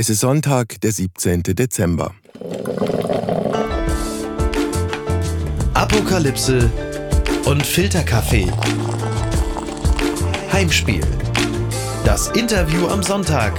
Es 0.00 0.08
ist 0.08 0.20
Sonntag, 0.20 0.80
der 0.82 0.92
17. 0.92 1.42
Dezember. 1.42 2.14
Apokalypse 5.74 6.70
und 7.46 7.66
Filterkaffee. 7.66 8.46
Heimspiel. 10.52 11.04
Das 12.04 12.28
Interview 12.28 12.86
am 12.86 13.02
Sonntag. 13.02 13.54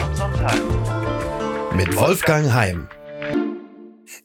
Mit 1.76 1.94
Wolfgang 1.98 2.54
Heim. 2.54 2.88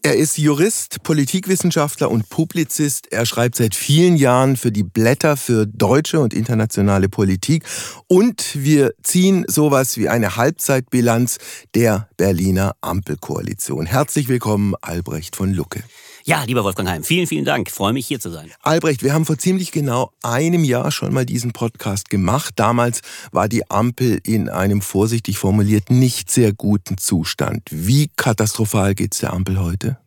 Er 0.07 0.17
ist 0.17 0.37
Jurist, 0.37 1.03
Politikwissenschaftler 1.03 2.11
und 2.11 2.29
Publizist. 2.29 3.11
Er 3.11 3.25
schreibt 3.25 3.57
seit 3.57 3.75
vielen 3.75 4.17
Jahren 4.17 4.59
für 4.59 4.71
die 4.71 4.83
Blätter 4.83 5.39
für 5.39 5.67
deutsche 5.67 6.21
und 6.21 6.35
internationale 6.35 7.09
Politik. 7.09 7.65
Und 8.07 8.51
wir 8.53 8.93
ziehen 9.03 9.47
sowas 9.49 9.97
wie 9.97 10.11
eine 10.11 10.37
Halbzeitbilanz 10.37 11.39
der 11.75 12.11
Berliner 12.19 12.77
Ampelkoalition. 12.83 13.87
Herzlich 13.87 14.29
willkommen, 14.29 14.75
Albrecht 14.83 15.37
von 15.37 15.55
Lucke. 15.55 15.83
Ja, 16.27 16.43
lieber 16.45 16.65
Wolfgang 16.65 16.89
Heim, 16.89 17.05
vielen, 17.05 17.27
vielen 17.27 17.45
Dank. 17.45 17.69
Ich 17.69 17.75
freue 17.75 17.93
mich, 17.93 18.07
hier 18.07 18.19
zu 18.19 18.31
sein. 18.31 18.51
Albrecht, 18.63 19.03
wir 19.03 19.13
haben 19.13 19.27
vor 19.27 19.37
ziemlich 19.37 19.73
genau 19.73 20.11
einem 20.23 20.65
Jahr 20.65 20.91
schon 20.91 21.13
mal 21.13 21.27
diesen 21.27 21.53
Podcast 21.53 22.09
gemacht. 22.09 22.55
Damals 22.57 23.03
war 23.31 23.47
die 23.47 23.71
Ampel 23.71 24.21
in 24.25 24.49
einem 24.49 24.81
vorsichtig 24.81 25.37
formuliert 25.37 25.91
nicht 25.91 26.31
sehr 26.31 26.55
guten 26.55 26.97
Zustand. 26.97 27.69
Wie 27.71 28.09
katastrophal 28.17 28.95
geht's 28.95 29.19
der 29.19 29.35
Ampel 29.35 29.61
heute? 29.61 29.99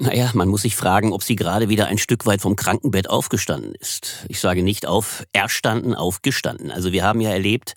Naja, 0.00 0.30
man 0.34 0.48
muss 0.48 0.62
sich 0.62 0.76
fragen, 0.76 1.14
ob 1.14 1.22
sie 1.22 1.36
gerade 1.36 1.70
wieder 1.70 1.86
ein 1.86 1.96
Stück 1.96 2.26
weit 2.26 2.42
vom 2.42 2.54
Krankenbett 2.54 3.08
aufgestanden 3.08 3.74
ist. 3.76 4.26
Ich 4.28 4.38
sage 4.38 4.62
nicht 4.62 4.84
auf 4.84 5.24
erstanden, 5.32 5.94
aufgestanden. 5.94 6.70
Also 6.70 6.92
wir 6.92 7.04
haben 7.04 7.22
ja 7.22 7.30
erlebt, 7.30 7.74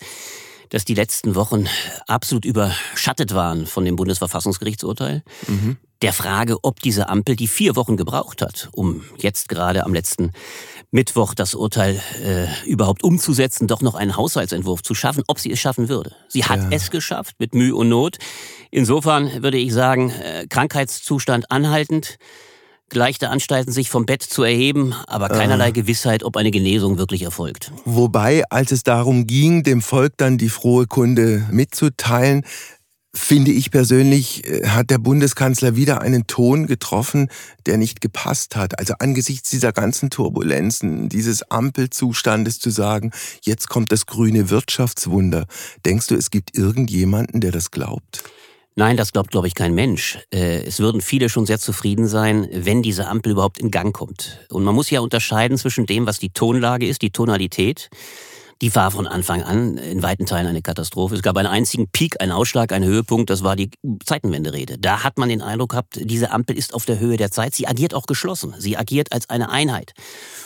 dass 0.68 0.84
die 0.84 0.94
letzten 0.94 1.34
Wochen 1.34 1.68
absolut 2.06 2.44
überschattet 2.44 3.32
waren 3.32 3.64
von 3.66 3.86
dem 3.86 3.96
Bundesverfassungsgerichtsurteil. 3.96 5.22
Mhm 5.46 5.78
der 6.02 6.12
Frage, 6.12 6.58
ob 6.62 6.80
diese 6.80 7.08
Ampel 7.08 7.36
die 7.36 7.48
vier 7.48 7.76
Wochen 7.76 7.96
gebraucht 7.96 8.42
hat, 8.42 8.68
um 8.72 9.02
jetzt 9.18 9.48
gerade 9.48 9.84
am 9.84 9.92
letzten 9.92 10.32
Mittwoch 10.90 11.34
das 11.34 11.54
Urteil 11.54 12.00
äh, 12.24 12.46
überhaupt 12.68 13.02
umzusetzen, 13.02 13.66
doch 13.66 13.82
noch 13.82 13.94
einen 13.94 14.16
Haushaltsentwurf 14.16 14.82
zu 14.82 14.94
schaffen, 14.94 15.24
ob 15.26 15.38
sie 15.38 15.50
es 15.50 15.58
schaffen 15.58 15.88
würde. 15.88 16.12
Sie 16.28 16.44
hat 16.44 16.60
ja. 16.60 16.68
es 16.70 16.90
geschafft 16.90 17.36
mit 17.38 17.54
Mühe 17.54 17.74
und 17.74 17.88
Not. 17.88 18.18
Insofern 18.70 19.42
würde 19.42 19.58
ich 19.58 19.72
sagen, 19.72 20.10
äh, 20.10 20.46
Krankheitszustand 20.46 21.50
anhaltend, 21.50 22.18
leichte 22.92 23.28
Anstalten, 23.28 23.72
sich 23.72 23.90
vom 23.90 24.06
Bett 24.06 24.22
zu 24.22 24.42
erheben, 24.42 24.94
aber 25.06 25.28
keinerlei 25.28 25.68
äh. 25.68 25.72
Gewissheit, 25.72 26.22
ob 26.22 26.36
eine 26.36 26.50
Genesung 26.50 26.96
wirklich 26.96 27.22
erfolgt. 27.22 27.72
Wobei, 27.84 28.44
als 28.50 28.72
es 28.72 28.82
darum 28.82 29.26
ging, 29.26 29.62
dem 29.62 29.82
Volk 29.82 30.14
dann 30.16 30.38
die 30.38 30.48
frohe 30.48 30.86
Kunde 30.86 31.46
mitzuteilen, 31.50 32.44
finde 33.14 33.50
ich 33.50 33.70
persönlich, 33.70 34.46
äh, 34.46 34.66
hat 34.66 34.90
der 34.90 34.98
Bundeskanzler 34.98 35.76
wieder 35.76 36.00
einen 36.00 36.26
Ton 36.26 36.66
getroffen, 36.66 37.28
der 37.66 37.76
nicht 37.76 38.00
gepasst 38.00 38.56
hat. 38.56 38.78
Also 38.78 38.94
angesichts 38.98 39.50
dieser 39.50 39.72
ganzen 39.72 40.10
Turbulenzen, 40.10 41.08
dieses 41.08 41.50
Ampelzustandes 41.50 42.58
zu 42.58 42.70
sagen, 42.70 43.12
jetzt 43.42 43.68
kommt 43.68 43.92
das 43.92 44.06
grüne 44.06 44.50
Wirtschaftswunder. 44.50 45.46
Denkst 45.84 46.08
du, 46.08 46.14
es 46.14 46.30
gibt 46.30 46.56
irgendjemanden, 46.56 47.40
der 47.40 47.52
das 47.52 47.70
glaubt? 47.70 48.24
Nein, 48.78 48.96
das 48.96 49.10
glaubt, 49.10 49.32
glaube 49.32 49.48
ich, 49.48 49.56
kein 49.56 49.74
Mensch. 49.74 50.20
Äh, 50.32 50.62
es 50.62 50.78
würden 50.78 51.00
viele 51.00 51.28
schon 51.28 51.46
sehr 51.46 51.58
zufrieden 51.58 52.06
sein, 52.06 52.46
wenn 52.52 52.80
diese 52.80 53.08
Ampel 53.08 53.32
überhaupt 53.32 53.58
in 53.58 53.72
Gang 53.72 53.92
kommt. 53.92 54.46
Und 54.50 54.62
man 54.62 54.72
muss 54.72 54.88
ja 54.88 55.00
unterscheiden 55.00 55.58
zwischen 55.58 55.84
dem, 55.84 56.06
was 56.06 56.20
die 56.20 56.30
Tonlage 56.30 56.86
ist, 56.86 57.02
die 57.02 57.10
Tonalität 57.10 57.90
die 58.60 58.74
war 58.74 58.90
von 58.90 59.06
Anfang 59.06 59.42
an 59.42 59.78
in 59.78 60.02
weiten 60.02 60.26
Teilen 60.26 60.46
eine 60.46 60.62
Katastrophe. 60.62 61.14
Es 61.14 61.22
gab 61.22 61.36
einen 61.36 61.48
einzigen 61.48 61.88
Peak, 61.90 62.20
einen 62.20 62.32
Ausschlag, 62.32 62.72
einen 62.72 62.84
Höhepunkt, 62.84 63.30
das 63.30 63.44
war 63.44 63.54
die 63.54 63.70
Zeitenwenderede. 64.04 64.78
Da 64.78 65.04
hat 65.04 65.18
man 65.18 65.28
den 65.28 65.42
Eindruck 65.42 65.70
gehabt, 65.70 65.98
diese 66.02 66.32
Ampel 66.32 66.56
ist 66.56 66.74
auf 66.74 66.84
der 66.84 66.98
Höhe 66.98 67.16
der 67.16 67.30
Zeit. 67.30 67.54
Sie 67.54 67.68
agiert 67.68 67.94
auch 67.94 68.06
geschlossen. 68.06 68.54
Sie 68.58 68.76
agiert 68.76 69.12
als 69.12 69.30
eine 69.30 69.50
Einheit. 69.50 69.92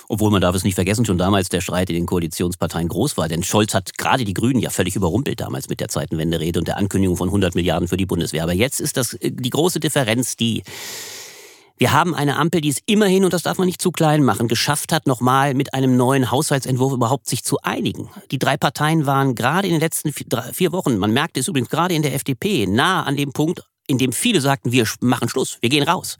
Obwohl 0.08 0.30
man 0.30 0.42
darf 0.42 0.54
es 0.54 0.64
nicht 0.64 0.74
vergessen, 0.74 1.06
schon 1.06 1.16
damals 1.16 1.48
der 1.48 1.62
Streit 1.62 1.88
in 1.88 1.96
den 1.96 2.06
Koalitionsparteien 2.06 2.88
groß 2.88 3.16
war. 3.16 3.28
Denn 3.28 3.42
Scholz 3.42 3.72
hat 3.72 3.96
gerade 3.96 4.24
die 4.24 4.34
Grünen 4.34 4.60
ja 4.60 4.68
völlig 4.68 4.94
überrumpelt 4.94 5.40
damals 5.40 5.68
mit 5.68 5.80
der 5.80 5.88
Zeitenwenderede 5.88 6.58
und 6.58 6.68
der 6.68 6.76
Ankündigung 6.76 7.16
von 7.16 7.28
100 7.28 7.54
Milliarden 7.54 7.88
für 7.88 7.96
die 7.96 8.06
Bundeswehr. 8.06 8.42
Aber 8.42 8.52
jetzt 8.52 8.80
ist 8.80 8.98
das 8.98 9.14
äh, 9.14 9.30
die 9.32 9.50
große 9.50 9.80
Differenz, 9.80 10.36
die 10.36 10.62
wir 11.82 11.90
haben 11.90 12.14
eine 12.14 12.36
Ampel, 12.36 12.60
die 12.60 12.68
es 12.68 12.78
immerhin, 12.86 13.24
und 13.24 13.32
das 13.32 13.42
darf 13.42 13.58
man 13.58 13.66
nicht 13.66 13.82
zu 13.82 13.90
klein 13.90 14.22
machen, 14.22 14.46
geschafft 14.46 14.92
hat, 14.92 15.08
nochmal 15.08 15.52
mit 15.52 15.74
einem 15.74 15.96
neuen 15.96 16.30
Haushaltsentwurf 16.30 16.92
überhaupt 16.92 17.28
sich 17.28 17.42
zu 17.42 17.58
einigen. 17.60 18.08
Die 18.30 18.38
drei 18.38 18.56
Parteien 18.56 19.04
waren 19.04 19.34
gerade 19.34 19.66
in 19.66 19.74
den 19.74 19.80
letzten 19.80 20.12
vier 20.12 20.70
Wochen, 20.70 20.96
man 20.96 21.12
merkte 21.12 21.40
es 21.40 21.48
übrigens 21.48 21.70
gerade 21.70 21.92
in 21.96 22.02
der 22.02 22.14
FDP, 22.14 22.68
nah 22.68 23.02
an 23.02 23.16
dem 23.16 23.32
Punkt, 23.32 23.64
in 23.88 23.98
dem 23.98 24.12
viele 24.12 24.40
sagten, 24.40 24.70
wir 24.70 24.86
machen 25.00 25.28
Schluss, 25.28 25.58
wir 25.60 25.70
gehen 25.70 25.82
raus. 25.82 26.18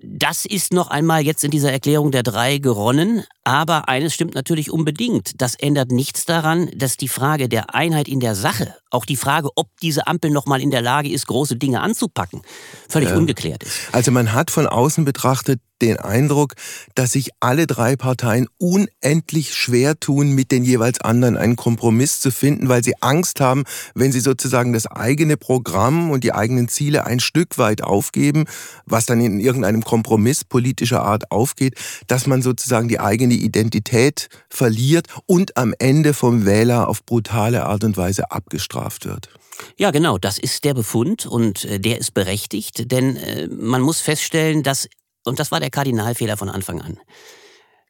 Das 0.00 0.44
ist 0.44 0.72
noch 0.72 0.90
einmal 0.90 1.22
jetzt 1.22 1.42
in 1.42 1.50
dieser 1.50 1.72
Erklärung 1.72 2.12
der 2.12 2.22
drei 2.22 2.58
geronnen. 2.58 3.24
Aber 3.50 3.88
eines 3.88 4.14
stimmt 4.14 4.36
natürlich 4.36 4.70
unbedingt. 4.70 5.32
Das 5.42 5.56
ändert 5.56 5.90
nichts 5.90 6.24
daran, 6.24 6.70
dass 6.76 6.96
die 6.96 7.08
Frage 7.08 7.48
der 7.48 7.74
Einheit 7.74 8.06
in 8.06 8.20
der 8.20 8.36
Sache, 8.36 8.76
auch 8.90 9.04
die 9.04 9.16
Frage, 9.16 9.48
ob 9.56 9.66
diese 9.82 10.06
Ampel 10.06 10.30
noch 10.30 10.46
mal 10.46 10.60
in 10.60 10.70
der 10.70 10.82
Lage 10.82 11.10
ist, 11.10 11.26
große 11.26 11.56
Dinge 11.56 11.80
anzupacken, 11.80 12.42
völlig 12.88 13.08
ja. 13.08 13.16
ungeklärt 13.16 13.64
ist. 13.64 13.76
Also 13.90 14.12
man 14.12 14.34
hat 14.34 14.52
von 14.52 14.68
außen 14.68 15.04
betrachtet 15.04 15.58
den 15.82 15.98
Eindruck, 15.98 16.54
dass 16.94 17.12
sich 17.12 17.30
alle 17.40 17.66
drei 17.66 17.96
Parteien 17.96 18.48
unendlich 18.58 19.54
schwer 19.54 19.98
tun, 19.98 20.32
mit 20.32 20.52
den 20.52 20.64
jeweils 20.64 21.00
anderen 21.00 21.36
einen 21.36 21.56
Kompromiss 21.56 22.20
zu 22.20 22.30
finden, 22.30 22.68
weil 22.68 22.84
sie 22.84 22.94
Angst 23.00 23.40
haben, 23.40 23.64
wenn 23.94 24.12
sie 24.12 24.20
sozusagen 24.20 24.72
das 24.72 24.86
eigene 24.86 25.36
Programm 25.36 26.10
und 26.10 26.24
die 26.24 26.32
eigenen 26.32 26.68
Ziele 26.68 27.06
ein 27.06 27.20
Stück 27.20 27.58
weit 27.58 27.82
aufgeben, 27.82 28.44
was 28.84 29.06
dann 29.06 29.20
in 29.20 29.40
irgendeinem 29.40 29.82
Kompromiss 29.82 30.44
politischer 30.44 31.02
Art 31.02 31.30
aufgeht, 31.30 31.74
dass 32.06 32.26
man 32.26 32.42
sozusagen 32.42 32.88
die 32.88 33.00
eigene 33.00 33.34
Identität 33.42 34.28
verliert 34.48 35.06
und 35.26 35.56
am 35.56 35.74
Ende 35.78 36.14
vom 36.14 36.46
Wähler 36.46 36.88
auf 36.88 37.04
brutale 37.04 37.66
Art 37.66 37.84
und 37.84 37.96
Weise 37.96 38.30
abgestraft 38.30 39.06
wird. 39.06 39.28
Ja, 39.76 39.90
genau, 39.90 40.18
das 40.18 40.38
ist 40.38 40.64
der 40.64 40.74
Befund 40.74 41.26
und 41.26 41.64
äh, 41.64 41.78
der 41.78 41.98
ist 41.98 42.14
berechtigt, 42.14 42.90
denn 42.90 43.16
äh, 43.16 43.48
man 43.48 43.82
muss 43.82 44.00
feststellen, 44.00 44.62
dass 44.62 44.88
und 45.24 45.38
das 45.38 45.52
war 45.52 45.60
der 45.60 45.70
Kardinalfehler 45.70 46.36
von 46.36 46.48
Anfang 46.48 46.80
an, 46.80 46.98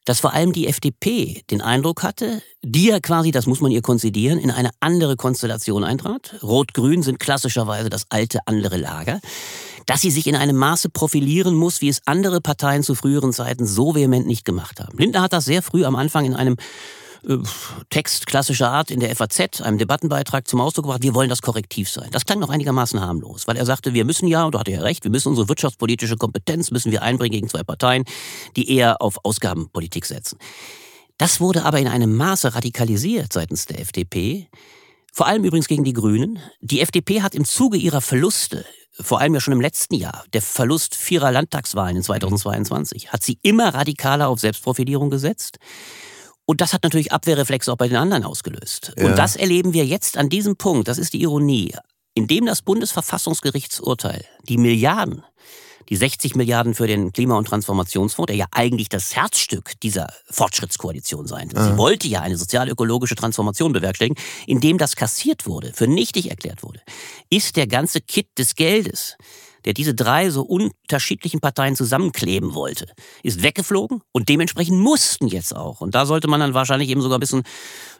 dass 0.05 0.19
vor 0.19 0.33
allem 0.33 0.51
die 0.51 0.67
FDP 0.67 1.43
den 1.49 1.61
Eindruck 1.61 2.03
hatte, 2.03 2.41
die 2.63 2.87
ja 2.87 2.99
quasi, 2.99 3.31
das 3.31 3.45
muss 3.45 3.61
man 3.61 3.71
ihr 3.71 3.81
konzidieren, 3.81 4.39
in 4.39 4.51
eine 4.51 4.71
andere 4.79 5.15
Konstellation 5.15 5.83
eintrat. 5.83 6.35
Rot-Grün 6.41 7.03
sind 7.03 7.19
klassischerweise 7.19 7.89
das 7.89 8.05
alte 8.09 8.39
andere 8.47 8.77
Lager 8.77 9.21
dass 9.85 10.01
sie 10.01 10.11
sich 10.11 10.27
in 10.27 10.35
einem 10.35 10.57
Maße 10.57 10.89
profilieren 10.89 11.55
muss, 11.55 11.81
wie 11.81 11.89
es 11.89 12.01
andere 12.05 12.41
Parteien 12.41 12.83
zu 12.83 12.95
früheren 12.95 13.33
Zeiten 13.33 13.65
so 13.65 13.95
vehement 13.95 14.27
nicht 14.27 14.45
gemacht 14.45 14.79
haben. 14.79 14.97
Lindner 14.97 15.21
hat 15.21 15.33
das 15.33 15.45
sehr 15.45 15.61
früh 15.61 15.85
am 15.85 15.95
Anfang 15.95 16.25
in 16.25 16.35
einem 16.35 16.57
äh, 17.27 17.37
Text 17.89 18.25
klassischer 18.25 18.69
Art 18.71 18.89
in 18.91 18.99
der 18.99 19.15
FAZ, 19.15 19.61
einem 19.61 19.77
Debattenbeitrag 19.77 20.47
zum 20.47 20.61
Ausdruck 20.61 20.85
gebracht, 20.85 21.03
wir 21.03 21.13
wollen 21.13 21.29
das 21.29 21.41
korrektiv 21.41 21.89
sein. 21.89 22.09
Das 22.11 22.25
klang 22.25 22.39
noch 22.39 22.49
einigermaßen 22.49 22.99
harmlos, 22.99 23.47
weil 23.47 23.57
er 23.57 23.65
sagte, 23.65 23.93
wir 23.93 24.05
müssen 24.05 24.27
ja, 24.27 24.45
und 24.45 24.55
da 24.55 24.59
hatte 24.59 24.71
er 24.71 24.83
recht, 24.83 25.03
wir 25.03 25.11
müssen 25.11 25.29
unsere 25.29 25.47
wirtschaftspolitische 25.49 26.17
Kompetenz 26.17 26.71
müssen 26.71 26.91
wir 26.91 27.01
einbringen 27.03 27.33
gegen 27.33 27.49
zwei 27.49 27.63
Parteien, 27.63 28.05
die 28.55 28.75
eher 28.75 29.01
auf 29.01 29.17
Ausgabenpolitik 29.23 30.05
setzen. 30.05 30.37
Das 31.17 31.39
wurde 31.39 31.65
aber 31.65 31.79
in 31.79 31.87
einem 31.87 32.15
Maße 32.15 32.55
radikalisiert 32.55 33.31
seitens 33.31 33.67
der 33.67 33.79
FDP, 33.79 34.47
vor 35.13 35.27
allem 35.27 35.43
übrigens 35.43 35.67
gegen 35.67 35.83
die 35.83 35.93
Grünen. 35.93 36.39
Die 36.61 36.79
FDP 36.79 37.21
hat 37.21 37.35
im 37.35 37.45
Zuge 37.45 37.77
ihrer 37.77 38.01
Verluste 38.01 38.65
vor 39.03 39.19
allem 39.19 39.33
ja 39.33 39.39
schon 39.39 39.53
im 39.53 39.61
letzten 39.61 39.95
Jahr, 39.95 40.23
der 40.33 40.41
Verlust 40.41 40.95
vierer 40.95 41.31
Landtagswahlen 41.31 41.97
in 41.97 42.03
2022, 42.03 43.11
hat 43.11 43.23
sie 43.23 43.39
immer 43.41 43.73
radikaler 43.73 44.29
auf 44.29 44.39
Selbstprofilierung 44.39 45.09
gesetzt. 45.09 45.57
Und 46.45 46.61
das 46.61 46.73
hat 46.73 46.83
natürlich 46.83 47.11
Abwehrreflexe 47.11 47.71
auch 47.71 47.77
bei 47.77 47.87
den 47.87 47.97
anderen 47.97 48.23
ausgelöst. 48.23 48.93
Ja. 48.97 49.05
Und 49.05 49.17
das 49.17 49.35
erleben 49.35 49.73
wir 49.73 49.85
jetzt 49.85 50.17
an 50.17 50.29
diesem 50.29 50.57
Punkt, 50.57 50.87
das 50.87 50.97
ist 50.97 51.13
die 51.13 51.21
Ironie, 51.21 51.73
indem 52.13 52.45
das 52.45 52.61
Bundesverfassungsgerichtsurteil 52.61 54.25
die 54.47 54.57
Milliarden, 54.57 55.23
die 55.89 55.95
60 55.95 56.35
Milliarden 56.35 56.73
für 56.73 56.87
den 56.87 57.11
Klima- 57.11 57.37
und 57.37 57.45
Transformationsfonds, 57.45 58.27
der 58.27 58.35
ja 58.35 58.45
eigentlich 58.51 58.89
das 58.89 59.15
Herzstück 59.15 59.79
dieser 59.81 60.07
Fortschrittskoalition 60.29 61.27
sein. 61.27 61.49
Sie 61.49 61.77
wollte 61.77 62.07
ja 62.07 62.21
eine 62.21 62.37
sozial-ökologische 62.37 63.15
Transformation 63.15 63.73
bewerkstelligen, 63.73 64.21
indem 64.47 64.77
das 64.77 64.95
kassiert 64.95 65.45
wurde, 65.45 65.71
für 65.73 65.87
nichtig 65.87 66.29
erklärt 66.29 66.63
wurde, 66.63 66.81
ist 67.29 67.55
der 67.55 67.67
ganze 67.67 68.01
Kit 68.01 68.27
des 68.37 68.55
Geldes 68.55 69.17
der 69.65 69.73
diese 69.73 69.93
drei 69.93 70.29
so 70.29 70.41
unterschiedlichen 70.41 71.39
Parteien 71.39 71.75
zusammenkleben 71.75 72.53
wollte, 72.53 72.87
ist 73.23 73.43
weggeflogen 73.43 74.01
und 74.11 74.29
dementsprechend 74.29 74.79
mussten 74.79 75.27
jetzt 75.27 75.55
auch. 75.55 75.81
Und 75.81 75.95
da 75.95 76.05
sollte 76.05 76.27
man 76.27 76.39
dann 76.39 76.53
wahrscheinlich 76.53 76.89
eben 76.89 77.01
sogar 77.01 77.17
ein 77.17 77.21
bisschen 77.21 77.43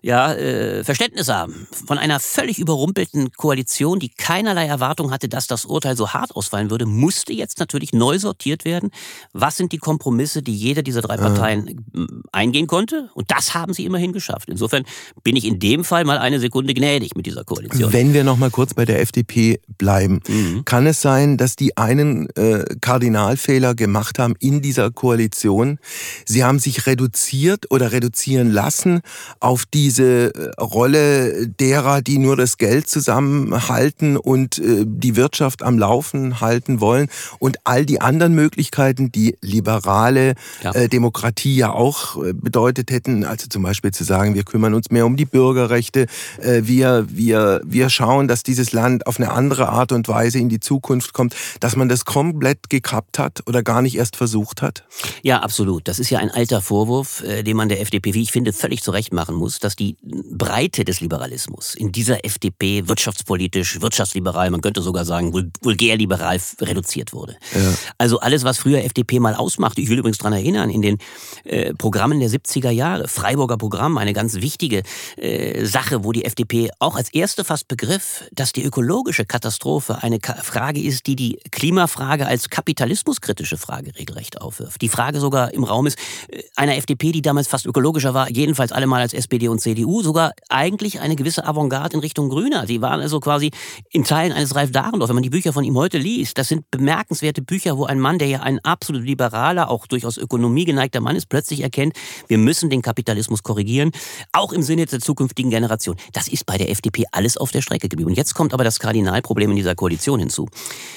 ja, 0.04 0.34
äh, 0.34 0.84
Verständnis 0.84 1.30
haben 1.30 1.68
von 1.86 2.00
einer 2.00 2.20
völlig 2.20 2.58
überrumpelten 2.58 3.32
Koalition, 3.34 4.00
die 4.00 4.10
keinerlei 4.10 4.66
Erwartung 4.66 5.12
hatte, 5.12 5.30
dass 5.30 5.46
das 5.46 5.64
Urteil 5.66 5.96
so 5.96 6.10
hart 6.10 6.36
ausfallen 6.36 6.72
würde, 6.72 6.88
musste 6.88 7.34
jetzt 7.34 7.60
natürlich 7.60 7.94
neu 7.94 8.18
sortiert 8.18 8.66
werden. 8.66 8.90
Was 9.32 9.58
sind 9.58 9.72
die 9.72 9.78
Kompromisse, 9.78 10.42
die 10.42 10.56
jede 10.56 10.82
dieser 10.82 11.02
drei 11.02 11.18
Parteien 11.18 11.86
ja. 11.94 12.06
eingehen 12.32 12.66
konnte? 12.66 13.12
Und 13.14 13.30
das 13.30 13.54
haben 13.54 13.74
sie 13.74 13.86
immerhin 13.86 14.12
geschafft. 14.12 14.50
Insofern 14.50 14.86
bin 15.24 15.36
ich 15.36 15.46
in 15.46 15.60
dem 15.60 15.84
Fall 15.84 16.04
mal 16.04 16.18
eine 16.18 16.40
Sekunde 16.40 16.74
gnädig 16.74 17.16
mit 17.16 17.28
dieser 17.28 17.44
Koalition. 17.44 17.94
Wenn 17.94 18.14
wir 18.14 18.24
noch 18.24 18.38
mal 18.38 18.50
kurz 18.50 18.74
bei 18.74 18.86
der 18.86 19.02
FDP 19.02 19.62
bleiben, 19.78 20.22
mhm. 20.28 20.66
kann 20.66 20.88
es 20.88 21.02
sein, 21.02 21.38
dass 21.38 21.56
die 21.56 21.78
einen 21.78 22.28
äh, 22.32 22.66
Kardinalfehler 22.82 23.76
gemacht 23.76 24.18
haben 24.18 24.34
in 24.40 24.64
dieser 24.64 24.90
Koalition? 24.90 25.78
Sie 26.26 26.44
haben 26.44 26.58
sich 26.58 26.88
reduziert 26.88 27.70
oder 27.70 27.92
reduzieren 27.92 28.50
lassen 28.50 29.02
auf 29.40 29.66
die 29.68 29.91
diese 29.92 30.34
äh, 30.34 30.62
Rolle 30.62 31.50
derer, 31.50 32.02
die 32.02 32.18
nur 32.18 32.38
das 32.38 32.58
Geld 32.58 32.88
zusammenhalten 32.88 34.16
und 34.16 34.58
äh, 34.58 34.86
die 34.86 35.18
Wirtschaft 35.18 35.64
am 35.64 35.78
Laufen 35.78 36.40
halten 36.40 36.80
wollen 36.80 37.10
und 37.40 37.58
all 37.66 37.86
die 37.86 38.00
anderen 38.00 38.34
Möglichkeiten, 38.34 39.12
die 39.12 39.36
liberale 39.42 40.36
ja. 40.64 40.72
Äh, 40.72 40.88
Demokratie 40.88 41.58
ja 41.58 41.72
auch 41.72 42.18
bedeutet 42.34 42.90
hätten, 42.92 43.26
also 43.26 43.48
zum 43.48 43.64
Beispiel 43.64 43.92
zu 43.92 44.06
sagen, 44.06 44.34
wir 44.34 44.44
kümmern 44.44 44.74
uns 44.74 44.92
mehr 44.92 45.06
um 45.06 45.18
die 45.18 45.26
Bürgerrechte, 45.26 46.06
wir, 46.42 47.06
wir, 47.10 47.62
wir 47.64 47.90
schauen, 47.90 48.28
dass 48.28 48.44
dieses 48.44 48.72
Land 48.72 49.08
auf 49.08 49.18
eine 49.18 49.32
andere 49.32 49.70
Art 49.70 49.92
und 49.92 50.08
Weise 50.08 50.40
in 50.40 50.50
die 50.50 50.60
Zukunft 50.60 51.14
kommt, 51.14 51.36
dass 51.60 51.76
man 51.76 51.90
das 51.90 52.06
komplett 52.06 52.70
gekappt 52.70 53.20
hat 53.20 53.42
oder 53.48 53.64
gar 53.64 53.82
nicht 53.82 53.96
erst 53.96 54.16
versucht 54.16 54.62
hat? 54.62 54.84
Ja, 55.24 55.40
absolut. 55.40 55.88
Das 55.88 56.00
ist 56.00 56.10
ja 56.10 56.20
ein 56.20 56.32
alter 56.32 56.62
Vorwurf, 56.62 57.24
den 57.46 57.58
man 57.58 57.70
der 57.70 57.82
FDP, 57.82 58.14
wie 58.14 58.22
ich 58.22 58.32
finde, 58.32 58.54
völlig 58.54 58.84
zurecht 58.84 59.14
machen 59.14 59.36
muss, 59.36 59.60
dass 59.60 59.76
die 59.76 59.81
Breite 60.02 60.86
des 60.86 61.02
Liberalismus 61.02 61.76
in 61.76 61.92
dieser 61.92 62.24
FDP 62.26 62.88
wirtschaftspolitisch, 62.88 63.82
wirtschaftsliberal, 63.82 64.50
man 64.52 64.62
könnte 64.62 64.82
sogar 64.82 65.06
sagen 65.06 65.34
vulgärliberal 65.62 66.40
reduziert 66.60 67.14
wurde. 67.14 67.36
Ja. 67.54 67.74
Also 67.98 68.20
alles, 68.20 68.44
was 68.44 68.58
früher 68.58 68.84
FDP 68.84 69.20
mal 69.20 69.36
ausmachte, 69.36 69.82
ich 69.82 69.90
will 69.90 70.00
übrigens 70.00 70.18
daran 70.18 70.34
erinnern, 70.34 70.70
in 70.70 70.82
den 70.82 70.98
äh, 71.44 71.74
Programmen 71.74 72.20
der 72.20 72.30
70er 72.30 72.70
Jahre, 72.70 73.08
Freiburger 73.08 73.58
Programm, 73.58 73.98
eine 73.98 74.14
ganz 74.14 74.36
wichtige 74.36 74.84
äh, 75.18 75.66
Sache, 75.66 76.04
wo 76.04 76.12
die 76.12 76.26
FDP 76.26 76.70
auch 76.80 76.96
als 76.96 77.10
erste 77.14 77.44
fast 77.44 77.68
begriff, 77.68 78.24
dass 78.32 78.54
die 78.54 78.64
ökologische 78.64 79.26
Katastrophe 79.26 80.02
eine 80.02 80.20
Ka 80.20 80.36
Frage 80.42 80.82
ist, 80.82 81.08
die 81.08 81.16
die 81.16 81.40
Klimafrage 81.52 82.26
als 82.26 82.50
kapitalismuskritische 82.50 83.58
Frage 83.58 83.96
regelrecht 83.98 84.42
aufwirft. 84.42 84.82
Die 84.82 84.90
Frage 84.90 85.20
sogar 85.20 85.54
im 85.54 85.64
Raum 85.64 85.88
ist, 85.88 85.98
äh, 86.30 86.44
einer 86.56 86.78
FDP, 86.78 87.12
die 87.12 87.22
damals 87.22 87.48
fast 87.48 87.66
ökologischer 87.66 88.14
war, 88.14 88.30
jedenfalls 88.30 88.72
allemal 88.72 89.02
als 89.02 89.14
SPD 89.14 89.48
und 89.48 89.60
CDU 89.60 89.71
CDU 89.72 90.02
sogar 90.02 90.34
eigentlich 90.50 91.00
eine 91.00 91.16
gewisse 91.16 91.46
Avantgarde 91.46 91.96
in 91.96 92.00
Richtung 92.02 92.30
Grüner. 92.30 92.68
Sie 92.68 92.82
waren 92.82 93.00
also 93.00 93.20
quasi 93.20 93.52
in 93.90 94.04
Teilen 94.04 94.34
eines 94.34 94.56
Ralf 94.56 94.72
Dahrendorf. 94.72 95.10
Wenn 95.10 95.16
man 95.16 95.24
die 95.24 95.30
Bücher 95.30 95.54
von 95.54 95.64
ihm 95.64 95.78
heute 95.78 95.98
liest, 95.98 96.38
das 96.38 96.50
sind 96.50 96.70
bemerkenswerte 96.72 97.42
Bücher, 97.42 97.78
wo 97.78 97.86
ein 97.86 98.00
Mann, 98.00 98.20
der 98.20 98.28
ja 98.28 98.42
ein 98.42 98.60
absolut 98.60 99.04
liberaler, 99.04 99.70
auch 99.70 99.88
durchaus 99.88 100.18
Ökonomie 100.18 100.66
geneigter 100.66 101.00
Mann 101.00 101.16
ist, 101.16 101.30
plötzlich 101.30 101.62
erkennt, 101.62 101.96
wir 102.28 102.38
müssen 102.38 102.70
den 102.70 102.82
Kapitalismus 102.82 103.44
korrigieren, 103.44 103.92
auch 104.34 104.52
im 104.52 104.62
Sinne 104.62 104.86
der 104.86 105.00
zukünftigen 105.00 105.52
Generation. 105.52 105.96
Das 106.14 106.28
ist 106.28 106.46
bei 106.46 106.58
der 106.58 106.70
FDP 106.70 107.06
alles 107.12 107.38
auf 107.38 107.52
der 107.52 107.62
Strecke 107.62 107.88
geblieben. 107.88 108.10
Und 108.10 108.18
jetzt 108.18 108.34
kommt 108.34 108.54
aber 108.54 108.64
das 108.64 108.80
Kardinalproblem 108.80 109.52
in 109.52 109.56
dieser 109.56 109.76
Koalition 109.76 110.20
hinzu. 110.20 110.48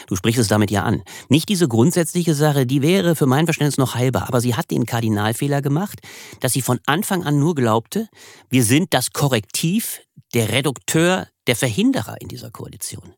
Du 0.09 0.17
sprichst 0.17 0.41
es 0.41 0.49
damit 0.49 0.71
ja 0.71 0.83
an. 0.83 1.03
Nicht 1.29 1.49
diese 1.49 1.69
grundsätzliche 1.69 2.35
Sache, 2.35 2.67
die 2.67 2.83
wäre 2.83 3.15
für 3.15 3.27
mein 3.27 3.47
Verständnis 3.47 3.79
noch 3.79 3.95
heilbar, 3.95 4.27
aber 4.29 4.41
sie 4.41 4.55
hat 4.55 4.71
den 4.71 4.85
Kardinalfehler 4.85 5.63
gemacht, 5.63 6.01
dass 6.41 6.53
sie 6.53 6.63
von 6.63 6.81
Anfang 6.87 7.25
an 7.25 7.39
nur 7.39 7.55
glaubte, 7.55 8.09
wir 8.51 8.64
sind 8.65 8.95
das 8.95 9.13
Korrektiv, 9.13 10.01
der 10.35 10.51
Redukteur, 10.51 11.29
der 11.47 11.57
Verhinderer 11.57 12.21
in 12.21 12.29
dieser 12.29 12.51
Koalition. 12.51 13.15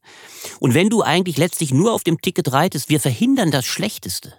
Und 0.61 0.75
wenn 0.75 0.91
du 0.91 1.03
eigentlich 1.03 1.39
letztlich 1.39 1.73
nur 1.73 1.93
auf 1.93 2.05
dem 2.05 2.21
Ticket 2.21 2.53
reitest, 2.53 2.89
wir 2.89 3.01
verhindern 3.01 3.51
das 3.51 3.65
Schlechteste, 3.65 4.35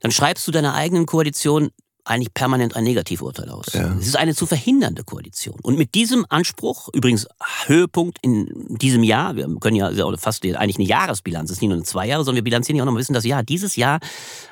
dann 0.00 0.10
schreibst 0.10 0.46
du 0.48 0.50
deiner 0.50 0.74
eigenen 0.74 1.06
Koalition 1.06 1.70
eigentlich 2.08 2.32
permanent 2.32 2.74
ein 2.74 2.84
Negativurteil 2.84 3.50
aus. 3.50 3.66
Ja. 3.74 3.94
Es 4.00 4.06
ist 4.06 4.16
eine 4.16 4.34
zu 4.34 4.46
verhindernde 4.46 5.04
Koalition. 5.04 5.56
Und 5.62 5.76
mit 5.76 5.94
diesem 5.94 6.24
Anspruch, 6.28 6.88
übrigens 6.94 7.26
Höhepunkt 7.66 8.18
in 8.22 8.48
diesem 8.78 9.02
Jahr, 9.02 9.36
wir 9.36 9.46
können 9.60 9.76
ja 9.76 9.90
fast 10.16 10.44
eigentlich 10.44 10.78
eine 10.78 10.88
Jahresbilanz, 10.88 11.50
es 11.50 11.56
ist 11.56 11.60
nicht 11.60 11.68
nur 11.68 11.76
eine 11.76 11.84
zwei 11.84 12.06
Jahre, 12.06 12.24
sondern 12.24 12.36
wir 12.36 12.44
bilanzieren 12.44 12.76
ja 12.76 12.82
auch 12.82 12.86
noch 12.86 12.94
mal 12.94 13.00
wissen, 13.00 13.12
das 13.12 13.24
Jahr. 13.24 13.42
Dieses 13.42 13.76
Jahr 13.76 14.00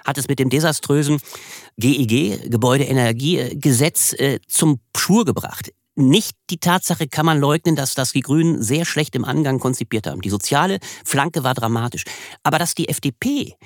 hat 0.04 0.19
es 0.19 0.28
mit 0.28 0.38
dem 0.38 0.50
desaströsen 0.50 1.19
GEG, 1.78 2.50
Gebäudeenergiegesetz, 2.50 4.12
äh, 4.14 4.40
zum 4.46 4.81
Schwur 4.94 5.25
gebracht. 5.25 5.72
Nicht 5.98 6.37
die 6.50 6.58
Tatsache 6.58 7.08
kann 7.08 7.25
man 7.25 7.40
leugnen, 7.40 7.75
dass 7.75 7.94
das 7.94 8.12
die 8.12 8.20
Grünen 8.20 8.62
sehr 8.62 8.84
schlecht 8.84 9.14
im 9.16 9.25
Angang 9.25 9.58
konzipiert 9.58 10.06
haben. 10.06 10.20
Die 10.20 10.28
soziale 10.28 10.78
Flanke 11.06 11.43
war 11.43 11.54
dramatisch. 11.54 12.04
Aber 12.43 12.58
dass 12.58 12.75
die 12.75 12.90
FDP 12.90 13.56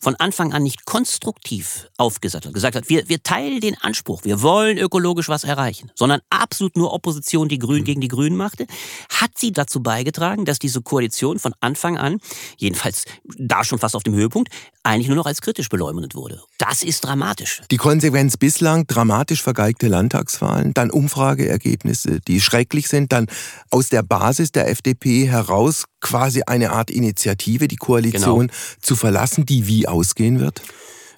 von 0.00 0.16
Anfang 0.16 0.52
an 0.52 0.62
nicht 0.62 0.86
konstruktiv 0.86 1.88
aufgesattelt, 1.98 2.54
gesagt 2.54 2.74
hat, 2.74 2.88
wir, 2.88 3.08
wir 3.08 3.22
teilen 3.22 3.60
den 3.60 3.76
Anspruch, 3.80 4.24
wir 4.24 4.40
wollen 4.40 4.78
ökologisch 4.78 5.28
was 5.28 5.44
erreichen, 5.44 5.90
sondern 5.94 6.20
absolut 6.30 6.76
nur 6.76 6.92
Opposition 6.92 7.48
die 7.48 7.58
Grünen 7.58 7.84
gegen 7.84 8.00
die 8.00 8.08
Grünen 8.08 8.36
machte, 8.36 8.66
hat 9.10 9.32
sie 9.36 9.52
dazu 9.52 9.82
beigetragen, 9.82 10.44
dass 10.46 10.58
diese 10.58 10.80
Koalition 10.80 11.38
von 11.38 11.54
Anfang 11.60 11.98
an, 11.98 12.18
jedenfalls 12.56 13.04
da 13.24 13.62
schon 13.62 13.78
fast 13.78 13.94
auf 13.94 14.02
dem 14.02 14.14
Höhepunkt, 14.14 14.50
eigentlich 14.82 15.08
nur 15.08 15.16
noch 15.16 15.26
als 15.26 15.42
kritisch 15.42 15.68
beleumdet 15.68 16.14
wurde. 16.14 16.42
Das 16.56 16.82
ist 16.82 17.02
dramatisch. 17.02 17.62
Die 17.70 17.76
Konsequenz 17.76 18.38
bislang 18.38 18.86
dramatisch 18.86 19.42
vergeigte 19.42 19.88
Landtagswahlen, 19.88 20.72
dann 20.72 20.90
Umfrageergebnisse, 20.90 22.20
die 22.20 22.40
schrecklich 22.40 22.88
sind, 22.88 23.12
dann 23.12 23.26
aus 23.70 23.90
der 23.90 24.02
Basis 24.02 24.52
der 24.52 24.68
FDP 24.70 25.28
heraus 25.28 25.84
quasi 26.00 26.42
eine 26.42 26.72
Art 26.72 26.90
Initiative, 26.90 27.68
die 27.68 27.76
Koalition 27.76 28.48
genau. 28.48 28.58
zu 28.80 28.96
verlassen, 28.96 29.46
die 29.46 29.66
wie 29.66 29.86
ausgehen 29.86 30.40
wird? 30.40 30.62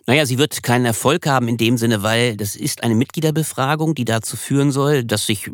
Naja, 0.06 0.26
sie 0.26 0.38
wird 0.38 0.64
keinen 0.64 0.84
Erfolg 0.84 1.26
haben 1.26 1.46
in 1.46 1.56
dem 1.56 1.78
Sinne, 1.78 2.02
weil 2.02 2.37
das 2.37 2.56
ist 2.56 2.82
eine 2.82 2.96
Mitgliederbefragung, 2.96 3.94
die 3.94 4.04
dazu 4.04 4.37
führen 4.37 4.72
soll, 4.72 5.04
dass 5.04 5.26
sich 5.26 5.49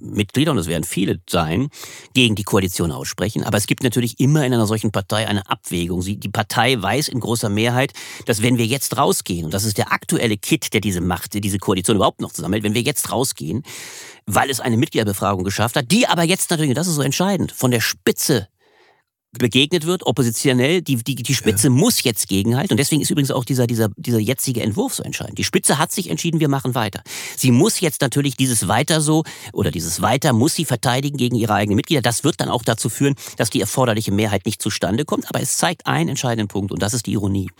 Mitglieder, 0.00 0.52
und 0.52 0.58
es 0.58 0.66
werden 0.66 0.84
viele 0.84 1.20
sein, 1.28 1.68
gegen 2.14 2.34
die 2.36 2.42
Koalition 2.42 2.90
aussprechen. 2.90 3.44
Aber 3.44 3.58
es 3.58 3.66
gibt 3.66 3.82
natürlich 3.82 4.18
immer 4.18 4.46
in 4.46 4.54
einer 4.54 4.66
solchen 4.66 4.92
Partei 4.92 5.28
eine 5.28 5.48
Abwägung. 5.50 6.00
Sie, 6.00 6.16
die 6.16 6.30
Partei 6.30 6.80
weiß 6.80 7.08
in 7.08 7.20
großer 7.20 7.50
Mehrheit, 7.50 7.92
dass 8.24 8.40
wenn 8.40 8.56
wir 8.56 8.64
jetzt 8.64 8.96
rausgehen, 8.96 9.44
und 9.44 9.52
das 9.52 9.64
ist 9.64 9.76
der 9.76 9.92
aktuelle 9.92 10.38
Kit, 10.38 10.72
der 10.72 10.80
diese 10.80 11.02
Macht, 11.02 11.34
diese 11.34 11.58
Koalition 11.58 11.96
überhaupt 11.96 12.22
noch 12.22 12.32
zusammenhält, 12.32 12.64
wenn 12.64 12.74
wir 12.74 12.82
jetzt 12.82 13.12
rausgehen, 13.12 13.62
weil 14.24 14.48
es 14.48 14.60
eine 14.60 14.78
Mitgliederbefragung 14.78 15.44
geschafft 15.44 15.76
hat, 15.76 15.90
die 15.90 16.06
aber 16.06 16.22
jetzt 16.22 16.50
natürlich, 16.50 16.70
und 16.70 16.78
das 16.78 16.88
ist 16.88 16.94
so 16.94 17.02
entscheidend, 17.02 17.52
von 17.52 17.70
der 17.70 17.80
Spitze 17.80 18.48
begegnet 19.38 19.86
wird, 19.86 20.06
oppositionell, 20.06 20.82
die, 20.82 20.96
die, 20.96 21.14
die 21.14 21.34
Spitze 21.34 21.68
ja. 21.68 21.72
muss 21.72 22.02
jetzt 22.02 22.28
gegenhalten. 22.28 22.72
Und 22.72 22.78
deswegen 22.78 23.02
ist 23.02 23.10
übrigens 23.10 23.30
auch 23.30 23.44
dieser, 23.44 23.66
dieser, 23.66 23.88
dieser 23.96 24.18
jetzige 24.18 24.62
Entwurf 24.62 24.94
so 24.94 25.02
entscheidend. 25.02 25.38
Die 25.38 25.44
Spitze 25.44 25.78
hat 25.78 25.92
sich 25.92 26.10
entschieden, 26.10 26.40
wir 26.40 26.48
machen 26.48 26.74
weiter. 26.74 27.02
Sie 27.36 27.50
muss 27.50 27.80
jetzt 27.80 28.00
natürlich 28.00 28.36
dieses 28.36 28.68
Weiter 28.68 29.00
so 29.00 29.24
oder 29.52 29.70
dieses 29.70 30.02
Weiter 30.02 30.32
muss 30.32 30.54
sie 30.54 30.64
verteidigen 30.64 31.16
gegen 31.16 31.36
ihre 31.36 31.54
eigenen 31.54 31.76
Mitglieder. 31.76 32.02
Das 32.02 32.24
wird 32.24 32.40
dann 32.40 32.48
auch 32.48 32.62
dazu 32.62 32.88
führen, 32.88 33.14
dass 33.36 33.50
die 33.50 33.60
erforderliche 33.60 34.12
Mehrheit 34.12 34.46
nicht 34.46 34.62
zustande 34.62 35.04
kommt. 35.04 35.28
Aber 35.28 35.40
es 35.40 35.56
zeigt 35.56 35.86
einen 35.86 36.10
entscheidenden 36.10 36.48
Punkt 36.48 36.72
und 36.72 36.82
das 36.82 36.94
ist 36.94 37.06
die 37.06 37.12
Ironie. 37.12 37.50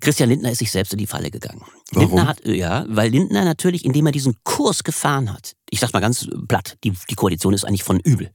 Christian 0.00 0.28
Lindner 0.28 0.50
ist 0.50 0.58
sich 0.58 0.70
selbst 0.70 0.92
in 0.92 0.98
die 0.98 1.06
Falle 1.06 1.30
gegangen. 1.30 1.62
Warum? 1.92 2.08
Lindner 2.08 2.28
hat, 2.28 2.46
ja, 2.46 2.84
weil 2.88 3.10
Lindner 3.10 3.44
natürlich, 3.44 3.84
indem 3.84 4.06
er 4.06 4.12
diesen 4.12 4.36
Kurs 4.44 4.84
gefahren 4.84 5.32
hat, 5.32 5.54
ich 5.70 5.80
sag's 5.80 5.92
mal 5.92 6.00
ganz 6.00 6.28
platt, 6.48 6.76
die, 6.84 6.92
die 7.08 7.14
Koalition 7.14 7.54
ist 7.54 7.64
eigentlich 7.64 7.82
von 7.82 7.98
übel. 8.00 8.30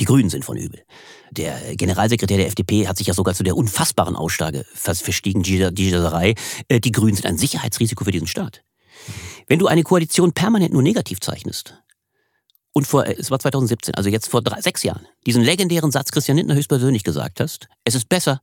Die 0.00 0.04
Grünen 0.04 0.30
sind 0.30 0.44
von 0.44 0.56
übel. 0.56 0.82
Der 1.30 1.76
Generalsekretär 1.76 2.36
der 2.36 2.46
FDP 2.46 2.88
hat 2.88 2.96
sich 2.96 3.06
ja 3.06 3.14
sogar 3.14 3.34
zu 3.34 3.42
der 3.42 3.56
unfassbaren 3.56 4.16
Aussage 4.16 4.64
verstiegen, 4.74 5.42
die 5.42 5.68
Giserei, 5.72 6.34
äh, 6.68 6.80
die 6.80 6.92
Grünen 6.92 7.16
sind 7.16 7.26
ein 7.26 7.38
Sicherheitsrisiko 7.38 8.04
für 8.04 8.12
diesen 8.12 8.26
Staat. 8.26 8.62
Wenn 9.46 9.58
du 9.58 9.66
eine 9.66 9.82
Koalition 9.82 10.32
permanent 10.32 10.72
nur 10.72 10.82
negativ 10.82 11.20
zeichnest, 11.20 11.74
und 12.74 12.86
vor, 12.86 13.06
es 13.06 13.30
war 13.30 13.38
2017, 13.38 13.94
also 13.94 14.08
jetzt 14.08 14.28
vor 14.28 14.42
drei, 14.42 14.60
sechs 14.60 14.82
Jahren, 14.82 15.06
diesen 15.26 15.42
legendären 15.42 15.90
Satz 15.90 16.10
Christian 16.10 16.38
Lindner 16.38 16.54
höchstpersönlich 16.54 17.04
gesagt 17.04 17.40
hast, 17.40 17.68
es 17.84 17.94
ist 17.94 18.08
besser, 18.08 18.40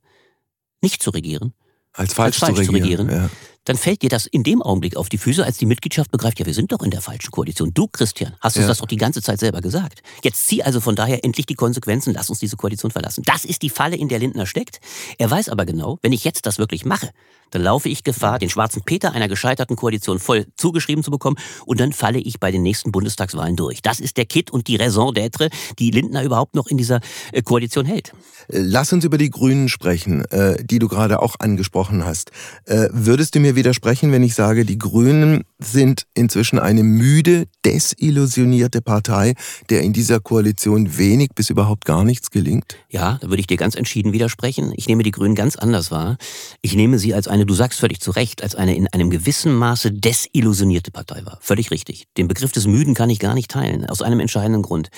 nicht 0.80 1.02
zu 1.02 1.10
regieren, 1.10 1.52
als 1.92 2.14
falsch, 2.14 2.40
als 2.40 2.54
falsch 2.54 2.66
zu 2.66 2.72
regieren, 2.72 3.08
zu 3.08 3.14
regieren 3.14 3.22
ja. 3.24 3.30
Dann 3.70 3.76
fällt 3.76 4.02
dir 4.02 4.08
das 4.08 4.26
in 4.26 4.42
dem 4.42 4.62
Augenblick 4.62 4.96
auf 4.96 5.08
die 5.08 5.16
Füße, 5.16 5.44
als 5.44 5.56
die 5.56 5.64
Mitgliedschaft 5.64 6.10
begreift, 6.10 6.40
ja, 6.40 6.46
wir 6.46 6.54
sind 6.54 6.72
doch 6.72 6.82
in 6.82 6.90
der 6.90 7.00
falschen 7.00 7.30
Koalition. 7.30 7.72
Du, 7.72 7.86
Christian, 7.86 8.34
hast 8.40 8.56
uns 8.56 8.64
ja. 8.64 8.68
das 8.68 8.78
doch 8.78 8.88
die 8.88 8.96
ganze 8.96 9.22
Zeit 9.22 9.38
selber 9.38 9.60
gesagt. 9.60 10.02
Jetzt 10.24 10.48
zieh 10.48 10.64
also 10.64 10.80
von 10.80 10.96
daher 10.96 11.24
endlich 11.24 11.46
die 11.46 11.54
Konsequenzen, 11.54 12.12
lass 12.12 12.28
uns 12.30 12.40
diese 12.40 12.56
Koalition 12.56 12.90
verlassen. 12.90 13.22
Das 13.26 13.44
ist 13.44 13.62
die 13.62 13.70
Falle, 13.70 13.94
in 13.94 14.08
der 14.08 14.18
Lindner 14.18 14.46
steckt. 14.46 14.80
Er 15.18 15.30
weiß 15.30 15.50
aber 15.50 15.66
genau, 15.66 16.00
wenn 16.02 16.10
ich 16.10 16.24
jetzt 16.24 16.46
das 16.46 16.58
wirklich 16.58 16.84
mache, 16.84 17.10
dann 17.50 17.62
laufe 17.62 17.88
ich 17.88 18.04
Gefahr, 18.04 18.38
den 18.38 18.50
schwarzen 18.50 18.82
Peter 18.84 19.12
einer 19.12 19.28
gescheiterten 19.28 19.76
Koalition 19.76 20.18
voll 20.18 20.46
zugeschrieben 20.56 21.04
zu 21.04 21.10
bekommen 21.10 21.36
und 21.66 21.80
dann 21.80 21.92
falle 21.92 22.18
ich 22.18 22.40
bei 22.40 22.50
den 22.50 22.62
nächsten 22.62 22.92
Bundestagswahlen 22.92 23.56
durch. 23.56 23.82
Das 23.82 24.00
ist 24.00 24.16
der 24.16 24.26
Kit 24.26 24.50
und 24.50 24.68
die 24.68 24.76
Raison 24.76 25.12
d'être, 25.12 25.50
die 25.78 25.90
Lindner 25.90 26.22
überhaupt 26.22 26.54
noch 26.54 26.66
in 26.66 26.76
dieser 26.76 27.00
äh, 27.32 27.42
Koalition 27.42 27.86
hält. 27.86 28.12
Lass 28.48 28.92
uns 28.92 29.04
über 29.04 29.18
die 29.18 29.30
Grünen 29.30 29.68
sprechen, 29.68 30.24
äh, 30.26 30.62
die 30.64 30.78
du 30.78 30.88
gerade 30.88 31.22
auch 31.22 31.36
angesprochen 31.38 32.04
hast. 32.04 32.30
Äh, 32.64 32.88
würdest 32.92 33.34
du 33.34 33.40
mir 33.40 33.56
widersprechen, 33.56 34.12
wenn 34.12 34.22
ich 34.22 34.34
sage, 34.34 34.64
die 34.64 34.78
Grünen 34.78 35.44
sind 35.58 36.06
inzwischen 36.14 36.58
eine 36.58 36.82
müde, 36.82 37.46
desillusionierte 37.64 38.80
Partei, 38.82 39.34
der 39.68 39.82
in 39.82 39.92
dieser 39.92 40.20
Koalition 40.20 40.98
wenig 40.98 41.30
bis 41.34 41.50
überhaupt 41.50 41.84
gar 41.84 42.04
nichts 42.04 42.30
gelingt? 42.30 42.76
Ja, 42.88 43.18
da 43.20 43.28
würde 43.28 43.40
ich 43.40 43.46
dir 43.46 43.56
ganz 43.56 43.74
entschieden 43.74 44.12
widersprechen. 44.12 44.72
Ich 44.76 44.88
nehme 44.88 45.02
die 45.02 45.10
Grünen 45.10 45.34
ganz 45.34 45.56
anders 45.56 45.90
wahr. 45.90 46.16
Ich 46.62 46.74
nehme 46.74 46.98
sie 46.98 47.14
als 47.14 47.28
eine, 47.28 47.39
du 47.46 47.54
sagst 47.54 47.80
völlig 47.80 48.00
zu 48.00 48.10
Recht, 48.10 48.42
als 48.42 48.54
eine 48.54 48.74
in 48.74 48.88
einem 48.88 49.10
gewissen 49.10 49.54
Maße 49.54 49.92
desillusionierte 49.92 50.90
Partei 50.90 51.24
wahr. 51.24 51.38
Völlig 51.40 51.70
richtig. 51.70 52.06
Den 52.16 52.28
Begriff 52.28 52.52
des 52.52 52.66
Müden 52.66 52.94
kann 52.94 53.10
ich 53.10 53.18
gar 53.18 53.34
nicht 53.34 53.50
teilen, 53.50 53.86
aus 53.86 54.02
einem 54.02 54.20
entscheidenden 54.20 54.62
Grund. 54.62 54.90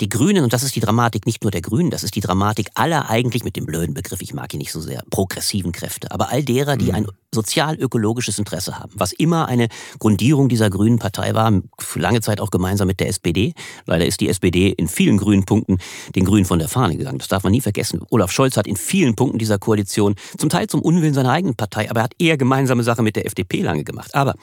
Die 0.00 0.08
Grünen, 0.08 0.42
und 0.42 0.52
das 0.52 0.62
ist 0.62 0.74
die 0.74 0.80
Dramatik 0.80 1.26
nicht 1.26 1.42
nur 1.42 1.50
der 1.50 1.60
Grünen, 1.60 1.90
das 1.90 2.02
ist 2.02 2.16
die 2.16 2.20
Dramatik 2.20 2.68
aller 2.74 3.08
eigentlich 3.08 3.44
mit 3.44 3.56
dem 3.56 3.66
blöden 3.66 3.94
Begriff, 3.94 4.20
ich 4.20 4.34
mag 4.34 4.52
ihn 4.52 4.58
nicht 4.58 4.72
so 4.72 4.80
sehr, 4.80 5.02
progressiven 5.10 5.72
Kräfte, 5.72 6.10
aber 6.10 6.30
all 6.30 6.42
derer, 6.42 6.76
die 6.76 6.86
mhm. 6.86 6.94
ein 6.94 7.06
sozial-ökologisches 7.32 8.38
Interesse 8.38 8.78
haben, 8.78 8.92
was 8.94 9.12
immer 9.12 9.46
eine 9.46 9.68
Grundierung 9.98 10.48
dieser 10.48 10.70
grünen 10.70 10.98
Partei 10.98 11.34
war, 11.34 11.52
für 11.78 11.98
lange 11.98 12.20
Zeit 12.20 12.40
auch 12.40 12.50
gemeinsam 12.50 12.86
mit 12.86 13.00
der 13.00 13.08
SPD. 13.08 13.54
Leider 13.86 14.06
ist 14.06 14.20
die 14.20 14.28
SPD 14.28 14.70
in 14.70 14.88
vielen 14.88 15.18
grünen 15.18 15.44
Punkten 15.44 15.78
den 16.14 16.24
Grünen 16.24 16.44
von 16.44 16.58
der 16.58 16.68
Fahne 16.68 16.96
gegangen. 16.96 17.18
Das 17.18 17.28
darf 17.28 17.42
man 17.42 17.52
nie 17.52 17.60
vergessen. 17.60 18.02
Olaf 18.10 18.30
Scholz 18.30 18.56
hat 18.56 18.66
in 18.66 18.76
vielen 18.76 19.14
Punkten 19.14 19.38
dieser 19.38 19.58
Koalition, 19.58 20.14
zum 20.38 20.48
Teil 20.48 20.68
zum 20.68 20.80
Unwillen 20.80 21.14
seiner 21.14 21.30
eigenen 21.30 21.56
Partei, 21.56 21.90
aber 21.90 22.00
er 22.00 22.04
hat 22.04 22.14
eher 22.18 22.36
gemeinsame 22.36 22.82
Sache 22.82 23.02
mit 23.02 23.16
der 23.16 23.26
FDP 23.26 23.62
lange 23.62 23.84
gemacht. 23.84 24.14
Aber 24.14 24.34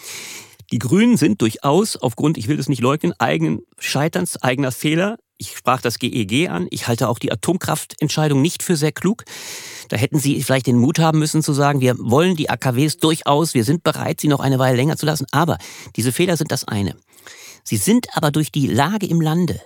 die 0.71 0.79
Grünen 0.79 1.17
sind 1.17 1.41
durchaus 1.41 1.97
aufgrund, 1.97 2.37
ich 2.37 2.47
will 2.47 2.57
das 2.57 2.69
nicht 2.69 2.81
leugnen, 2.81 3.13
eigenen 3.19 3.61
Scheiterns, 3.77 4.41
eigener 4.41 4.71
Fehler 4.71 5.17
ich 5.41 5.57
sprach 5.57 5.81
das 5.81 5.97
GEG 5.97 6.31
e 6.31 6.47
an. 6.49 6.67
Ich 6.69 6.87
halte 6.87 7.09
auch 7.09 7.17
die 7.17 7.31
Atomkraftentscheidung 7.31 8.43
nicht 8.43 8.61
für 8.61 8.75
sehr 8.75 8.91
klug. 8.91 9.23
Da 9.89 9.97
hätten 9.97 10.19
Sie 10.19 10.41
vielleicht 10.43 10.67
den 10.67 10.77
Mut 10.77 10.99
haben 10.99 11.17
müssen 11.17 11.41
zu 11.41 11.51
sagen, 11.53 11.81
wir 11.81 11.95
wollen 11.97 12.35
die 12.35 12.51
AKWs 12.51 12.97
durchaus, 12.97 13.55
wir 13.55 13.63
sind 13.63 13.83
bereit, 13.83 14.21
sie 14.21 14.27
noch 14.27 14.39
eine 14.39 14.59
Weile 14.59 14.77
länger 14.77 14.97
zu 14.97 15.07
lassen. 15.07 15.25
Aber 15.31 15.57
diese 15.95 16.11
Fehler 16.11 16.37
sind 16.37 16.51
das 16.51 16.63
eine. 16.67 16.95
Sie 17.63 17.77
sind 17.77 18.05
aber 18.13 18.29
durch 18.29 18.51
die 18.51 18.67
Lage 18.67 19.07
im 19.07 19.19
Lande 19.19 19.59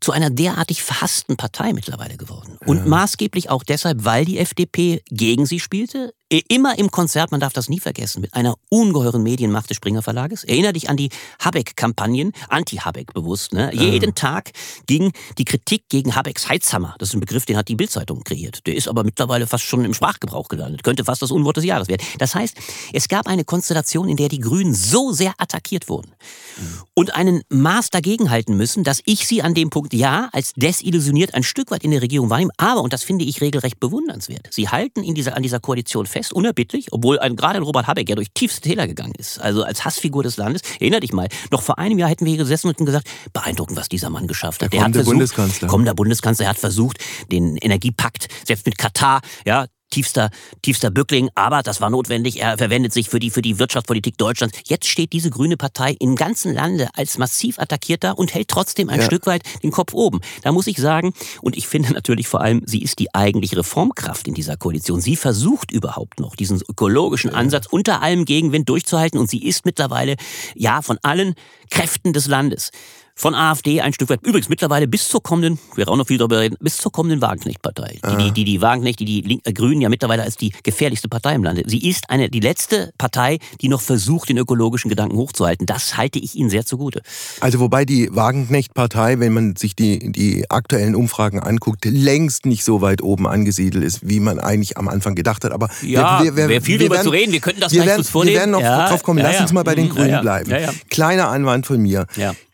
zu 0.00 0.12
einer 0.12 0.28
derartig 0.28 0.82
verhassten 0.82 1.38
Partei 1.38 1.72
mittlerweile 1.72 2.18
geworden. 2.18 2.58
Und 2.66 2.76
ja. 2.76 2.84
maßgeblich 2.84 3.48
auch 3.48 3.64
deshalb, 3.64 4.04
weil 4.04 4.26
die 4.26 4.38
FDP 4.38 5.00
gegen 5.08 5.46
sie 5.46 5.58
spielte, 5.58 6.12
immer 6.28 6.78
im 6.78 6.90
Konzert, 6.90 7.30
man 7.30 7.40
darf 7.40 7.52
das 7.52 7.68
nie 7.68 7.80
vergessen, 7.80 8.20
mit 8.20 8.34
einer 8.34 8.56
ungeheuren 8.68 9.22
Medienmacht 9.22 9.70
des 9.70 9.78
Springer 9.78 10.02
Verlages. 10.02 10.44
Erinner 10.44 10.72
dich 10.72 10.90
an 10.90 10.96
die 10.96 11.08
Habeck-Kampagnen, 11.40 12.32
Anti-Habeck 12.48 13.14
bewusst. 13.14 13.54
Ne? 13.54 13.74
Ja. 13.74 13.82
Jeden 13.82 14.14
Tag 14.14 14.50
ging 14.86 15.12
die 15.38 15.44
Kritik 15.44 15.88
gegen 15.88 16.14
Habecks 16.14 16.48
Heizhammer. 16.48 16.94
Das 16.98 17.10
ist 17.10 17.14
ein 17.14 17.20
Begriff, 17.20 17.46
den 17.46 17.56
hat 17.56 17.68
die 17.68 17.76
Bildzeitung 17.76 18.24
kreiert. 18.24 18.66
Der 18.66 18.74
ist 18.74 18.88
aber 18.88 19.04
mittlerweile 19.04 19.46
fast 19.46 19.64
schon 19.64 19.84
im 19.84 19.94
Sprachgebrauch 19.94 20.48
gelandet. 20.48 20.82
Könnte 20.82 21.04
fast 21.04 21.22
das 21.22 21.30
Unwort 21.30 21.56
des 21.56 21.64
Jahres 21.64 21.88
werden. 21.88 22.02
Das 22.18 22.34
heißt, 22.34 22.56
es 22.92 23.08
gab 23.08 23.26
eine 23.26 23.44
Konstellation, 23.44 24.08
in 24.08 24.16
der 24.16 24.28
die 24.28 24.40
Grünen 24.40 24.74
so 24.74 25.12
sehr 25.12 25.32
attackiert 25.38 25.88
wurden 25.88 26.10
mhm. 26.58 26.82
und 26.94 27.14
einen 27.14 27.42
Maß 27.48 27.88
dagegenhalten 27.88 28.54
müssen, 28.54 28.84
dass 28.84 29.00
ich 29.06 29.26
sie 29.26 29.42
an 29.42 29.54
dem 29.54 29.70
Punkt 29.70 29.94
ja 29.94 30.28
als 30.32 30.52
desillusioniert 30.54 31.34
ein 31.34 31.42
Stück 31.42 31.70
weit 31.70 31.84
in 31.84 31.90
der 31.90 32.02
Regierung 32.02 32.28
wahrnehme. 32.28 32.52
Aber, 32.58 32.82
und 32.82 32.92
das 32.92 33.02
finde 33.02 33.24
ich 33.24 33.40
regelrecht 33.40 33.80
bewundernswert, 33.80 34.48
sie 34.50 34.68
halten 34.68 35.02
in 35.02 35.14
dieser, 35.14 35.34
an 35.34 35.42
dieser 35.42 35.60
Koalition 35.60 36.04
fest 36.04 36.17
fest, 36.18 36.32
unerbittlich, 36.32 36.88
obwohl 36.92 37.18
ein, 37.18 37.36
gerade 37.36 37.56
ein 37.56 37.62
Robert 37.62 37.86
Habeck 37.86 38.08
ja 38.08 38.16
durch 38.16 38.28
tiefste 38.34 38.60
Täler 38.60 38.86
gegangen 38.86 39.14
ist, 39.16 39.40
also 39.40 39.62
als 39.62 39.84
Hassfigur 39.84 40.22
des 40.22 40.36
Landes. 40.36 40.62
Erinner 40.80 41.00
dich 41.00 41.12
mal, 41.12 41.28
noch 41.50 41.62
vor 41.62 41.78
einem 41.78 41.98
Jahr 41.98 42.10
hätten 42.10 42.24
wir 42.24 42.30
hier 42.30 42.42
gesessen 42.42 42.68
und 42.68 42.84
gesagt, 42.84 43.08
beeindruckend, 43.32 43.78
was 43.78 43.88
dieser 43.88 44.10
Mann 44.10 44.26
geschafft 44.26 44.62
hat. 44.62 44.72
Der, 44.72 44.80
der 44.80 44.86
hat 44.86 44.92
versucht, 44.92 45.12
Bundeskanzler. 45.14 45.68
kommender 45.68 45.94
Bundeskanzler, 45.94 46.46
er 46.46 46.50
hat 46.50 46.58
versucht, 46.58 46.98
den 47.30 47.56
Energiepakt, 47.56 48.28
selbst 48.44 48.66
mit 48.66 48.78
Katar, 48.78 49.20
ja, 49.46 49.66
tiefster, 49.90 50.30
tiefster 50.62 50.90
Bückling, 50.90 51.30
aber 51.34 51.62
das 51.62 51.80
war 51.80 51.90
notwendig. 51.90 52.40
Er 52.40 52.58
verwendet 52.58 52.92
sich 52.92 53.08
für 53.08 53.18
die, 53.18 53.30
für 53.30 53.42
die 53.42 53.58
Wirtschaftspolitik 53.58 54.18
Deutschlands. 54.18 54.58
Jetzt 54.66 54.86
steht 54.86 55.12
diese 55.12 55.30
grüne 55.30 55.56
Partei 55.56 55.96
im 55.98 56.16
ganzen 56.16 56.54
Lande 56.54 56.88
als 56.94 57.18
massiv 57.18 57.58
attackiert 57.58 58.04
da 58.04 58.12
und 58.12 58.34
hält 58.34 58.48
trotzdem 58.48 58.88
ein 58.88 59.00
ja. 59.00 59.06
Stück 59.06 59.26
weit 59.26 59.42
den 59.62 59.70
Kopf 59.70 59.92
oben. 59.94 60.20
Da 60.42 60.52
muss 60.52 60.66
ich 60.66 60.78
sagen, 60.78 61.12
und 61.42 61.56
ich 61.56 61.66
finde 61.66 61.92
natürlich 61.92 62.28
vor 62.28 62.40
allem, 62.40 62.62
sie 62.66 62.82
ist 62.82 62.98
die 62.98 63.14
eigentliche 63.14 63.56
Reformkraft 63.56 64.28
in 64.28 64.34
dieser 64.34 64.56
Koalition. 64.56 65.00
Sie 65.00 65.16
versucht 65.16 65.72
überhaupt 65.72 66.20
noch 66.20 66.36
diesen 66.36 66.60
ökologischen 66.68 67.34
Ansatz 67.34 67.66
unter 67.66 68.02
allem 68.02 68.24
Gegenwind 68.24 68.68
durchzuhalten 68.68 69.18
und 69.18 69.30
sie 69.30 69.44
ist 69.44 69.64
mittlerweile, 69.64 70.16
ja, 70.54 70.82
von 70.82 70.98
allen 71.02 71.34
Kräften 71.70 72.12
des 72.12 72.26
Landes 72.26 72.70
von 73.18 73.34
AfD 73.34 73.80
ein 73.80 73.92
Stück 73.92 74.10
weit, 74.10 74.20
übrigens 74.24 74.48
mittlerweile 74.48 74.86
bis 74.86 75.08
zur 75.08 75.20
kommenden, 75.22 75.58
wir 75.74 75.88
auch 75.88 75.96
noch 75.96 76.06
viel 76.06 76.18
darüber 76.18 76.38
reden, 76.38 76.56
bis 76.60 76.76
zur 76.76 76.92
kommenden 76.92 77.20
Wagenknecht-Partei. 77.20 77.98
Die, 78.08 78.16
die, 78.16 78.30
die, 78.30 78.44
die 78.44 78.62
Wagenknecht, 78.62 79.00
die 79.00 79.04
die 79.04 79.20
Link, 79.22 79.42
äh, 79.44 79.52
Grünen 79.52 79.80
ja 79.80 79.88
mittlerweile 79.88 80.22
als 80.22 80.36
die 80.36 80.52
gefährlichste 80.62 81.08
Partei 81.08 81.34
im 81.34 81.42
Lande. 81.42 81.64
Sie 81.66 81.88
ist 81.88 82.10
eine, 82.10 82.30
die 82.30 82.38
letzte 82.38 82.92
Partei, 82.96 83.38
die 83.60 83.68
noch 83.68 83.80
versucht, 83.80 84.28
den 84.28 84.38
ökologischen 84.38 84.88
Gedanken 84.88 85.16
hochzuhalten. 85.16 85.66
Das 85.66 85.96
halte 85.96 86.20
ich 86.20 86.36
Ihnen 86.36 86.48
sehr 86.48 86.64
zugute. 86.64 87.02
Also 87.40 87.58
wobei 87.58 87.84
die 87.84 88.08
Wagenknecht-Partei, 88.14 89.18
wenn 89.18 89.32
man 89.32 89.56
sich 89.56 89.74
die, 89.74 90.12
die 90.12 90.48
aktuellen 90.48 90.94
Umfragen 90.94 91.40
anguckt, 91.40 91.84
längst 91.86 92.46
nicht 92.46 92.62
so 92.62 92.82
weit 92.82 93.02
oben 93.02 93.26
angesiedelt 93.26 93.82
ist, 93.82 94.08
wie 94.08 94.20
man 94.20 94.38
eigentlich 94.38 94.76
am 94.76 94.86
Anfang 94.86 95.16
gedacht 95.16 95.42
hat. 95.42 95.50
Aber 95.50 95.68
ja, 95.82 96.22
wäre 96.36 96.60
viel 96.60 96.78
darüber 96.78 97.02
zu 97.02 97.10
reden. 97.10 97.32
Wir 97.32 97.40
könnten 97.40 97.60
das 97.60 97.72
wir 97.72 97.82
gleich 97.82 97.96
werden, 97.96 98.04
vornehmen. 98.04 98.34
Wir 98.34 98.40
werden 98.40 98.50
noch 98.52 98.60
ja, 98.60 98.88
drauf 98.88 99.02
kommen. 99.02 99.18
Lass 99.18 99.34
ja, 99.34 99.42
uns 99.42 99.52
mal 99.52 99.64
bei 99.64 99.74
den 99.74 99.86
mhm. 99.86 99.90
Grünen 99.90 100.20
bleiben. 100.20 100.52
Kleiner 100.88 101.30
Anwand 101.30 101.66
von 101.66 101.82
mir. 101.82 102.06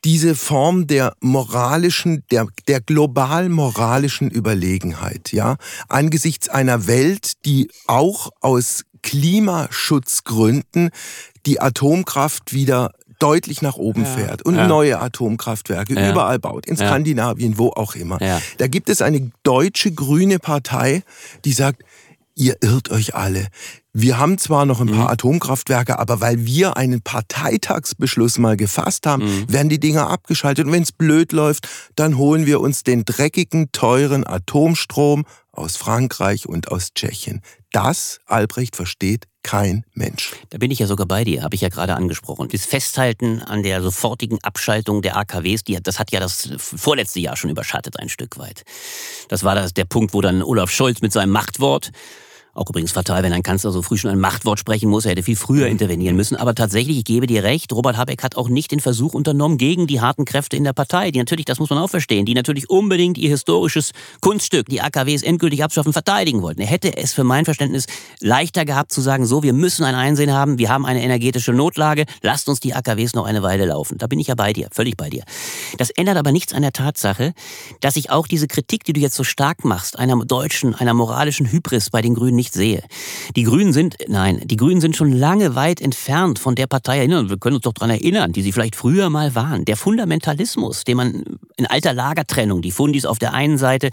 Diese 0.05 0.35
Form 0.35 0.87
der 0.87 1.15
moralischen, 1.21 2.23
der, 2.31 2.47
der 2.69 2.81
global 2.81 3.49
moralischen 3.49 4.31
Überlegenheit, 4.31 5.33
ja, 5.33 5.57
angesichts 5.89 6.49
einer 6.49 6.87
Welt, 6.87 7.33
die 7.45 7.71
auch 7.87 8.31
aus 8.41 8.85
Klimaschutzgründen 9.03 10.91
die 11.47 11.61
Atomkraft 11.61 12.53
wieder 12.53 12.93
deutlich 13.19 13.63
nach 13.63 13.77
oben 13.77 14.03
ja, 14.03 14.09
fährt 14.09 14.43
und 14.43 14.57
ja. 14.57 14.67
neue 14.67 14.99
Atomkraftwerke 15.01 15.95
ja. 15.95 16.11
überall 16.11 16.39
baut, 16.39 16.67
in 16.67 16.77
Skandinavien, 16.77 17.59
wo 17.59 17.69
auch 17.69 17.95
immer. 17.95 18.21
Da 18.59 18.67
gibt 18.67 18.89
es 18.89 19.03
eine 19.03 19.31
deutsche 19.43 19.93
grüne 19.93 20.39
Partei, 20.39 21.03
die 21.45 21.53
sagt, 21.53 21.83
ihr 22.35 22.57
irrt 22.61 22.91
euch 22.91 23.15
alle. 23.15 23.47
Wir 23.97 24.19
haben 24.19 24.39
zwar 24.39 24.67
noch 24.67 24.81
ein 24.81 24.89
paar 24.89 24.97
mhm. 24.97 25.07
Atomkraftwerke, 25.07 26.01
aber 26.01 26.21
weil 26.21 26.45
wir 26.45 26.77
einen 26.77 27.01
Parteitagsbeschluss 27.01 28.39
mal 28.39 28.57
gefasst 28.57 29.07
haben, 29.07 29.25
mhm. 29.25 29.53
werden 29.53 29.69
die 29.69 29.79
Dinger 29.79 30.11
abgeschaltet. 30.11 30.67
Und 30.67 30.73
wenn 30.73 30.83
es 30.83 30.91
blöd 30.91 31.31
läuft, 31.31 31.69
dann 31.95 32.19
holen 32.19 32.45
wir 32.45 32.61
uns 32.61 32.83
den 32.83 33.05
dreckigen, 33.05 33.71
teuren 33.71 34.27
Atomstrom 34.27 35.25
aus 35.53 35.77
Frankreich 35.77 36.49
und 36.49 36.73
aus 36.73 36.93
Tschechien. 36.93 37.41
Das, 37.71 38.19
Albrecht, 38.27 38.75
versteht 38.75 39.27
kein 39.45 39.85
Mensch. 39.93 40.33
Da 40.51 40.59
bin 40.59 40.73
ich 40.73 40.81
ja 40.81 40.89
sogar 40.89 41.07
bei 41.07 41.23
dir, 41.23 41.45
habe 41.45 41.55
ich 41.55 41.61
ja 41.61 41.69
gerade 41.69 41.95
angesprochen. 41.95 42.49
Das 42.51 42.65
Festhalten 42.65 43.43
an 43.43 43.63
der 43.63 43.81
sofortigen 43.81 44.43
Abschaltung 44.43 45.03
der 45.03 45.17
AKWs, 45.17 45.63
die, 45.63 45.81
das 45.81 46.01
hat 46.01 46.11
ja 46.11 46.19
das 46.19 46.51
vorletzte 46.57 47.21
Jahr 47.21 47.37
schon 47.37 47.51
überschattet 47.51 48.01
ein 48.01 48.09
Stück 48.09 48.39
weit. 48.39 48.65
Das 49.29 49.45
war 49.45 49.55
das, 49.55 49.73
der 49.73 49.85
Punkt, 49.85 50.15
wo 50.15 50.21
dann 50.21 50.43
Olaf 50.43 50.71
Scholz 50.71 51.01
mit 51.01 51.13
seinem 51.13 51.31
Machtwort 51.31 51.93
auch 52.55 52.69
übrigens 52.69 52.93
fatal, 52.93 53.23
wenn 53.23 53.33
ein 53.33 53.43
Kanzler 53.43 53.73
so 53.73 53.83
früh 53.83 53.97
schon 53.97 54.11
ein 54.11 54.19
Machtwort 54.19 54.59
sprechen 54.59 54.89
muss. 54.89 55.05
Er 55.05 55.13
hätte 55.13 55.23
viel 55.23 55.37
früher 55.37 55.67
intervenieren 55.67 56.17
müssen. 56.17 56.37
Aber 56.37 56.55
tatsächlich, 56.55 56.99
ich 56.99 57.05
gebe 57.05 57.27
dir 57.27 57.43
recht, 57.43 57.73
Robert 57.73 57.97
Habeck 57.97 58.23
hat 58.23 58.37
auch 58.37 58.49
nicht 58.49 58.71
den 58.71 58.81
Versuch 58.81 59.15
unternommen 59.15 59.59
gegen 59.59 59.87
die 59.87 60.01
harten 60.01 60.25
Kräfte 60.25 60.57
in 60.57 60.65
der 60.65 60.73
Partei, 60.73 61.11
die 61.11 61.19
natürlich, 61.19 61.45
das 61.45 61.59
muss 61.59 61.71
man 61.71 61.79
auch 61.81 61.91
verstehen, 61.91 62.25
die 62.27 62.35
natürlich 62.35 62.71
unbedingt 62.71 63.19
ihr 63.19 63.29
historisches 63.29 63.91
Kunststück, 64.21 64.69
die 64.69 64.81
AKWs 64.81 65.23
endgültig 65.23 65.65
abschaffen, 65.65 65.93
verteidigen 65.93 66.43
wollten. 66.43 66.61
Er 66.61 66.67
hätte 66.67 66.97
es 66.97 67.13
für 67.13 67.25
mein 67.25 67.45
Verständnis 67.45 67.87
leichter 68.21 68.65
gehabt 68.65 68.93
zu 68.93 69.01
sagen, 69.01 69.27
so, 69.27 69.43
wir 69.43 69.53
müssen 69.53 69.85
ein 69.85 69.95
Einsehen 69.95 70.33
haben, 70.33 70.59
wir 70.59 70.69
haben 70.69 70.87
eine 70.87 71.03
energetische 71.03 71.53
Notlage, 71.53 72.05
lasst 72.23 72.49
uns 72.49 72.61
die 72.61 72.75
AKWs 72.75 73.15
noch 73.15 73.27
eine 73.27 73.43
Weile 73.43 73.67
laufen. 73.67 73.99
Da 73.99 74.07
bin 74.07 74.21
ich 74.21 74.29
ja 74.29 74.35
bei 74.35 74.53
dir, 74.53 74.69
völlig 74.73 74.97
bei 74.97 75.11
dir. 75.11 75.25
Das 75.79 75.91
ändert 75.91 76.17
aber 76.17 76.31
nichts 76.31 76.53
an 76.53 76.63
der 76.63 76.73
Tatsache, 76.73 77.33
dass 77.81 77.97
ich 77.97 78.11
auch 78.11 78.27
diese 78.27 78.47
Kritik, 78.47 78.85
die 78.85 78.93
du 78.93 79.01
jetzt 79.01 79.17
so 79.17 79.25
stark 79.25 79.65
machst, 79.65 79.99
einer 79.99 80.25
deutschen, 80.25 80.75
einer 80.75 80.95
moralischen 80.95 81.51
Hybris 81.51 81.91
bei 81.91 82.01
den 82.01 82.15
Grünen 82.15 82.37
nicht 82.37 82.44
sehe. 82.53 82.83
Die 83.37 83.45
Grünen 83.45 83.73
sind, 83.73 83.97
nein, 84.09 84.41
die 84.45 84.57
Grünen 84.57 84.81
sind 84.81 84.97
schon 84.97 85.13
lange 85.13 85.55
weit 85.55 85.81
entfernt 85.81 86.39
von 86.39 86.55
der 86.55 86.67
Partei 86.67 86.99
erinnern. 86.99 87.31
Wir 87.31 87.39
können 87.39 87.57
uns 87.57 87.65
doch 87.65 87.73
daran 87.73 87.91
erinnern, 87.91 88.33
die 88.33 88.43
sie 88.43 88.53
vielleicht 88.53 88.77
früher 88.77 89.11
mal 89.11 89.35
waren. 89.35 89.65
Der 89.65 89.77
Fundamentalismus, 89.77 90.85
den 90.85 90.97
man 90.97 91.25
in 91.57 91.67
alter 91.67 91.93
Lagertrennung, 91.93 92.63
die 92.63 92.71
Fundis 92.71 93.07
auf 93.07 93.19
der 93.19 93.33
einen 93.33 93.59
Seite, 93.59 93.91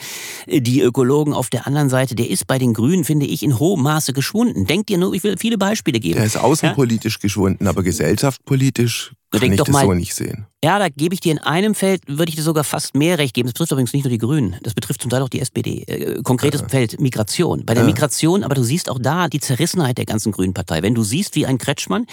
die 0.48 0.82
Ökologen 0.82 1.34
auf 1.34 1.50
der 1.50 1.68
anderen 1.68 1.90
Seite, 1.90 2.16
der 2.16 2.30
ist 2.30 2.48
bei 2.48 2.58
den 2.60 2.74
Grünen, 2.74 3.04
finde 3.04 3.26
ich, 3.26 3.44
in 3.44 3.60
hohem 3.60 3.84
Maße 3.84 4.14
geschwunden. 4.14 4.66
Denkt 4.66 4.90
ihr 4.90 4.98
nur, 4.98 5.14
ich 5.14 5.24
will 5.24 5.38
viele 5.38 5.58
Beispiele 5.58 6.00
geben. 6.00 6.16
Der 6.16 6.26
ist 6.26 6.38
außenpolitisch 6.38 7.16
ja? 7.16 7.20
geschwunden, 7.22 7.68
aber 7.68 7.84
gesellschaftspolitisch 7.84 9.14
Kann 9.40 9.52
ich 9.52 9.58
doch 9.58 9.66
das 9.66 9.74
mal- 9.74 9.86
so 9.86 9.94
nicht 9.94 10.14
sehen. 10.14 10.46
Ja, 10.64 10.78
da 10.78 10.90
gebe 10.90 11.14
ich 11.16 11.22
dir 11.22 11.32
in 11.32 11.40
einem 11.40 11.74
Feld, 11.74 12.04
würde 12.08 12.30
ich 12.30 12.36
dir 12.36 12.44
sogar 12.44 12.64
fast 12.64 12.96
mehr 12.96 13.18
recht 13.18 13.34
geben. 13.34 13.48
Das 13.48 13.54
betrifft 13.54 13.72
übrigens 13.72 13.94
nicht 13.94 14.04
nur 14.04 14.12
die 14.12 14.18
Grünen, 14.18 14.58
das 14.62 14.74
betrifft 14.74 15.02
zum 15.02 15.10
Teil 15.10 15.22
auch 15.22 15.30
die 15.30 15.40
SPD. 15.40 15.84
Äh, 15.84 16.22
konkretes 16.22 16.62
Feld, 16.68 17.00
Migration. 17.00 17.66
Bei 17.66 17.74
der 17.74 17.84
Ja. 17.84 17.88
Migration, 17.90 18.44
aber 18.44 18.56
du 18.56 18.64
siehst 18.64 18.90
auch 18.90 19.00
da 19.00 19.28
die 19.30 19.40
Zerrissenheit 19.40 19.98
der 19.98 20.06
ganzen 20.06 20.32
Grünen 20.32 20.54
Partei. 20.54 20.82
Wenn 20.84 20.94
du 20.94 21.04
siehst, 21.04 21.36
wie 21.36 21.46
ein 21.46 21.58
Kretschmann, 21.58 22.06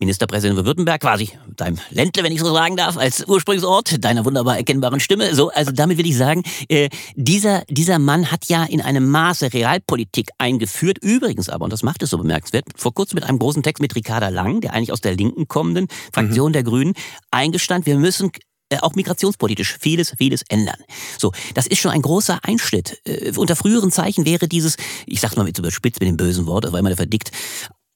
Ministerpräsident 0.00 0.56
von 0.56 0.66
Württemberg, 0.66 1.00
quasi 1.00 1.30
deinem 1.56 1.78
Ländle, 1.90 2.22
wenn 2.22 2.32
ich 2.32 2.40
so 2.40 2.52
sagen 2.52 2.76
darf, 2.76 2.96
als 2.96 3.26
Ursprungsort 3.26 4.04
deiner 4.04 4.24
wunderbar 4.24 4.56
erkennbaren 4.56 5.00
Stimme. 5.00 5.34
So, 5.34 5.50
also 5.50 5.72
damit 5.72 5.98
will 5.98 6.06
ich 6.06 6.16
sagen, 6.16 6.42
äh, 6.68 6.88
dieser, 7.16 7.64
dieser 7.68 7.98
Mann 7.98 8.30
hat 8.30 8.46
ja 8.46 8.64
in 8.64 8.80
einem 8.80 9.10
Maße 9.10 9.52
Realpolitik 9.52 10.30
eingeführt. 10.38 10.98
Übrigens 10.98 11.48
aber, 11.48 11.64
und 11.64 11.72
das 11.72 11.82
macht 11.82 12.02
es 12.02 12.10
so 12.10 12.18
bemerkenswert, 12.18 12.66
vor 12.76 12.94
kurzem 12.94 13.16
mit 13.16 13.24
einem 13.24 13.38
großen 13.38 13.62
Text 13.62 13.80
mit 13.80 13.94
Ricarda 13.94 14.28
Lang, 14.28 14.60
der 14.60 14.72
eigentlich 14.72 14.92
aus 14.92 15.00
der 15.00 15.14
Linken 15.14 15.48
kommenden 15.48 15.88
Fraktion 16.12 16.52
der 16.52 16.62
Grünen, 16.62 16.94
eingestand, 17.30 17.86
wir 17.86 17.96
müssen 17.96 18.30
äh, 18.70 18.78
auch 18.80 18.94
migrationspolitisch 18.94 19.78
vieles, 19.80 20.14
vieles 20.18 20.42
ändern. 20.48 20.76
So, 21.18 21.32
das 21.54 21.66
ist 21.66 21.78
schon 21.78 21.90
ein 21.90 22.02
großer 22.02 22.40
Einschnitt. 22.42 23.00
Äh, 23.04 23.32
unter 23.36 23.56
früheren 23.56 23.90
Zeichen 23.90 24.26
wäre 24.26 24.46
dieses, 24.46 24.76
ich 25.06 25.20
sag's 25.20 25.36
mal 25.36 25.44
mit 25.44 25.58
überspitzt 25.58 26.00
mit 26.00 26.08
dem 26.08 26.18
bösen 26.18 26.46
Wort, 26.46 26.70
war 26.70 26.78
immer 26.78 26.94
verdickt, 26.94 27.30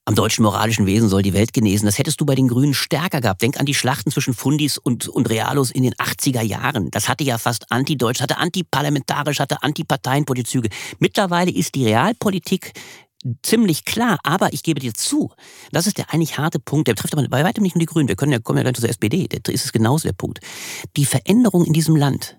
am 0.05 0.15
deutschen 0.15 0.43
moralischen 0.43 0.85
Wesen 0.85 1.07
soll 1.07 1.21
die 1.21 1.33
Welt 1.33 1.53
genesen. 1.53 1.85
Das 1.85 1.97
hättest 1.97 2.19
du 2.19 2.25
bei 2.25 2.35
den 2.35 2.49
Grünen 2.49 2.73
stärker 2.73 3.21
gehabt. 3.21 3.41
Denk 3.41 3.59
an 3.59 3.65
die 3.65 3.73
Schlachten 3.73 4.11
zwischen 4.11 4.33
Fundis 4.33 4.77
und, 4.77 5.07
und 5.07 5.29
Realos 5.29 5.71
in 5.71 5.83
den 5.83 5.93
80er 5.93 6.41
Jahren. 6.41 6.91
Das 6.91 7.07
hatte 7.07 7.23
ja 7.23 7.37
fast 7.37 7.71
antideutsch, 7.71 8.21
hatte 8.21 8.37
antiparlamentarisch, 8.37 9.39
hatte 9.39 9.63
antiparteienpolitische 9.63 10.53
Züge. 10.53 10.69
Mittlerweile 10.99 11.51
ist 11.51 11.75
die 11.75 11.85
Realpolitik 11.85 12.73
ziemlich 13.41 13.85
klar, 13.85 14.19
aber 14.23 14.51
ich 14.53 14.63
gebe 14.63 14.81
dir 14.81 14.93
zu, 14.93 15.31
das 15.71 15.87
ist 15.87 15.97
der 15.97 16.13
eigentlich 16.13 16.37
harte 16.37 16.59
Punkt, 16.59 16.87
der 16.87 16.93
betrifft 16.93 17.13
aber 17.13 17.25
bei 17.29 17.43
weitem 17.43 17.63
nicht 17.63 17.75
nur 17.75 17.79
die 17.79 17.85
Grünen, 17.85 18.09
wir 18.09 18.17
können 18.17 18.33
ja, 18.33 18.39
kommen 18.39 18.57
ja 18.57 18.63
gleich 18.63 18.75
zur 18.75 18.89
SPD, 18.89 19.27
da 19.27 19.51
ist 19.51 19.63
es 19.63 19.71
genauso 19.71 20.07
der 20.09 20.13
Punkt. 20.13 20.39
Die 20.97 21.05
Veränderung 21.05 21.63
in 21.63 21.71
diesem 21.71 21.95
Land, 21.95 22.37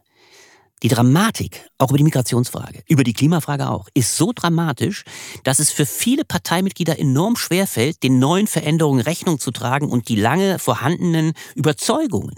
die 0.82 0.88
Dramatik, 0.88 1.68
auch 1.78 1.90
über 1.90 1.98
die 1.98 2.04
Migrationsfrage, 2.04 2.82
über 2.88 3.04
die 3.04 3.12
Klimafrage 3.12 3.70
auch, 3.70 3.88
ist 3.94 4.16
so 4.16 4.32
dramatisch, 4.34 5.04
dass 5.42 5.58
es 5.58 5.70
für 5.70 5.86
viele 5.86 6.24
Parteimitglieder 6.24 6.98
enorm 6.98 7.36
schwerfällt, 7.36 8.02
den 8.02 8.18
neuen 8.18 8.46
Veränderungen 8.46 9.00
Rechnung 9.00 9.38
zu 9.38 9.50
tragen 9.50 9.88
und 9.88 10.08
die 10.08 10.16
lange 10.16 10.58
vorhandenen 10.58 11.32
Überzeugungen, 11.54 12.34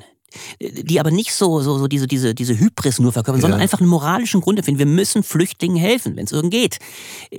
die 0.61 1.01
aber 1.01 1.11
nicht 1.11 1.33
so, 1.33 1.61
so, 1.63 1.79
so 1.79 1.87
diese, 1.89 2.07
diese, 2.07 2.35
diese 2.35 2.59
Hybris 2.59 2.99
nur 2.99 3.13
verkörpern, 3.13 3.41
sondern 3.41 3.61
Ja. 3.61 3.63
einfach 3.63 3.81
einen 3.81 3.89
moralischen 3.89 4.41
Grund 4.41 4.59
empfinden. 4.59 4.79
Wir 4.79 4.87
müssen 4.87 5.23
Flüchtlingen 5.23 5.77
helfen, 5.77 6.17
wenn 6.17 6.25
es 6.27 6.33
irgend 6.33 6.53
geht. 6.53 6.79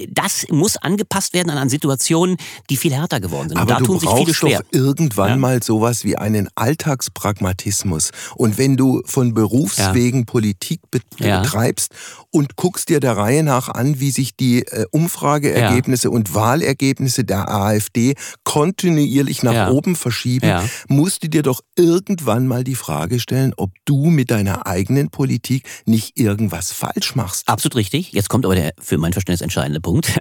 Das 0.10 0.46
muss 0.50 0.78
angepasst 0.78 1.34
werden 1.34 1.50
an, 1.52 1.58
an 1.58 1.70
Situationen, 1.70 2.38
die 2.70 2.78
viel 2.78 2.94
härter 2.94 3.20
geworden 3.20 3.50
sind. 3.50 3.58
Und 3.58 3.62
Aber 3.64 3.74
da 3.74 3.80
du 3.80 3.86
tun 3.86 4.00
sich 4.00 4.10
viele 4.10 4.24
brauchst 4.26 4.36
schwer. 4.36 4.60
doch 4.64 4.66
irgendwann 4.80 5.30
Ja. 5.30 5.38
mal 5.38 5.62
sowas 5.64 6.04
wie 6.04 6.18
einen 6.18 6.50
Alltagspragmatismus. 6.56 8.12
Und 8.36 8.58
wenn 8.58 8.78
du 8.78 9.02
von 9.06 9.34
Berufswegen 9.34 10.26
Politik 10.26 10.82
be 10.92 11.00
Ja. 11.20 11.42
betreibst 11.42 11.92
und 12.32 12.56
guckst 12.56 12.90
dir 12.90 13.00
der 13.00 13.16
Reihe 13.18 13.44
nach 13.44 13.70
an, 13.70 14.00
wie 14.00 14.12
sich 14.12 14.36
die 14.36 14.64
äh, 14.66 14.86
Umfrageergebnisse 14.92 16.10
und 16.10 16.34
Wahlergebnisse 16.34 17.24
der 17.24 17.50
AfD 17.50 18.16
kontinuierlich 18.44 19.44
nach 19.44 19.70
oben 19.72 19.96
verschieben, 19.96 20.52
musst 20.88 21.24
du 21.24 21.30
dir 21.30 21.44
doch 21.44 21.62
irgendwann 21.76 22.48
mal 22.48 22.64
die 22.64 22.74
Frage 22.76 22.87
stellen, 23.18 23.54
ob 23.58 23.72
du 23.86 24.06
mit 24.06 24.32
deiner 24.32 24.66
eigenen 24.66 25.10
Politik 25.10 25.68
nicht 25.86 26.18
irgendwas 26.20 26.72
falsch 26.72 27.16
machst. 27.16 27.48
Absolut 27.48 27.76
richtig. 27.76 28.14
Jetzt 28.14 28.30
kommt 28.30 28.46
aber 28.46 28.56
der 28.56 28.74
für 28.80 28.98
mein 28.98 29.14
Verständnis 29.14 29.42
entscheidende 29.42 29.82
Punkt. 29.82 30.18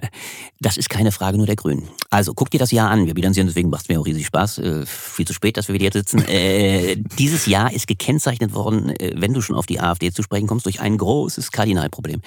Das 0.59 0.77
ist 0.77 0.89
keine 0.89 1.11
Frage 1.11 1.37
nur 1.37 1.45
der 1.45 1.55
Grünen. 1.55 1.87
Also 2.09 2.33
guck 2.33 2.49
dir 2.49 2.59
das 2.59 2.71
Jahr 2.71 2.89
an. 2.89 3.05
Wir 3.05 3.13
bilanzieren, 3.13 3.47
deswegen 3.47 3.69
macht 3.69 3.83
es 3.83 3.89
mir 3.89 3.99
auch 3.99 4.05
riesig 4.05 4.25
Spaß. 4.25 4.57
Äh, 4.57 4.85
viel 4.87 5.27
zu 5.27 5.33
spät, 5.33 5.55
dass 5.55 5.67
wir 5.67 5.75
wieder 5.75 5.83
hier 5.83 5.91
sitzen. 5.91 6.23
Äh, 6.27 6.97
dieses 7.19 7.45
Jahr 7.45 7.71
ist 7.71 7.87
gekennzeichnet 7.87 8.53
worden, 8.53 8.89
äh, 8.89 9.13
wenn 9.15 9.33
du 9.33 9.41
schon 9.41 9.55
auf 9.55 9.67
die 9.67 9.79
AfD 9.79 10.11
zu 10.11 10.23
sprechen 10.23 10.47
kommst, 10.47 10.65
durch 10.65 10.81
ein 10.81 10.97
großes 10.97 11.51
Kardinalproblem. 11.51 12.21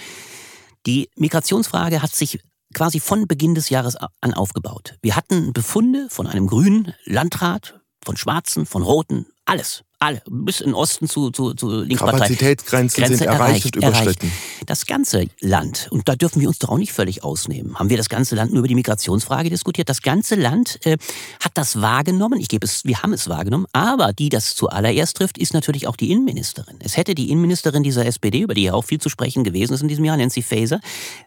Die 0.86 1.10
Migrationsfrage 1.16 2.02
hat 2.02 2.14
sich 2.14 2.40
quasi 2.74 3.00
von 3.00 3.26
Beginn 3.26 3.54
des 3.54 3.68
Jahres 3.68 3.96
an 3.96 4.34
aufgebaut. 4.34 4.96
Wir 5.02 5.16
hatten 5.16 5.52
Befunde 5.52 6.06
von 6.08 6.26
einem 6.26 6.46
grünen 6.46 6.94
Landrat, 7.04 7.80
von 8.04 8.16
Schwarzen, 8.16 8.66
von 8.66 8.82
Roten, 8.82 9.26
alles. 9.44 9.82
Alle, 10.02 10.22
bis 10.30 10.62
in 10.62 10.72
Osten 10.72 11.08
zu, 11.08 11.30
zu, 11.30 11.52
zu 11.52 11.82
Linkspartei. 11.82 12.18
Kapazitätsgrenzen 12.18 13.04
Grenze 13.04 13.18
sind 13.18 13.26
erreicht, 13.26 13.66
und 13.66 13.76
überschritten. 13.76 14.26
Erreicht. 14.28 14.70
Das 14.70 14.86
ganze 14.86 15.26
Land, 15.40 15.88
und 15.90 16.08
da 16.08 16.16
dürfen 16.16 16.40
wir 16.40 16.48
uns 16.48 16.58
doch 16.58 16.70
auch 16.70 16.78
nicht 16.78 16.92
völlig 16.92 17.22
ausnehmen, 17.22 17.78
haben 17.78 17.90
wir 17.90 17.98
das 17.98 18.08
ganze 18.08 18.34
Land 18.34 18.50
nur 18.50 18.60
über 18.60 18.68
die 18.68 18.76
Migrationsfrage 18.76 19.50
diskutiert. 19.50 19.90
Das 19.90 20.00
ganze 20.00 20.36
Land 20.36 20.78
äh, 20.86 20.96
hat 21.44 21.52
das 21.52 21.82
wahrgenommen. 21.82 22.40
Ich 22.40 22.48
gebe 22.48 22.64
es, 22.64 22.84
wir 22.86 23.02
haben 23.02 23.12
es 23.12 23.28
wahrgenommen. 23.28 23.66
Aber 23.72 24.14
die 24.14 24.30
das 24.30 24.54
zuallererst 24.54 25.18
trifft, 25.18 25.36
ist 25.36 25.52
natürlich 25.52 25.86
auch 25.86 25.96
die 25.96 26.10
Innenministerin. 26.10 26.78
Es 26.82 26.96
hätte 26.96 27.14
die 27.14 27.30
Innenministerin 27.30 27.82
dieser 27.82 28.06
SPD, 28.06 28.40
über 28.40 28.54
die 28.54 28.62
ja 28.62 28.72
auch 28.72 28.86
viel 28.86 29.02
zu 29.02 29.10
sprechen 29.10 29.44
gewesen 29.44 29.74
ist 29.74 29.82
in 29.82 29.88
diesem 29.88 30.06
Jahr, 30.06 30.16
Nancy 30.16 30.40
Faeser, 30.40 30.80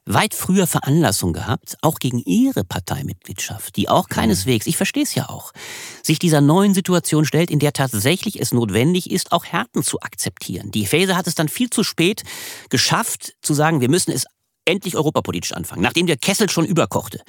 weit 0.06 0.34
früher 0.34 0.66
Veranlassung 0.66 1.34
gehabt, 1.34 1.78
auch 1.82 2.00
gegen 2.00 2.18
ihre 2.26 2.64
Parteimitgliedschaft, 2.64 3.76
die 3.76 3.88
auch 3.88 4.10
keineswegs, 4.10 4.66
ich 4.66 4.78
verstehe 4.78 5.04
es 5.04 5.14
ja 5.14 5.30
auch, 5.30 5.54
sich 6.02 6.18
dieser 6.18 6.42
neuen 6.42 6.74
Situation 6.74 7.26
stellt, 7.26 7.52
in 7.52 7.60
der 7.60 7.74
tatsächlich 7.74 8.42
es 8.42 8.52
notwendig 8.64 9.12
ist, 9.12 9.32
auch 9.32 9.46
Härten 9.46 9.84
zu 9.84 10.00
akzeptieren. 10.02 10.72
Die 10.72 10.86
Faeser 10.86 11.16
hat 11.16 11.28
es 11.28 11.36
dann 11.36 11.50
viel 11.50 11.70
zu 11.70 11.84
spät 11.84 12.24
geschafft, 12.70 13.34
zu 13.42 13.54
sagen, 13.54 13.82
wir 13.82 13.90
müssen 13.90 14.12
es 14.12 14.26
endlich 14.66 14.96
europapolitisch 14.96 15.52
anfangen, 15.52 15.82
nachdem 15.82 16.08
der 16.08 16.16
Kessel 16.16 16.50
schon 16.50 16.66
überkochte. 16.66 17.20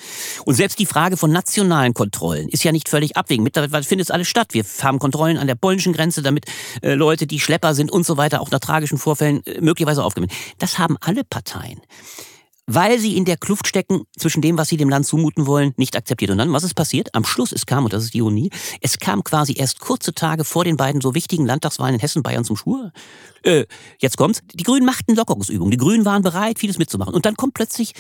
Und 0.44 0.54
selbst 0.54 0.78
die 0.78 0.86
Frage 0.86 1.16
von 1.16 1.32
nationalen 1.32 1.92
Kontrollen 1.92 2.48
ist 2.48 2.62
ja 2.62 2.70
nicht 2.70 2.88
völlig 2.88 3.16
abwegig. 3.16 3.42
Mittlerweile 3.42 3.82
findet 3.82 4.06
es 4.06 4.10
alles 4.12 4.28
statt. 4.28 4.48
Wir 4.52 4.64
haben 4.82 5.00
Kontrollen 5.00 5.36
an 5.36 5.48
der 5.48 5.56
polnischen 5.56 5.92
Grenze, 5.92 6.22
damit 6.22 6.44
äh, 6.80 6.94
Leute, 6.94 7.26
die 7.26 7.40
Schlepper 7.40 7.74
sind 7.74 7.90
und 7.90 8.06
so 8.06 8.16
weiter, 8.16 8.40
auch 8.40 8.52
nach 8.52 8.60
tragischen 8.60 8.98
Vorfällen 8.98 9.44
äh, 9.46 9.60
möglicherweise 9.60 10.04
aufgenommen. 10.04 10.32
Das 10.58 10.78
haben 10.78 10.96
alle 11.00 11.24
Parteien 11.24 11.80
weil 12.66 12.98
sie 12.98 13.16
in 13.16 13.24
der 13.24 13.36
Kluft 13.36 13.66
stecken 13.66 14.04
zwischen 14.16 14.40
dem, 14.42 14.56
was 14.56 14.68
sie 14.68 14.76
dem 14.76 14.88
Land 14.88 15.06
zumuten 15.06 15.46
wollen, 15.46 15.72
nicht 15.76 15.96
akzeptiert. 15.96 16.30
Und 16.30 16.38
dann, 16.38 16.52
was 16.52 16.64
ist 16.64 16.74
passiert? 16.74 17.14
Am 17.14 17.24
Schluss, 17.24 17.52
es 17.52 17.66
kam, 17.66 17.84
und 17.84 17.92
das 17.92 18.04
ist 18.04 18.14
die 18.14 18.18
Ironie, 18.18 18.50
es 18.80 18.98
kam 18.98 19.22
quasi 19.22 19.54
erst 19.56 19.80
kurze 19.80 20.14
Tage 20.14 20.44
vor 20.44 20.64
den 20.64 20.76
beiden 20.76 21.00
so 21.00 21.14
wichtigen 21.14 21.46
Landtagswahlen 21.46 21.94
in 21.94 22.00
Hessen, 22.00 22.22
Bayern 22.22 22.44
zum 22.44 22.56
Schwur. 22.56 22.92
Äh, 23.42 23.66
jetzt 24.00 24.16
kommt's. 24.16 24.40
Die 24.54 24.64
Grünen 24.64 24.86
machten 24.86 25.14
Lockerungsübungen. 25.14 25.70
Die 25.70 25.76
Grünen 25.76 26.04
waren 26.04 26.22
bereit, 26.22 26.58
vieles 26.58 26.78
mitzumachen. 26.78 27.14
Und 27.14 27.26
dann 27.26 27.36
kommt 27.36 27.54
plötzlich 27.54 27.92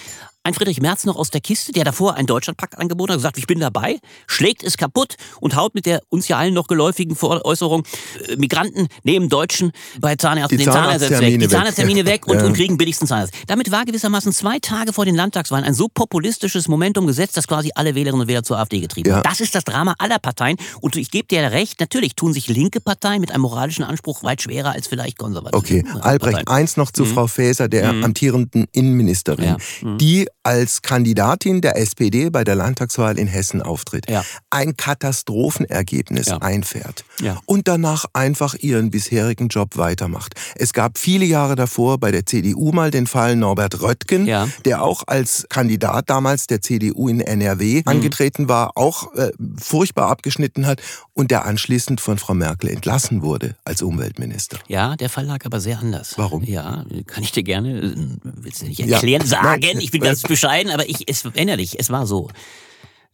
ein 0.44 0.52
Friedrich 0.54 0.80
Merz 0.80 1.04
noch 1.06 1.16
aus 1.16 1.30
der 1.30 1.40
Kiste, 1.40 1.72
der 1.72 1.84
davor 1.84 2.14
einen 2.14 2.26
Deutschlandpakt 2.26 2.76
angeboten 2.78 3.12
hat, 3.12 3.18
gesagt, 3.18 3.38
ich 3.38 3.46
bin 3.46 3.60
dabei, 3.60 3.98
schlägt 4.26 4.62
es 4.62 4.76
kaputt 4.76 5.16
und 5.40 5.56
haut 5.56 5.74
mit 5.74 5.86
der 5.86 6.02
uns 6.10 6.28
ja 6.28 6.36
allen 6.36 6.52
noch 6.52 6.66
geläufigen 6.66 7.16
Äußerung, 7.18 7.82
äh, 8.28 8.36
Migranten 8.36 8.88
nehmen 9.04 9.30
Deutschen 9.30 9.72
bei 10.00 10.16
Zahnärzten 10.16 10.58
Die 10.58 10.64
den 10.64 10.72
Zahnarzt 10.72 11.08
weg, 11.10 11.40
die. 11.40 11.48
Zahnarzttermine 11.48 12.04
weg 12.06 12.26
und, 12.26 12.38
Ja. 12.38 12.44
und 12.44 12.52
kriegen 12.52 12.76
billigsten 12.76 13.08
Zahnarzt. 13.08 13.32
Damit 13.46 13.70
war 13.70 13.86
gewissermaßen 13.86 14.32
zwei 14.32 14.58
Tage 14.58 14.92
vor 14.92 15.06
den 15.06 15.14
Landtagswahlen 15.14 15.64
ein 15.64 15.72
so 15.74 15.88
populistisches 15.88 16.68
Momentum 16.68 17.06
gesetzt, 17.06 17.36
dass 17.38 17.48
quasi 17.48 17.70
alle 17.74 17.94
Wählerinnen 17.94 18.20
und 18.22 18.28
Wähler 18.28 18.42
zur 18.42 18.58
AfD 18.58 18.80
getrieben 18.80 19.08
Ja. 19.08 19.22
Das 19.22 19.40
ist 19.40 19.54
das 19.54 19.64
Drama 19.64 19.94
aller 19.98 20.18
Parteien. 20.18 20.58
Und 20.82 20.96
ich 20.96 21.10
gebe 21.10 21.26
dir 21.26 21.40
recht, 21.52 21.80
natürlich 21.80 22.16
tun 22.16 22.34
sich 22.34 22.48
linke 22.48 22.80
Parteien 22.80 23.22
mit 23.22 23.32
einem 23.32 23.42
moralischen 23.42 23.84
Anspruch 23.84 24.22
weit 24.22 24.42
schwerer 24.42 24.72
als 24.72 24.88
vielleicht 24.88 25.16
konservative 25.16 25.56
Okay, 25.56 25.82
Parteien. 25.82 26.02
Albrecht, 26.02 26.48
eins 26.48 26.76
noch 26.76 26.90
zu 26.90 27.06
Frau 27.06 27.26
Faeser, 27.26 27.68
der 27.68 27.88
amtierenden 27.88 28.66
Innenministerin, 28.72 29.56
Mhm. 29.80 29.88
Ja. 29.88 29.96
die 29.96 30.28
als 30.44 30.82
Kandidatin 30.82 31.60
der 31.60 31.76
SPD 31.76 32.30
bei 32.30 32.44
der 32.44 32.54
Landtagswahl 32.54 33.18
in 33.18 33.26
Hessen 33.26 33.60
auftritt, 33.62 34.08
Ja. 34.08 34.24
ein 34.50 34.76
Katastrophenergebnis 34.76 36.26
Ja. 36.26 36.38
einfährt 36.38 37.04
Ja. 37.20 37.40
und 37.46 37.68
danach 37.68 38.04
einfach 38.12 38.54
ihren 38.54 38.90
bisherigen 38.90 39.48
Job 39.48 39.76
weitermacht. 39.76 40.34
Es 40.56 40.72
gab 40.72 40.98
viele 40.98 41.24
Jahre 41.24 41.56
davor 41.56 41.98
bei 41.98 42.10
der 42.10 42.26
CDU 42.26 42.72
mal 42.72 42.90
den 42.90 43.06
Fall 43.06 43.36
Norbert 43.36 43.80
Röttgen, 43.82 44.26
der 44.64 44.82
auch 44.82 45.02
als 45.06 45.46
Kandidat 45.48 46.08
damals 46.10 46.46
der 46.46 46.60
CDU 46.60 47.08
in 47.08 47.20
NRW 47.20 47.76
Mhm. 47.76 47.82
angetreten 47.86 48.48
war, 48.48 48.72
auch 48.76 49.12
äh, 49.14 49.32
furchtbar 49.58 50.08
abgeschnitten 50.08 50.66
hat 50.66 50.80
und 51.14 51.30
der 51.30 51.44
anschließend 51.46 52.00
von 52.00 52.18
Frau 52.18 52.34
Merkel 52.34 52.70
entlassen 52.70 53.22
wurde 53.22 53.56
als 53.64 53.82
Umweltminister. 53.82 54.58
Ja, 54.68 54.96
der 54.96 55.08
Fall 55.08 55.24
lag 55.26 55.44
aber 55.44 55.60
sehr 55.60 55.78
anders. 55.78 56.14
Warum? 56.16 56.42
Ja, 56.44 56.84
kann 57.06 57.22
ich 57.24 57.32
dir 57.32 57.42
gerne, 57.42 57.80
äh, 57.80 57.94
willst 58.22 58.62
du 58.62 58.66
nicht 58.66 58.80
erklären, 58.80 59.26
sagen, 59.26 59.78
ich 59.80 59.90
bin 59.90 60.02
ganz 60.02 60.22
bescheiden, 60.34 60.72
aber 60.72 60.88
ich, 60.88 61.08
es, 61.08 61.24
erinner 61.24 61.56
dich, 61.56 61.78
es 61.78 61.90
war 61.90 62.06
so. 62.06 62.28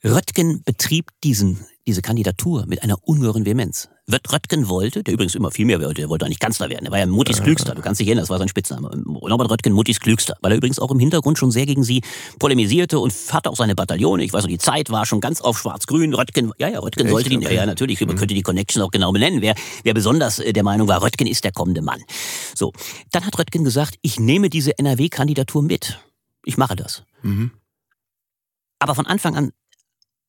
Röttgen 0.02 0.62
betrieb 0.64 1.11
diesen, 1.22 1.59
diese 1.87 2.00
Kandidatur 2.00 2.64
mit 2.66 2.83
einer 2.83 2.96
ungeheuren 3.06 3.44
Vehemenz. 3.44 3.90
Rött- 4.11 4.33
Röttgen 4.33 4.68
wollte, 4.70 5.02
der 5.04 5.12
übrigens 5.12 5.35
immer 5.35 5.50
viel 5.50 5.66
mehr 5.66 5.78
wollte, 5.83 6.00
der 6.00 6.09
wollte 6.09 6.24
eigentlich 6.24 6.38
Kanzler 6.38 6.70
werden, 6.70 6.85
der 6.85 6.90
war 6.90 6.98
ja 6.98 7.04
Muttis 7.06 7.42
Klügster, 7.42 7.74
du 7.74 7.83
kannst 7.83 8.00
dich 8.00 8.09
erinnern, 8.09 8.22
das 8.22 8.30
war 8.30 8.38
sein 8.38 8.48
Spitzname. 8.48 8.90
Norbert 9.04 9.50
Röttgen, 9.50 9.74
Muttis 9.74 10.00
Klügster, 10.00 10.37
weil 10.40 10.52
er 10.52 10.56
übrigens 10.56 10.78
auch 10.78 10.90
im 10.90 10.98
Hintergrund 10.98 11.37
schon 11.38 11.50
sehr 11.50 11.66
gegen 11.66 11.85
sie 11.85 12.00
polemisierte 12.38 12.98
und 12.98 13.12
hatte 13.30 13.50
auch 13.50 13.56
seine 13.56 13.74
Bataillone, 13.74 14.24
ich 14.24 14.33
weiß 14.33 14.44
noch, 14.44 14.48
die 14.48 14.56
Zeit 14.59 14.88
war 14.88 15.04
schon 15.04 15.20
ganz 15.20 15.42
auf 15.42 15.59
schwarz-grün, 15.59 16.14
Röttgen, 16.14 16.52
ja, 16.59 16.68
ja, 16.68 16.78
Röttgen 16.80 17.04
Echt? 17.04 17.12
sollte 17.12 17.28
die, 17.28 17.44
ja, 17.44 17.50
ja, 17.50 17.66
natürlich, 17.66 18.00
man 18.00 18.16
könnte 18.16 18.33
die 18.35 18.42
Connection 18.42 18.83
auch 18.83 18.90
genau 18.90 19.12
benennen, 19.12 19.42
wer, 19.42 19.54
wer 19.85 19.92
besonders 19.92 20.38
äh, 20.38 20.54
der 20.54 20.62
Meinung 20.64 20.88
war, 20.88 21.02
Röttgen 21.02 21.26
ist 21.26 21.44
der 21.44 21.52
kommende 21.52 21.83
Mann. 21.83 22.00
So, 22.56 22.72
dann 23.12 23.26
hat 23.26 23.38
Röttgen 23.38 23.64
gesagt, 23.64 23.96
ich 24.00 24.18
nehme 24.18 24.48
diese 24.48 24.78
NRW-Kandidatur 24.78 25.62
mit. 25.62 26.00
Ich 26.44 26.57
mache 26.57 26.76
das. 26.76 27.05
Mhm. 27.22 27.53
Aber 28.79 28.94
von 28.94 29.07
Anfang 29.07 29.37
an 29.37 29.53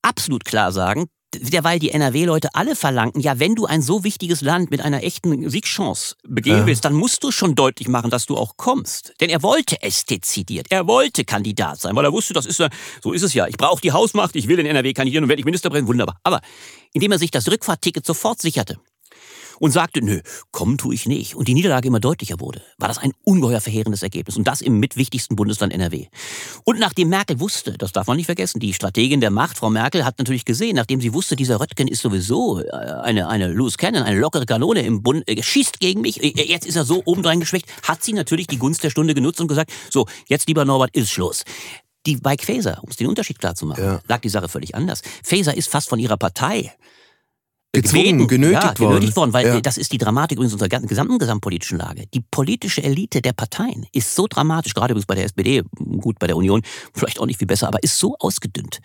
absolut 0.01 0.45
klar 0.45 0.71
sagen, 0.71 1.07
derweil 1.33 1.79
die 1.79 1.91
NRW-Leute 1.91 2.49
alle 2.53 2.75
verlangten, 2.75 3.21
ja, 3.21 3.39
wenn 3.39 3.55
du 3.55 3.65
ein 3.65 3.81
so 3.81 4.03
wichtiges 4.03 4.41
Land 4.41 4.71
mit 4.71 4.81
einer 4.81 5.03
echten 5.03 5.49
Siegchance 5.49 6.15
begehen 6.27 6.59
ja. 6.59 6.65
willst, 6.65 6.83
dann 6.83 6.93
musst 6.93 7.23
du 7.23 7.31
schon 7.31 7.55
deutlich 7.55 7.87
machen, 7.87 8.09
dass 8.09 8.25
du 8.25 8.37
auch 8.37 8.57
kommst. 8.57 9.13
Denn 9.21 9.29
er 9.29 9.41
wollte 9.41 9.81
es 9.81 10.05
dezidiert. 10.05 10.67
Er 10.69 10.87
wollte 10.87 11.23
Kandidat 11.23 11.79
sein, 11.79 11.95
weil 11.95 12.05
er 12.05 12.11
wusste, 12.11 12.33
das 12.33 12.45
ist 12.45 12.59
ja, 12.59 12.69
so 13.01 13.13
ist 13.13 13.21
es 13.21 13.33
ja. 13.33 13.47
Ich 13.47 13.57
brauche 13.57 13.81
die 13.81 13.91
Hausmacht, 13.91 14.35
ich 14.35 14.47
will 14.47 14.59
in 14.59 14.65
NRW 14.65 14.93
kandidieren 14.93 15.23
und 15.23 15.29
werde 15.29 15.39
ich 15.39 15.45
Ministerpräsident, 15.45 15.87
wunderbar. 15.87 16.19
Aber 16.23 16.41
indem 16.93 17.11
er 17.11 17.19
sich 17.19 17.31
das 17.31 17.49
Rückfahrtticket 17.49 18.05
sofort 18.05 18.41
sicherte, 18.41 18.77
und 19.61 19.71
sagte, 19.71 20.03
nö, 20.03 20.21
kommen 20.51 20.79
tue 20.79 20.95
ich 20.95 21.05
nicht, 21.05 21.35
und 21.35 21.47
die 21.47 21.53
Niederlage 21.53 21.87
immer 21.87 21.99
deutlicher 21.99 22.39
wurde, 22.39 22.63
war 22.79 22.87
das 22.87 22.97
ein 22.97 23.13
ungeheuer 23.23 23.61
verheerendes 23.61 24.01
Ergebnis. 24.01 24.35
Und 24.35 24.47
das 24.47 24.59
im 24.59 24.79
mitwichtigsten 24.79 25.35
Bundesland 25.35 25.71
NRW. 25.71 26.07
Und 26.65 26.79
nachdem 26.79 27.09
Merkel 27.09 27.39
wusste, 27.39 27.77
das 27.77 27.91
darf 27.91 28.07
man 28.07 28.17
nicht 28.17 28.25
vergessen, 28.25 28.59
die 28.59 28.73
Strategin 28.73 29.21
der 29.21 29.29
Macht, 29.29 29.59
Frau 29.59 29.69
Merkel, 29.69 30.03
hat 30.03 30.17
natürlich 30.17 30.45
gesehen, 30.45 30.75
nachdem 30.75 30.99
sie 30.99 31.13
wusste, 31.13 31.35
dieser 31.35 31.59
Röttgen 31.59 31.87
ist 31.87 32.01
sowieso 32.01 32.59
äh, 32.59 32.71
eine, 32.71 33.27
eine 33.27 33.49
Loose 33.49 33.77
Cannon, 33.77 34.01
eine 34.01 34.19
lockere 34.19 34.47
Kanone 34.47 34.81
im 34.81 35.03
Bund, 35.03 35.27
äh, 35.29 35.43
schießt 35.43 35.79
gegen 35.79 36.01
mich, 36.01 36.23
äh, 36.23 36.33
jetzt 36.43 36.65
ist 36.65 36.75
er 36.75 36.83
so 36.83 37.03
obendrein 37.05 37.39
geschwächt, 37.39 37.67
hat 37.83 38.03
sie 38.03 38.13
natürlich 38.13 38.47
die 38.47 38.57
Gunst 38.57 38.83
der 38.83 38.89
Stunde 38.89 39.13
genutzt 39.13 39.41
und 39.41 39.47
gesagt, 39.47 39.71
so, 39.91 40.07
jetzt 40.27 40.47
lieber 40.47 40.65
Norbert, 40.65 40.95
ist 40.95 41.11
Schluss. 41.11 41.43
Die 42.07 42.15
bei 42.15 42.35
Faeser, 42.35 42.79
um 42.81 42.89
es 42.89 42.97
den 42.97 43.05
Unterschied 43.05 43.37
klar 43.37 43.53
zu 43.53 43.67
machen, 43.67 43.83
ja. 43.83 43.99
lag 44.07 44.21
die 44.21 44.29
Sache 44.29 44.49
völlig 44.49 44.73
anders. 44.73 45.03
Faeser 45.23 45.55
ist 45.55 45.69
fast 45.69 45.87
von 45.87 45.99
ihrer 45.99 46.17
Partei 46.17 46.73
gezwungen, 47.73 48.27
genötigt, 48.27 48.63
ja, 48.63 48.73
genötigt 48.73 49.15
worden. 49.15 49.33
weil 49.33 49.47
ja. 49.47 49.61
das 49.61 49.77
ist 49.77 49.91
die 49.91 49.97
Dramatik 49.97 50.37
übrigens 50.37 50.53
unserer 50.53 50.69
gesamten 50.69 51.17
gesamtpolitischen 51.17 51.77
Lage. 51.77 52.05
Die 52.13 52.21
politische 52.21 52.83
Elite 52.83 53.21
der 53.21 53.33
Parteien 53.33 53.87
ist 53.93 54.13
so 54.13 54.27
dramatisch, 54.27 54.73
gerade 54.73 54.91
übrigens 54.91 55.05
bei 55.05 55.15
der 55.15 55.25
SPD, 55.25 55.63
gut 55.99 56.19
bei 56.19 56.27
der 56.27 56.35
Union, 56.35 56.61
vielleicht 56.93 57.19
auch 57.19 57.25
nicht 57.25 57.39
viel 57.39 57.47
besser, 57.47 57.67
aber 57.67 57.81
ist 57.83 57.97
so 57.97 58.15
ausgedünnt, 58.19 58.79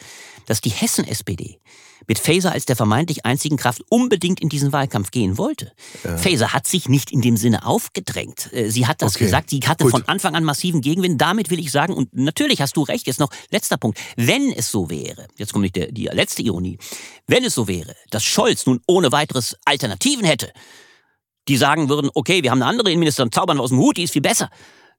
dass 0.46 0.60
die 0.60 0.70
Hessen-SPD 0.70 1.58
mit 2.06 2.18
Faser 2.18 2.52
als 2.52 2.66
der 2.66 2.76
vermeintlich 2.76 3.24
einzigen 3.24 3.56
Kraft 3.56 3.82
unbedingt 3.88 4.40
in 4.40 4.48
diesen 4.48 4.72
Wahlkampf 4.72 5.10
gehen 5.10 5.38
wollte. 5.38 5.72
Ja. 6.04 6.16
Faser 6.16 6.52
hat 6.52 6.66
sich 6.66 6.88
nicht 6.88 7.10
in 7.10 7.20
dem 7.20 7.36
Sinne 7.36 7.66
aufgedrängt. 7.66 8.52
Äh, 8.52 8.70
sie 8.70 8.86
hat 8.86 9.02
das 9.02 9.16
okay. 9.16 9.24
gesagt, 9.24 9.50
sie 9.50 9.60
hatte 9.60 9.84
Gut. 9.84 9.92
von 9.92 10.08
Anfang 10.08 10.34
an 10.34 10.44
massiven 10.44 10.80
Gegenwind. 10.80 11.20
Damit 11.20 11.50
will 11.50 11.58
ich 11.58 11.70
sagen, 11.70 11.94
und 11.94 12.14
natürlich 12.14 12.60
hast 12.60 12.76
du 12.76 12.82
recht, 12.82 13.06
jetzt 13.06 13.20
noch 13.20 13.30
letzter 13.50 13.76
Punkt, 13.76 13.98
wenn 14.16 14.52
es 14.52 14.70
so 14.70 14.90
wäre, 14.90 15.26
jetzt 15.36 15.52
kommt 15.52 15.62
nicht 15.62 15.76
der, 15.76 15.92
die 15.92 16.04
letzte 16.06 16.42
Ironie, 16.42 16.78
wenn 17.26 17.44
es 17.44 17.54
so 17.54 17.68
wäre, 17.68 17.94
dass 18.10 18.24
Scholz 18.24 18.66
nun 18.66 18.80
ohne 18.86 19.12
weiteres 19.12 19.56
Alternativen 19.64 20.24
hätte, 20.24 20.52
die 21.48 21.56
sagen 21.56 21.88
würden, 21.88 22.10
okay, 22.14 22.42
wir 22.42 22.50
haben 22.50 22.62
eine 22.62 22.70
andere 22.70 22.90
Innenministerin, 22.90 23.32
zaubern 23.32 23.58
wir 23.58 23.62
aus 23.62 23.70
dem 23.70 23.78
Hut, 23.78 23.96
die 23.96 24.02
ist 24.02 24.12
viel 24.12 24.22
besser 24.22 24.50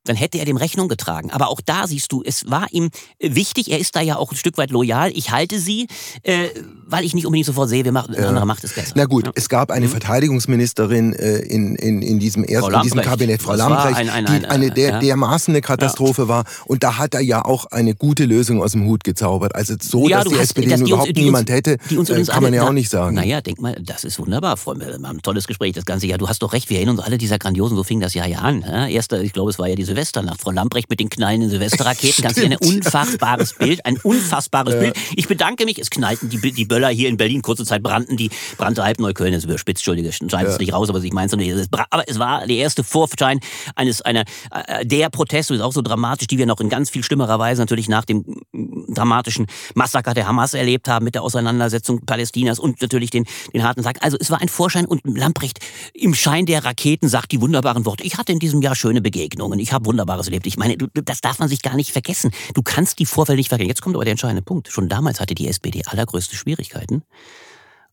dann 0.07 0.15
hätte 0.15 0.37
er 0.39 0.45
dem 0.45 0.57
Rechnung 0.57 0.87
getragen. 0.87 1.31
Aber 1.31 1.49
auch 1.49 1.61
da 1.61 1.87
siehst 1.87 2.11
du, 2.11 2.23
es 2.25 2.49
war 2.49 2.67
ihm 2.71 2.89
äh, 3.19 3.35
wichtig, 3.35 3.71
er 3.71 3.79
ist 3.79 3.95
da 3.95 4.01
ja 4.01 4.17
auch 4.17 4.31
ein 4.31 4.37
Stück 4.37 4.57
weit 4.57 4.71
loyal. 4.71 5.11
Ich 5.13 5.31
halte 5.31 5.59
sie, 5.59 5.87
äh, 6.23 6.49
weil 6.85 7.03
ich 7.05 7.13
nicht 7.13 7.25
unbedingt 7.25 7.45
sofort 7.45 7.69
sehe, 7.69 7.83
wer 7.85 7.91
macht, 7.91 8.09
ja. 8.09 8.27
andere 8.27 8.45
macht 8.45 8.63
es 8.63 8.73
besser. 8.73 8.93
Na 8.95 9.05
gut, 9.05 9.27
ja. 9.27 9.31
es 9.35 9.49
gab 9.49 9.71
eine 9.71 9.87
mhm. 9.87 9.91
Verteidigungsministerin 9.91 11.13
äh, 11.13 11.39
in, 11.39 11.75
in, 11.75 12.01
in 12.01 12.19
diesem 12.19 12.43
ersten, 12.43 12.73
in 12.73 12.81
diesem 12.81 13.01
Kabinett, 13.01 13.41
Frau 13.41 13.55
Lambrecht, 13.55 13.97
ein, 13.97 14.09
ein, 14.09 14.25
ein, 14.25 14.41
die 14.41 14.47
eine 14.47 14.71
der, 14.71 14.89
ja. 14.89 14.99
dermaßen 14.99 15.53
eine 15.53 15.61
Katastrophe 15.61 16.27
war. 16.27 16.45
Und 16.65 16.83
da 16.83 16.97
hat 16.97 17.13
er 17.13 17.21
ja 17.21 17.43
auch 17.43 17.65
eine 17.65 17.95
gute 17.95 18.25
Lösung 18.25 18.61
aus 18.61 18.71
dem 18.71 18.85
Hut 18.85 19.03
gezaubert. 19.03 19.55
Also 19.55 19.75
so, 19.81 20.07
dass 20.07 20.25
die 20.25 20.35
hast, 20.35 20.41
SPD 20.41 20.69
dass 20.69 20.83
die 20.83 20.91
überhaupt 20.91 21.09
uns, 21.09 21.19
niemand 21.19 21.49
hätte, 21.49 21.77
uns, 21.95 22.09
äh, 22.09 22.23
kann 22.23 22.43
man 22.43 22.53
ja 22.53 22.67
auch 22.67 22.73
nicht 22.73 22.89
sagen. 22.89 23.15
Naja, 23.15 23.41
denk 23.41 23.61
mal, 23.61 23.75
das 23.81 24.03
ist 24.03 24.19
wunderbar, 24.19 24.57
Freunde. 24.57 24.97
Wir 24.99 25.07
haben 25.07 25.17
ein 25.17 25.21
tolles 25.21 25.47
Gespräch 25.47 25.73
das 25.73 25.85
ganze 25.85 26.07
Jahr. 26.07 26.17
Du 26.17 26.27
hast 26.27 26.41
doch 26.41 26.53
recht, 26.53 26.69
wir 26.69 26.77
erinnern 26.77 26.97
uns 26.97 27.05
alle 27.05 27.17
dieser 27.17 27.39
grandiosen, 27.39 27.75
so 27.75 27.83
fing 27.83 27.99
das 27.99 28.13
Jahr 28.13 28.27
ja 28.27 28.39
an. 28.39 28.61
Erster, 28.61 29.21
ich 29.21 29.33
glaube, 29.33 29.49
es 29.49 29.59
war 29.59 29.67
ja 29.67 29.75
die 29.75 29.83
Silvesternacht. 29.97 30.41
Frau 30.41 30.51
Lambrecht 30.51 30.89
mit 30.89 30.99
den 30.99 31.09
knallenden 31.09 31.49
Silvesterraketen. 31.49 32.23
Ganz 32.23 32.37
ein 32.37 32.55
unfassbares 32.55 33.53
Bild, 33.53 33.83
ein 33.85 33.97
unfassbares 33.97 34.75
ja. 34.75 34.79
Bild. 34.79 34.97
Ich 35.15 35.27
bedanke 35.27 35.65
mich, 35.65 35.79
es 35.79 35.89
knallten 35.89 36.29
die, 36.29 36.37
die 36.39 36.65
Böller 36.65 36.89
hier 36.89 37.09
in 37.09 37.17
Berlin, 37.17 37.41
kurze 37.41 37.65
Zeit 37.65 37.81
brannten 37.81 38.15
die, 38.15 38.29
brannte 38.57 38.83
halb 38.83 38.99
Neukölln, 38.99 39.33
das 39.33 39.39
ist 39.39 39.45
überspitzt, 39.49 39.81
Entschuldige, 39.81 40.11
schneid 40.11 40.47
es 40.47 40.59
nicht 40.59 40.73
raus, 40.73 40.89
aber 40.89 41.03
ich 41.03 41.13
meine 41.13 41.27
es 41.27 41.67
aber 41.89 42.03
es 42.07 42.19
war 42.19 42.45
der 42.45 42.57
erste 42.57 42.83
Vorschein 42.83 43.39
eines, 43.75 44.01
einer, 44.01 44.23
äh, 44.51 44.85
der 44.85 45.09
Proteste, 45.09 45.55
ist 45.55 45.61
auch 45.61 45.71
so 45.71 45.81
dramatisch, 45.81 46.27
die 46.27 46.37
wir 46.37 46.45
noch 46.45 46.59
in 46.59 46.69
ganz 46.69 46.89
viel 46.89 47.03
schlimmerer 47.03 47.39
Weise 47.39 47.61
natürlich 47.61 47.89
nach 47.89 48.05
dem 48.05 48.25
mm, 48.51 48.93
dramatischen 48.93 49.47
Massaker 49.73 50.13
der 50.13 50.27
Hamas 50.27 50.53
erlebt 50.53 50.87
haben, 50.87 51.05
mit 51.05 51.15
der 51.15 51.23
Auseinandersetzung 51.23 52.05
Palästinas 52.05 52.59
und 52.59 52.81
natürlich 52.81 53.09
den, 53.09 53.25
den 53.53 53.63
harten 53.63 53.81
Sack. 53.81 53.97
Also 54.01 54.17
es 54.19 54.29
war 54.29 54.41
ein 54.41 54.49
Vorschein 54.49 54.85
und 54.85 55.01
Lamprecht 55.05 55.59
im 55.93 56.13
Schein 56.13 56.45
der 56.45 56.65
Raketen 56.65 57.09
sagt 57.09 57.31
die 57.31 57.41
wunderbaren 57.41 57.85
Worte. 57.85 58.03
Ich 58.03 58.17
hatte 58.17 58.31
in 58.31 58.39
diesem 58.39 58.61
Jahr 58.61 58.75
schöne 58.75 59.01
Begegnungen, 59.01 59.59
ich 59.59 59.73
habe 59.73 59.86
Wunderbares 59.87 60.27
erlebt. 60.27 60.45
Ich 60.45 60.57
meine, 60.57 60.67
meine, 60.67 60.77
das 61.03 61.21
darf 61.21 61.39
man 61.39 61.49
sich 61.49 61.61
gar 61.61 61.75
nicht 61.75 61.91
vergessen. 61.91 62.31
Du 62.53 62.61
kannst 62.61 62.99
die 62.99 63.05
Vorfälle 63.05 63.37
nicht 63.37 63.49
vergessen. 63.49 63.69
Jetzt 63.69 63.81
kommt 63.81 63.95
aber 63.95 64.05
der 64.05 64.11
entscheidende 64.11 64.41
Punkt. 64.41 64.69
Schon 64.71 64.89
damals 64.89 65.19
hatte 65.19 65.35
die 65.35 65.47
SPD 65.47 65.83
allergrößte 65.85 66.35
Schwierigkeiten, 66.35 67.03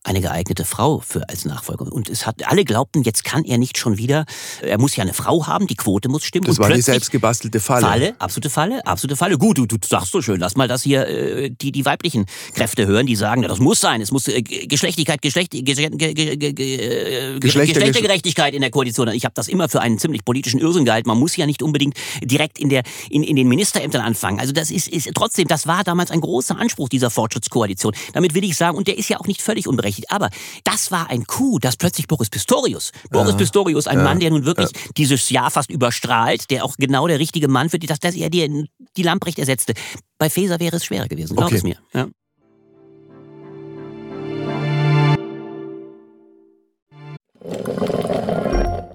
eine 0.05 0.21
geeignete 0.21 0.65
Frau 0.65 0.99
für 0.99 1.27
als 1.29 1.45
Nachfolger. 1.45 1.91
Und 1.91 2.09
es 2.09 2.25
hat 2.27 2.47
alle 2.47 2.63
glaubten, 2.63 3.01
jetzt 3.03 3.23
kann 3.23 3.43
er 3.43 3.57
nicht 3.57 3.77
schon 3.77 3.97
wieder. 3.97 4.25
Er 4.61 4.77
muss 4.77 4.95
ja 4.95 5.03
eine 5.03 5.13
Frau 5.13 5.47
haben, 5.47 5.65
die 5.65 5.75
Quote 5.75 6.09
muss 6.09 6.23
stimmen. 6.23 6.45
Das 6.45 6.59
und 6.59 6.63
war 6.63 6.71
die 6.71 6.81
selbstgebastelte 6.81 7.59
Falle. 7.59 7.87
Falle, 7.87 8.15
absolute 8.19 8.49
Falle, 8.51 8.85
absolute 8.85 9.15
Falle. 9.15 9.37
Gut, 9.37 9.57
du, 9.57 9.65
du 9.65 9.77
sagst 9.83 10.11
so 10.11 10.21
schön, 10.21 10.39
lass 10.39 10.55
mal 10.55 10.67
das 10.67 10.83
hier 10.83 11.07
äh, 11.07 11.49
die 11.49 11.71
die 11.71 11.85
weiblichen 11.85 12.27
Kräfte 12.53 12.85
hören, 12.85 13.07
die 13.07 13.15
sagen, 13.15 13.41
das 13.41 13.59
muss 13.59 13.79
sein, 13.79 13.99
es 13.99 14.11
muss 14.11 14.27
äh, 14.27 14.43
Geschlechtigkeit, 14.43 15.23
Geschlecht, 15.23 15.51
ge, 15.51 15.63
ge, 15.63 16.35
ge, 16.35 17.39
Geschlechtergerechtigkeit 17.39 18.53
in 18.53 18.61
der 18.61 18.69
Koalition. 18.69 19.07
Ich 19.07 19.25
habe 19.25 19.33
das 19.33 19.47
immer 19.47 19.69
für 19.69 19.81
einen 19.81 19.97
ziemlich 19.97 20.23
politischen 20.23 20.59
Irrsinn 20.59 20.85
gehalten. 20.85 21.07
Man 21.09 21.17
muss 21.17 21.35
ja 21.35 21.47
nicht 21.47 21.63
unbedingt 21.63 21.97
direkt 22.23 22.59
in 22.59 22.69
der 22.69 22.83
in, 23.09 23.23
in 23.23 23.35
den 23.35 23.47
Ministerämtern 23.47 24.01
anfangen. 24.01 24.39
Also 24.39 24.53
das 24.53 24.69
ist, 24.69 24.87
ist 24.87 25.09
trotzdem, 25.15 25.47
das 25.47 25.65
war 25.65 25.83
damals 25.83 26.11
ein 26.11 26.21
großer 26.21 26.57
Anspruch 26.57 26.89
dieser 26.89 27.09
Fortschrittskoalition. 27.09 27.95
Damit 28.13 28.35
will 28.35 28.43
ich 28.43 28.55
sagen, 28.55 28.77
und 28.77 28.87
der 28.87 28.97
ist 28.97 29.09
ja 29.09 29.19
auch 29.19 29.27
nicht 29.27 29.41
völlig 29.41 29.67
unberechtigt 29.67 29.94
berechtigt. 29.95 30.11
Aber 30.11 30.29
das 30.63 30.91
war 30.91 31.09
ein 31.09 31.25
Coup, 31.25 31.59
dass 31.59 31.77
plötzlich 31.77 32.07
Boris 32.07 32.29
Pistorius, 32.29 32.91
Boris 33.09 33.31
ja, 33.31 33.37
Pistorius, 33.37 33.87
ein 33.87 33.97
ja, 33.97 34.03
Mann, 34.03 34.19
der 34.19 34.29
nun 34.29 34.45
wirklich 34.45 34.71
ja. 34.71 34.79
dieses 34.97 35.29
Jahr 35.29 35.51
fast 35.51 35.69
überstrahlt, 35.69 36.49
der 36.51 36.63
auch 36.63 36.75
genau 36.77 37.07
der 37.07 37.19
richtige 37.19 37.47
Mann 37.47 37.69
für 37.69 37.79
die, 37.79 37.87
dass, 37.87 37.99
dass 37.99 38.15
er 38.15 38.29
die, 38.29 38.69
die 38.97 39.03
Lamprecht 39.03 39.39
ersetzte. 39.39 39.73
Bei 40.17 40.29
Faeser 40.29 40.59
wäre 40.59 40.77
es 40.77 40.85
schwerer 40.85 41.07
gewesen, 41.07 41.35
glaub 41.35 41.47
okay. 41.47 41.57
es 41.57 41.63
mir. 41.63 41.77
Ja. 41.93 42.07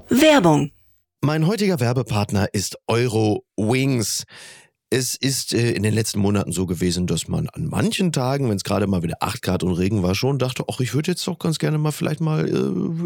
Werbung. 0.09 0.73
Mein 1.23 1.47
heutiger 1.47 1.81
Werbepartner 1.81 2.49
ist 2.53 2.79
Euro 2.87 3.45
Wings. 3.57 4.25
Es 4.93 5.15
ist 5.15 5.55
äh, 5.55 5.71
in 5.71 5.85
den 5.85 5.95
letzten 5.95 6.19
Monaten 6.19 6.51
so 6.51 6.67
gewesen, 6.67 7.07
dass 7.07 7.29
man 7.29 7.49
an 7.51 7.67
manchen 7.67 8.11
Tagen, 8.11 8.51
wenn 8.51 8.57
es 8.57 8.65
gerade 8.65 8.89
mal 8.89 9.05
wieder 9.05 9.19
8 9.21 9.41
Grad 9.41 9.63
und 9.63 9.75
Regen 9.75 10.03
war, 10.03 10.17
schon 10.17 10.41
dachte, 10.41 10.65
ach, 10.69 10.81
ich 10.81 10.95
würde 10.95 11.13
jetzt 11.13 11.25
doch 11.29 11.39
ganz 11.39 11.61
gerne 11.61 11.79
mal 11.79 11.93
vielleicht 11.93 12.21
mal 12.21 12.49
äh, 12.49 12.51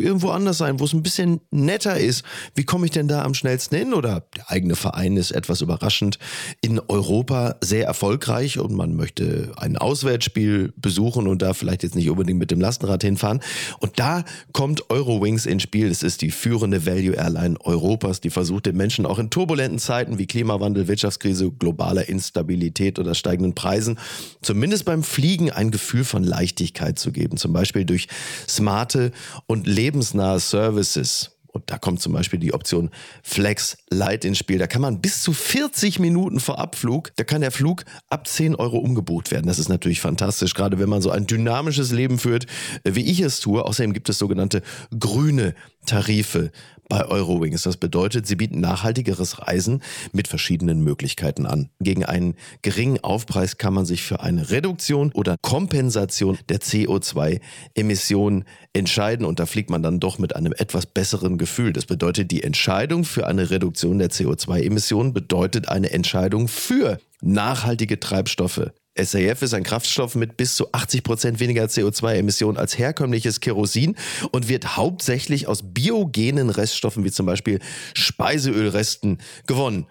irgendwo 0.03 0.31
anders 0.31 0.57
sein, 0.57 0.81
wo 0.81 0.85
es 0.85 0.95
ein 0.95 1.03
bisschen 1.03 1.43
netter 1.51 2.01
ist. 2.01 2.25
Wie 2.55 2.65
komme 2.65 2.87
ich 2.87 2.93
denn 2.93 3.07
da 3.07 3.23
am 3.23 3.35
schnellsten 3.35 3.77
hin? 3.77 3.93
Oder 3.93 4.25
der 4.35 4.51
eigene 4.51 4.77
Verein 4.77 5.19
ist 5.19 5.31
etwas 5.31 5.61
überraschend 5.61 6.19
in 6.63 6.81
Europa 6.81 7.57
sehr 7.61 7.85
erfolgreich 7.85 8.59
und 8.59 8.73
man 8.73 8.97
möchte 8.97 9.53
ein 9.57 9.77
Auswärtsspiel 9.77 10.73
besuchen 10.79 11.29
und 11.29 11.43
da 11.43 11.53
vielleicht 11.53 11.83
jetzt 11.83 11.97
nicht 11.97 12.09
unbedingt 12.09 12.39
mit 12.39 12.51
dem 12.51 12.63
Lastenrad 12.63 13.03
hinfahren. 13.03 13.41
Und 13.79 13.99
da 13.99 14.25
kommt 14.55 14.89
Eurowings 14.89 15.45
ins 15.45 15.65
Spiel. 15.65 15.91
Das 15.91 16.03
ist 16.03 16.23
die 16.23 16.31
führende 16.31 16.87
Value 16.87 17.15
Airline 17.15 17.61
Europas, 17.61 18.23
die 18.23 18.31
versucht 18.31 18.65
den 18.65 18.79
Menschen 18.79 19.05
auch 19.05 19.19
in 19.19 19.29
turbulenten 19.29 19.79
Zeiten 19.79 20.17
wie 20.17 20.27
Klimawandel, 20.27 20.89
Wirtschaftskrise, 20.89 21.51
global 21.51 21.74
globaler 21.75 22.09
Instabilität 22.09 22.99
oder 22.99 23.15
steigenden 23.15 23.55
Preisen 23.55 23.99
zumindest 24.43 24.85
beim 24.85 25.03
Fliegen 25.03 25.51
ein 25.51 25.71
Gefühl 25.71 26.05
von 26.05 26.23
Leichtigkeit 26.23 26.99
zu 26.99 27.11
geben. 27.11 27.37
Zum 27.37 27.53
Beispiel 27.53 27.85
durch 27.85 28.07
smarte 28.49 29.11
und 29.47 29.67
lebensnahe 29.67 30.39
Services. 30.39 31.33
Und 31.49 31.71
da 31.71 31.79
kommt 31.79 32.01
zum 32.01 32.13
Beispiel 32.13 32.41
die 32.41 32.53
Option 32.53 32.91
Flex 33.23 33.77
Light 33.89 34.25
ins 34.25 34.39
Spiel. 34.39 34.59
Da 34.59 34.67
kann 34.67 34.83
man 34.83 35.01
bis 35.01 35.23
zu 35.23 35.33
40 35.33 36.01
Minuten 36.01 36.41
vor 36.41 36.59
Abflug, 36.59 37.13
da 37.15 37.23
kann 37.23 37.43
der 37.43 37.53
Flug 37.53 37.85
ab 38.09 38.27
10 38.27 38.57
Euro 38.57 38.79
umgebucht 38.79 39.31
werden. 39.31 39.47
Das 39.47 39.61
ist 39.61 39.69
natürlich 39.69 40.01
fantastisch, 40.01 40.55
gerade 40.55 40.81
wenn 40.81 40.89
man 40.89 41.01
so 41.01 41.11
ein 41.11 41.29
dynamisches 41.29 41.93
Leben 41.93 42.19
führt, 42.19 42.47
wie 42.83 43.09
ich 43.09 43.21
es 43.21 43.39
tue. 43.39 43.65
Außerdem 43.65 43.93
gibt 43.93 44.09
es 44.09 44.19
sogenannte 44.19 44.63
grüne 44.99 45.55
Tarife 45.87 46.51
bei 46.89 47.05
Eurowings. 47.05 47.63
Das 47.63 47.77
bedeutet, 47.77 48.27
sie 48.27 48.37
bieten 48.37 48.61
nachhaltigeres 48.61 49.47
Reisen 49.47 49.83
mit 50.13 50.29
verschiedenen 50.29 50.83
Möglichkeiten 50.83 51.47
an. 51.47 51.71
Gegen 51.81 52.05
einen 52.05 52.35
geringen 52.63 53.03
Aufpreis 53.03 53.59
kann 53.59 53.75
man 53.75 53.87
sich 53.87 54.03
für 54.03 54.21
eine 54.21 54.51
Reduktion 54.51 55.13
oder 55.13 55.37
Kompensation 55.41 56.39
der 56.49 56.61
CO2-Emissionen 56.61 58.45
entscheiden 58.73 59.27
und 59.27 59.41
da 59.41 59.47
fliegt 59.47 59.71
man 59.71 59.83
dann 59.83 60.01
doch 60.01 60.19
mit 60.19 60.37
einem 60.37 60.53
etwas 60.53 60.87
besseren 60.87 61.39
Gefühl. 61.39 61.73
Das 61.73 61.87
bedeutet, 61.87 62.31
die 62.31 62.43
Entscheidung 62.43 63.05
für 63.05 63.27
eine 63.27 63.51
Reduktion 63.51 63.99
der 63.99 64.11
CO2-Emissionen 64.11 65.13
bedeutet 65.13 65.69
eine 65.69 65.91
Entscheidung 65.91 66.49
für 66.49 66.99
nachhaltige 67.21 67.99
Treibstoffe. 68.01 68.71
SAF 68.97 69.43
ist 69.43 69.55
ein 69.55 69.65
Kraftstoff 69.65 70.15
mit 70.15 70.37
bis 70.37 70.55
zu 70.57 70.73
80 70.73 71.03
Prozent 71.03 71.41
weniger 71.41 71.65
CO2-Emissionen 71.65 72.57
als 72.57 72.79
herkömmliches 72.79 73.41
Kerosin 73.41 73.97
und 74.31 74.49
wird 74.49 74.77
hauptsächlich 74.77 75.49
aus 75.49 75.63
biogenen 75.75 76.51
Reststoffen 76.51 77.05
wie 77.05 77.11
zum 77.11 77.27
Beispiel 77.27 77.59
Speiseölresten 77.95 79.19
gewonnen. 79.47 79.87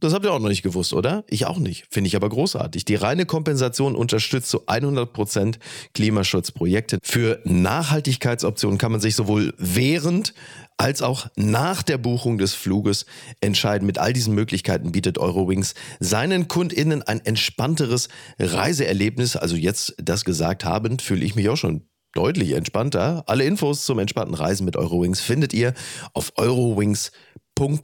Das 0.00 0.14
habt 0.14 0.24
ihr 0.24 0.32
auch 0.32 0.38
noch 0.38 0.48
nicht 0.48 0.62
gewusst, 0.62 0.92
oder? 0.92 1.24
Ich 1.28 1.46
auch 1.46 1.58
nicht. 1.58 1.86
Finde 1.90 2.06
ich 2.06 2.14
aber 2.14 2.28
großartig. 2.28 2.84
Die 2.84 2.94
reine 2.94 3.26
Kompensation 3.26 3.96
unterstützt 3.96 4.48
zu 4.48 4.66
100% 4.66 5.56
Klimaschutzprojekte. 5.92 6.98
Für 7.02 7.40
Nachhaltigkeitsoptionen 7.44 8.78
kann 8.78 8.92
man 8.92 9.00
sich 9.00 9.16
sowohl 9.16 9.54
während 9.58 10.34
als 10.78 11.02
auch 11.02 11.26
nach 11.36 11.82
der 11.82 11.98
Buchung 11.98 12.38
des 12.38 12.54
Fluges 12.54 13.04
entscheiden. 13.40 13.84
Mit 13.86 13.98
all 13.98 14.12
diesen 14.12 14.34
Möglichkeiten 14.34 14.92
bietet 14.92 15.18
Eurowings 15.18 15.74
seinen 16.00 16.48
KundInnen 16.48 17.02
ein 17.02 17.20
entspannteres 17.24 18.08
Reiseerlebnis. 18.38 19.36
Also 19.36 19.56
jetzt 19.56 19.94
das 19.98 20.24
gesagt 20.24 20.64
habend, 20.64 21.02
fühle 21.02 21.24
ich 21.24 21.34
mich 21.34 21.48
auch 21.48 21.56
schon 21.56 21.88
deutlich 22.14 22.52
entspannter. 22.52 23.24
Alle 23.26 23.44
Infos 23.44 23.84
zum 23.84 23.98
entspannten 23.98 24.34
Reisen 24.34 24.64
mit 24.64 24.76
Eurowings 24.76 25.20
findet 25.20 25.52
ihr 25.52 25.74
auf 26.14 26.32
eurowings.com 26.36 27.80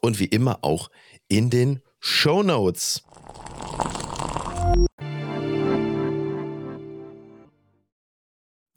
und 0.00 0.20
wie 0.20 0.26
immer 0.26 0.60
auch 0.62 0.88
in 1.26 1.50
den 1.50 1.82
Show 2.00 2.44
Notes. 2.44 3.02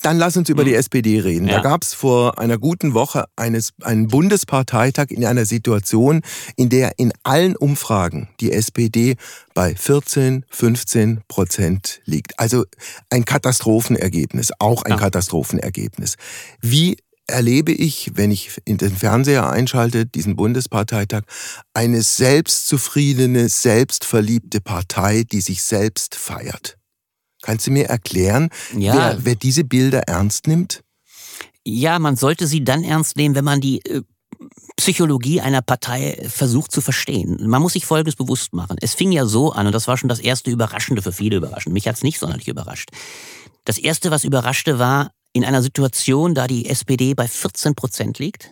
Dann 0.02 0.18
lass 0.18 0.36
uns 0.38 0.50
über 0.50 0.64
die 0.64 0.72
hm. 0.72 0.80
SPD 0.80 1.20
reden. 1.20 1.48
Ja. 1.48 1.58
Da 1.58 1.62
gab 1.62 1.84
es 1.84 1.94
vor 1.94 2.40
einer 2.40 2.58
guten 2.58 2.94
Woche 2.94 3.26
eines, 3.36 3.74
einen 3.82 4.08
Bundesparteitag 4.08 5.08
in 5.10 5.26
einer 5.26 5.46
Situation, 5.46 6.22
in 6.56 6.70
der 6.70 6.98
in 6.98 7.14
allen 7.24 7.56
Umfragen 7.56 8.30
die 8.40 8.52
SPD 8.52 9.16
bei 9.54 9.76
14, 9.76 10.46
15 10.50 11.22
Prozent 11.28 12.02
liegt. 12.06 12.40
Also 12.40 12.66
ein 13.10 13.26
Katastrophenergebnis, 13.26 14.52
auch 14.60 14.84
ein 14.84 14.92
ja. 14.92 14.98
Katastrophenergebnis. 14.98 16.16
Wie 16.62 16.98
erlebe 17.28 17.72
ich, 17.72 18.12
wenn 18.16 18.32
ich 18.32 18.60
in 18.66 18.78
den 18.78 18.96
Fernseher 18.96 19.50
einschalte, 19.50 20.06
diesen 20.06 20.36
Bundesparteitag, 20.36 21.22
eine 21.74 22.02
selbstzufriedene, 22.02 23.50
selbstverliebte 23.50 24.62
Partei, 24.62 25.24
die 25.24 25.42
sich 25.42 25.64
selbst 25.64 26.16
feiert. 26.16 26.78
Kannst 27.42 27.68
du 27.68 27.72
mir 27.72 27.88
erklären, 27.88 28.50
ja. 28.78 28.94
wer, 28.94 29.26
wer 29.26 29.36
diese 29.36 29.64
Bilder 29.64 30.02
ernst 30.08 30.48
nimmt? 30.48 30.82
Ja, 31.64 32.00
man 32.00 32.16
sollte 32.16 32.48
sie 32.48 32.64
dann 32.64 32.84
ernst 32.84 33.18
nehmen, 33.18 33.36
wenn 33.36 33.46
man 33.46 33.62
die 33.62 33.86
äh, 33.86 34.02
Psychologie 34.78 35.42
einer 35.42 35.62
Partei 35.62 36.18
versucht 36.28 36.72
zu 36.72 36.82
verstehen. 36.82 37.38
Man 37.48 37.62
muss 37.62 37.74
sich 37.74 37.86
Folgendes 37.86 38.16
bewusst 38.16 38.54
machen. 38.54 38.78
Es 38.82 38.96
fing 38.96 39.12
ja 39.12 39.26
so 39.26 39.52
an, 39.52 39.68
und 39.68 39.74
das 39.74 39.88
war 39.88 39.98
schon 39.98 40.10
das 40.10 40.20
erste 40.20 40.50
Überraschende 40.50 41.02
für 41.02 41.12
viele 41.12 41.38
überraschend. 41.38 41.74
Mich 41.74 41.88
hat 41.88 41.96
es 41.96 42.04
nicht 42.04 42.20
sonderlich 42.20 42.48
überrascht. 42.48 42.90
Das 43.66 43.78
erste, 43.78 44.10
was 44.10 44.24
überraschte, 44.24 44.80
war 44.80 45.12
in 45.34 45.46
einer 45.46 45.62
Situation, 45.62 46.34
da 46.34 46.48
die 46.48 46.68
SPD 46.68 47.14
bei 47.14 47.28
14 47.28 47.76
Prozent 47.76 48.18
liegt, 48.20 48.52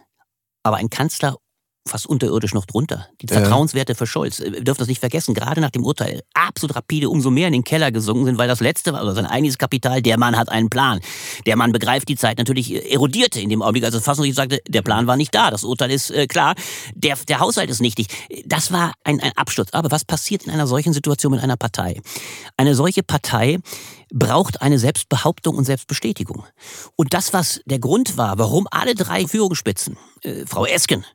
aber 0.63 0.78
ein 0.78 0.89
Kanzler 0.89 1.38
fast 1.87 2.07
unterirdisch 2.07 2.53
noch 2.53 2.65
drunter. 2.65 3.07
Die 3.21 3.27
Vertrauenswerte 3.27 3.95
für 3.95 4.07
Scholz, 4.07 4.39
äh, 4.39 4.51
wir 4.53 4.63
dürfen 4.63 4.79
das 4.79 4.87
nicht 4.87 4.99
vergessen, 4.99 5.33
gerade 5.33 5.61
nach 5.61 5.69
dem 5.69 5.83
Urteil 5.83 6.21
absolut 6.33 6.75
rapide 6.75 7.09
umso 7.09 7.31
mehr 7.31 7.47
in 7.47 7.53
den 7.53 7.63
Keller 7.63 7.91
gesunken 7.91 8.25
sind, 8.25 8.37
weil 8.37 8.47
das 8.47 8.59
letzte 8.59 8.93
war, 8.93 8.99
also 9.01 9.13
sein 9.13 9.25
einiges 9.25 9.57
Kapital, 9.57 10.01
der 10.01 10.17
Mann 10.17 10.37
hat 10.37 10.49
einen 10.49 10.69
Plan. 10.69 10.99
Der 11.45 11.55
Mann 11.55 11.71
begreift 11.71 12.07
die 12.09 12.15
Zeit 12.15 12.37
natürlich 12.37 12.73
äh, 12.73 12.93
erodierte 12.93 13.41
in 13.41 13.49
dem 13.49 13.61
Augenblick, 13.61 13.85
also 13.85 13.99
Fassungsgericht 13.99 14.35
sagte, 14.35 14.61
der 14.67 14.81
Plan 14.81 15.07
war 15.07 15.17
nicht 15.17 15.33
da, 15.33 15.51
das 15.51 15.63
Urteil 15.63 15.91
ist 15.91 16.11
äh, 16.11 16.27
klar, 16.27 16.55
der, 16.93 17.17
der 17.27 17.39
Haushalt 17.39 17.69
ist 17.69 17.81
nichtig. 17.81 18.07
Das 18.45 18.71
war 18.71 18.93
ein, 19.03 19.19
ein 19.19 19.31
Absturz. 19.35 19.69
Aber 19.71 19.91
was 19.91 20.05
passiert 20.05 20.43
in 20.43 20.51
einer 20.51 20.67
solchen 20.67 20.93
Situation 20.93 21.31
mit 21.31 21.41
einer 21.41 21.57
Partei? 21.57 22.01
Eine 22.57 22.75
solche 22.75 23.03
Partei 23.03 23.59
braucht 24.11 24.61
eine 24.61 24.79
Selbstbehauptung 24.79 25.55
und 25.55 25.65
Selbstbestätigung. 25.65 26.45
Und 26.95 27.13
das, 27.13 27.33
was 27.33 27.61
der 27.65 27.79
Grund 27.79 28.17
war, 28.17 28.37
warum 28.37 28.67
alle 28.71 28.95
drei 28.95 29.27
Führungsspitzen, 29.27 29.97
äh, 30.23 30.45
Frau 30.45 30.65
Esken, 30.65 31.05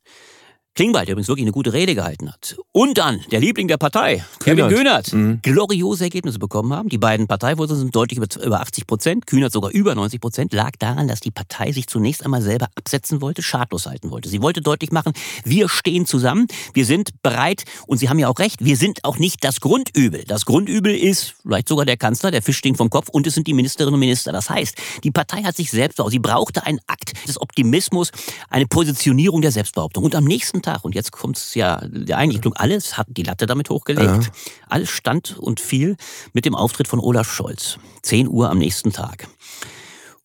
Klingbeil, 0.74 1.06
der 1.06 1.12
übrigens 1.12 1.28
wirklich 1.28 1.44
eine 1.44 1.52
gute 1.52 1.72
Rede 1.72 1.94
gehalten 1.94 2.32
hat. 2.32 2.56
Und 2.72 2.98
dann 2.98 3.20
der 3.30 3.38
Liebling 3.38 3.68
der 3.68 3.76
Partei, 3.76 4.24
Kevin 4.40 4.68
Kühnert, 4.68 5.12
mhm. 5.12 5.38
gloriose 5.40 6.04
Ergebnisse 6.04 6.40
bekommen 6.40 6.72
haben. 6.72 6.88
Die 6.88 6.98
beiden 6.98 7.28
Parteivorsitzenden 7.28 7.86
sind 7.86 7.96
deutlich 7.96 8.18
über 8.18 8.60
80 8.60 8.86
Prozent, 8.86 9.26
Kühnert 9.26 9.52
sogar 9.52 9.70
über 9.70 9.94
90 9.94 10.20
Prozent, 10.20 10.52
lag 10.52 10.72
daran, 10.80 11.06
dass 11.06 11.20
die 11.20 11.30
Partei 11.30 11.70
sich 11.70 11.86
zunächst 11.86 12.24
einmal 12.24 12.42
selber 12.42 12.68
absetzen 12.74 13.20
wollte, 13.20 13.42
schadlos 13.42 13.86
halten 13.86 14.10
wollte. 14.10 14.28
Sie 14.28 14.42
wollte 14.42 14.62
deutlich 14.62 14.90
machen, 14.90 15.12
wir 15.44 15.68
stehen 15.68 16.06
zusammen, 16.06 16.48
wir 16.72 16.86
sind 16.86 17.22
bereit 17.22 17.64
und 17.86 17.98
Sie 17.98 18.08
haben 18.08 18.18
ja 18.18 18.28
auch 18.28 18.38
recht, 18.40 18.64
wir 18.64 18.76
sind 18.76 19.04
auch 19.04 19.18
nicht 19.18 19.44
das 19.44 19.60
Grundübel. 19.60 20.24
Das 20.26 20.44
Grundübel 20.44 20.92
ist 20.92 21.34
vielleicht 21.42 21.68
sogar 21.68 21.86
der 21.86 21.96
Kanzler, 21.96 22.32
der 22.32 22.42
Fisch 22.42 22.58
stinkt 22.58 22.78
vom 22.78 22.90
Kopf 22.90 23.08
und 23.10 23.28
es 23.28 23.34
sind 23.34 23.46
die 23.46 23.54
Ministerinnen 23.54 23.94
und 23.94 24.00
Minister. 24.00 24.32
Das 24.32 24.50
heißt, 24.50 24.76
die 25.04 25.12
Partei 25.12 25.42
hat 25.44 25.56
sich 25.56 25.70
selbst, 25.70 26.02
sie 26.08 26.18
brauchte 26.18 26.66
einen 26.66 26.80
Akt 26.88 27.12
des 27.28 27.40
Optimismus, 27.40 28.10
eine 28.50 28.66
Positionierung 28.66 29.40
der 29.40 29.52
Selbstbehauptung. 29.52 30.02
Und 30.02 30.16
am 30.16 30.24
nächsten 30.24 30.63
Tag, 30.64 30.84
und 30.84 30.94
jetzt 30.94 31.12
kommt 31.12 31.36
es 31.36 31.54
ja 31.54 31.80
der 31.86 32.18
Einrichtung, 32.18 32.54
alles 32.54 32.98
hat 32.98 33.06
die 33.10 33.22
Latte 33.22 33.46
damit 33.46 33.70
hochgelegt. 33.70 34.24
Ja. 34.24 34.30
Alles 34.68 34.90
stand 34.90 35.38
und 35.38 35.60
fiel 35.60 35.96
mit 36.32 36.44
dem 36.44 36.54
Auftritt 36.54 36.88
von 36.88 36.98
Olaf 36.98 37.30
Scholz. 37.32 37.78
10 38.02 38.28
Uhr 38.28 38.50
am 38.50 38.58
nächsten 38.58 38.92
Tag. 38.92 39.28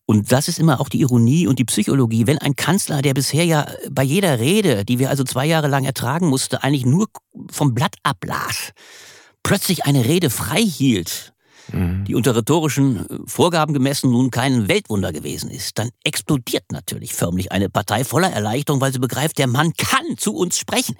Und 0.09 0.31
das 0.31 0.47
ist 0.47 0.57
immer 0.57 0.81
auch 0.81 0.89
die 0.89 1.01
Ironie 1.01 1.45
und 1.45 1.59
die 1.59 1.65
Psychologie. 1.65 2.25
Wenn 2.25 2.39
ein 2.39 2.55
Kanzler, 2.55 3.03
der 3.03 3.13
bisher 3.13 3.45
ja 3.45 3.67
bei 3.91 4.01
jeder 4.01 4.39
Rede, 4.39 4.83
die 4.83 4.97
wir 4.97 5.11
also 5.11 5.23
zwei 5.23 5.45
Jahre 5.45 5.67
lang 5.67 5.85
ertragen 5.85 6.27
musste, 6.27 6.63
eigentlich 6.63 6.83
nur 6.83 7.09
vom 7.51 7.75
Blatt 7.75 7.93
ablas, 8.01 8.71
plötzlich 9.43 9.85
eine 9.85 10.05
Rede 10.05 10.31
frei 10.31 10.63
hielt, 10.63 11.33
Mhm. 11.71 12.05
die 12.05 12.15
unter 12.15 12.35
rhetorischen 12.35 12.97
äh, 12.97 13.17
Vorgaben 13.25 13.73
gemessen 13.73 14.11
nun 14.11 14.31
kein 14.31 14.67
Weltwunder 14.67 15.11
gewesen 15.11 15.49
ist, 15.49 15.77
dann 15.77 15.89
explodiert 16.03 16.71
natürlich 16.71 17.13
förmlich 17.13 17.51
eine 17.51 17.69
Partei 17.69 18.03
voller 18.03 18.31
Erleichterung, 18.31 18.81
weil 18.81 18.93
sie 18.93 18.99
begreift, 18.99 19.37
der 19.37 19.47
Mann 19.47 19.73
kann 19.77 20.17
zu 20.17 20.35
uns 20.35 20.57
sprechen. 20.57 20.95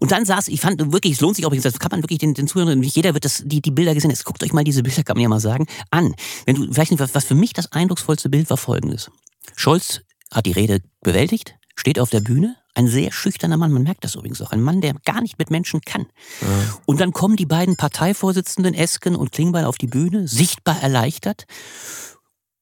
Und 0.00 0.12
dann 0.12 0.24
saß, 0.24 0.48
ich 0.48 0.60
fand 0.60 0.92
wirklich, 0.92 1.14
es 1.14 1.20
lohnt 1.20 1.36
sich 1.36 1.46
auch, 1.46 1.54
das 1.54 1.78
kann 1.78 1.90
man 1.90 2.02
wirklich 2.02 2.18
den, 2.18 2.34
den 2.34 2.48
Zuhörern, 2.48 2.78
nicht 2.78 2.96
jeder 2.96 3.14
wird 3.14 3.24
das, 3.24 3.42
die, 3.44 3.60
die 3.60 3.70
Bilder 3.70 3.94
gesehen, 3.94 4.10
jetzt 4.10 4.24
guckt 4.24 4.42
euch 4.42 4.52
mal 4.52 4.64
diese 4.64 4.82
Bilder, 4.82 5.02
kann 5.02 5.16
man 5.16 5.22
ja 5.22 5.28
mal 5.28 5.40
sagen, 5.40 5.66
an. 5.90 6.14
Wenn 6.46 6.56
du, 6.56 6.72
vielleicht 6.72 6.98
was 6.98 7.24
für 7.24 7.34
mich 7.34 7.52
das 7.52 7.72
eindrucksvollste 7.72 8.28
Bild 8.28 8.48
war 8.50 8.56
folgendes. 8.56 9.10
Scholz 9.56 10.02
hat 10.32 10.46
die 10.46 10.52
Rede 10.52 10.80
bewältigt, 11.02 11.54
steht 11.74 11.98
auf 11.98 12.10
der 12.10 12.20
Bühne, 12.20 12.56
ein 12.74 12.86
sehr 12.86 13.12
schüchterner 13.12 13.56
Mann, 13.56 13.72
man 13.72 13.82
merkt 13.82 14.04
das 14.04 14.14
übrigens 14.14 14.40
auch. 14.40 14.52
Ein 14.52 14.62
Mann, 14.62 14.80
der 14.80 14.94
gar 15.04 15.20
nicht 15.20 15.38
mit 15.38 15.50
Menschen 15.50 15.80
kann. 15.80 16.06
Ja. 16.40 16.46
Und 16.86 17.00
dann 17.00 17.12
kommen 17.12 17.36
die 17.36 17.46
beiden 17.46 17.76
Parteivorsitzenden 17.76 18.74
Esken 18.74 19.16
und 19.16 19.32
Klingbeil 19.32 19.64
auf 19.64 19.78
die 19.78 19.88
Bühne, 19.88 20.28
sichtbar 20.28 20.80
erleichtert 20.80 21.46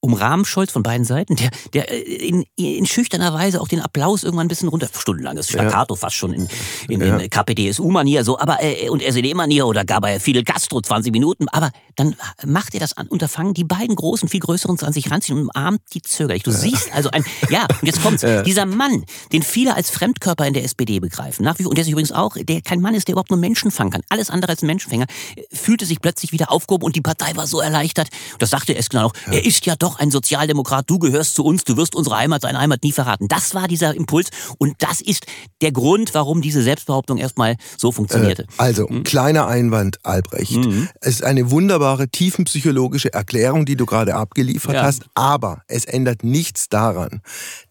umrahmen 0.06 0.44
Scholz 0.44 0.72
von 0.72 0.82
beiden 0.82 1.04
Seiten, 1.04 1.36
der, 1.36 1.50
der 1.72 1.90
äh, 1.90 2.00
in, 2.00 2.44
in 2.56 2.86
schüchterner 2.86 3.34
Weise 3.34 3.60
auch 3.60 3.68
den 3.68 3.80
Applaus 3.80 4.24
irgendwann 4.24 4.46
ein 4.46 4.48
bisschen 4.48 4.68
runter, 4.68 4.88
stundenlanges 4.96 5.48
Staccato 5.48 5.94
ja. 5.94 5.98
fast 5.98 6.16
schon 6.16 6.32
in, 6.32 6.48
in, 6.88 7.00
ja. 7.00 7.16
in 7.16 7.30
KPDSU-Manier, 7.30 8.24
so, 8.24 8.38
aber, 8.38 8.62
äh, 8.62 8.88
und 8.88 9.02
SED-Manier 9.02 9.66
oder 9.66 9.84
gar 9.84 10.00
bei 10.00 10.20
Fidel 10.20 10.44
Castro 10.44 10.80
20 10.80 11.12
Minuten, 11.12 11.48
aber 11.48 11.70
dann 11.96 12.14
macht 12.44 12.74
er 12.74 12.80
das 12.80 12.96
an, 12.96 13.08
Unterfangen, 13.08 13.54
die 13.54 13.64
beiden 13.64 13.96
großen, 13.96 14.28
viel 14.28 14.40
größeren 14.40 14.78
an 14.80 14.92
sich 14.92 15.10
ranziehen 15.10 15.38
und 15.38 15.50
umarmt 15.54 15.80
die 15.92 16.02
zögerlich. 16.02 16.42
Du 16.42 16.50
ja. 16.50 16.56
siehst 16.56 16.92
also 16.92 17.10
ein, 17.10 17.24
ja, 17.50 17.66
und 17.80 17.86
jetzt 17.86 18.02
kommt's, 18.02 18.24
dieser 18.44 18.66
Mann, 18.66 19.04
den 19.32 19.42
viele 19.42 19.74
als 19.74 19.90
Fremdkörper 19.90 20.46
in 20.46 20.54
der 20.54 20.64
SPD 20.64 21.00
begreifen, 21.00 21.44
nach 21.44 21.58
wie 21.58 21.62
vor, 21.62 21.70
und 21.70 21.76
der 21.76 21.84
sich 21.84 21.92
übrigens 21.92 22.12
auch, 22.12 22.36
der 22.38 22.60
kein 22.60 22.80
Mann 22.80 22.94
ist, 22.94 23.08
der 23.08 23.14
überhaupt 23.14 23.30
nur 23.30 23.38
Menschen 23.38 23.70
fangen 23.70 23.90
kann, 23.90 24.02
alles 24.08 24.30
andere 24.30 24.52
als 24.52 24.62
ein 24.62 24.66
Menschenfänger, 24.66 25.06
fühlte 25.52 25.86
sich 25.86 26.00
plötzlich 26.00 26.32
wieder 26.32 26.52
aufgehoben 26.52 26.84
und 26.84 26.96
die 26.96 27.00
Partei 27.00 27.34
war 27.36 27.46
so 27.46 27.60
erleichtert, 27.60 28.08
das 28.38 28.50
sagte 28.50 28.76
Esken 28.76 29.00
auch, 29.00 29.12
er 29.30 29.44
ist 29.44 29.66
ja 29.66 29.76
doch 29.76 29.95
ein 29.96 30.10
Sozialdemokrat, 30.10 30.88
du 30.88 30.98
gehörst 30.98 31.34
zu 31.34 31.44
uns, 31.44 31.64
du 31.64 31.76
wirst 31.76 31.94
unsere 31.94 32.16
Heimat, 32.16 32.44
deine 32.44 32.58
Heimat 32.58 32.82
nie 32.82 32.92
verraten. 32.92 33.28
Das 33.28 33.54
war 33.54 33.68
dieser 33.68 33.94
Impuls 33.94 34.28
und 34.58 34.74
das 34.78 35.00
ist 35.00 35.26
der 35.62 35.72
Grund, 35.72 36.14
warum 36.14 36.42
diese 36.42 36.62
Selbstbehauptung 36.62 37.18
erstmal 37.18 37.56
so 37.76 37.92
funktionierte. 37.92 38.42
Äh, 38.42 38.46
also, 38.58 38.86
mhm. 38.88 39.04
kleiner 39.04 39.46
Einwand, 39.46 39.98
Albrecht. 40.04 40.56
Mhm. 40.56 40.88
Es 41.00 41.16
ist 41.16 41.24
eine 41.24 41.50
wunderbare, 41.50 42.08
tiefenpsychologische 42.08 43.12
Erklärung, 43.12 43.66
die 43.66 43.76
du 43.76 43.86
gerade 43.86 44.14
abgeliefert 44.14 44.74
ja. 44.74 44.82
hast, 44.82 45.04
aber 45.14 45.62
es 45.68 45.84
ändert 45.84 46.24
nichts 46.24 46.68
daran, 46.68 47.20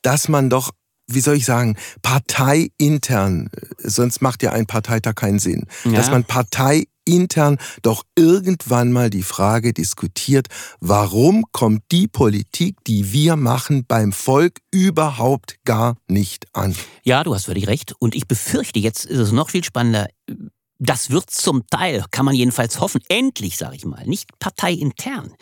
dass 0.01 0.27
man 0.27 0.49
doch 0.49 0.71
wie 1.07 1.19
soll 1.19 1.35
ich 1.35 1.45
sagen, 1.45 1.77
parteiintern, 2.01 3.51
sonst 3.77 4.23
macht 4.23 4.41
ja 4.41 4.53
ein 4.53 4.65
Parteitag 4.65 5.13
keinen 5.13 5.37
Sinn, 5.37 5.67
ja. 5.83 5.91
dass 5.91 6.09
man 6.09 6.23
partei 6.23 6.85
intern 7.05 7.57
doch 7.81 8.03
irgendwann 8.15 8.91
mal 8.91 9.09
die 9.09 9.23
Frage 9.23 9.73
diskutiert, 9.73 10.47
warum 10.79 11.45
kommt 11.51 11.83
die 11.91 12.07
Politik, 12.07 12.77
die 12.85 13.13
wir 13.13 13.35
machen, 13.35 13.85
beim 13.87 14.11
Volk 14.11 14.59
überhaupt 14.71 15.57
gar 15.63 15.97
nicht 16.07 16.47
an? 16.53 16.75
Ja, 17.03 17.23
du 17.23 17.33
hast 17.33 17.45
völlig 17.45 17.67
recht. 17.67 17.93
Und 17.99 18.15
ich 18.15 18.27
befürchte, 18.27 18.79
jetzt 18.79 19.05
ist 19.05 19.19
es 19.19 19.31
noch 19.31 19.49
viel 19.49 19.63
spannender. 19.63 20.07
Das 20.77 21.09
wird 21.09 21.29
zum 21.29 21.65
Teil, 21.67 22.03
kann 22.11 22.25
man 22.25 22.35
jedenfalls 22.35 22.79
hoffen, 22.81 23.01
endlich, 23.07 23.57
sage 23.57 23.77
ich 23.77 23.85
mal, 23.85 24.05
nicht 24.05 24.27
parteiintern, 24.39 25.33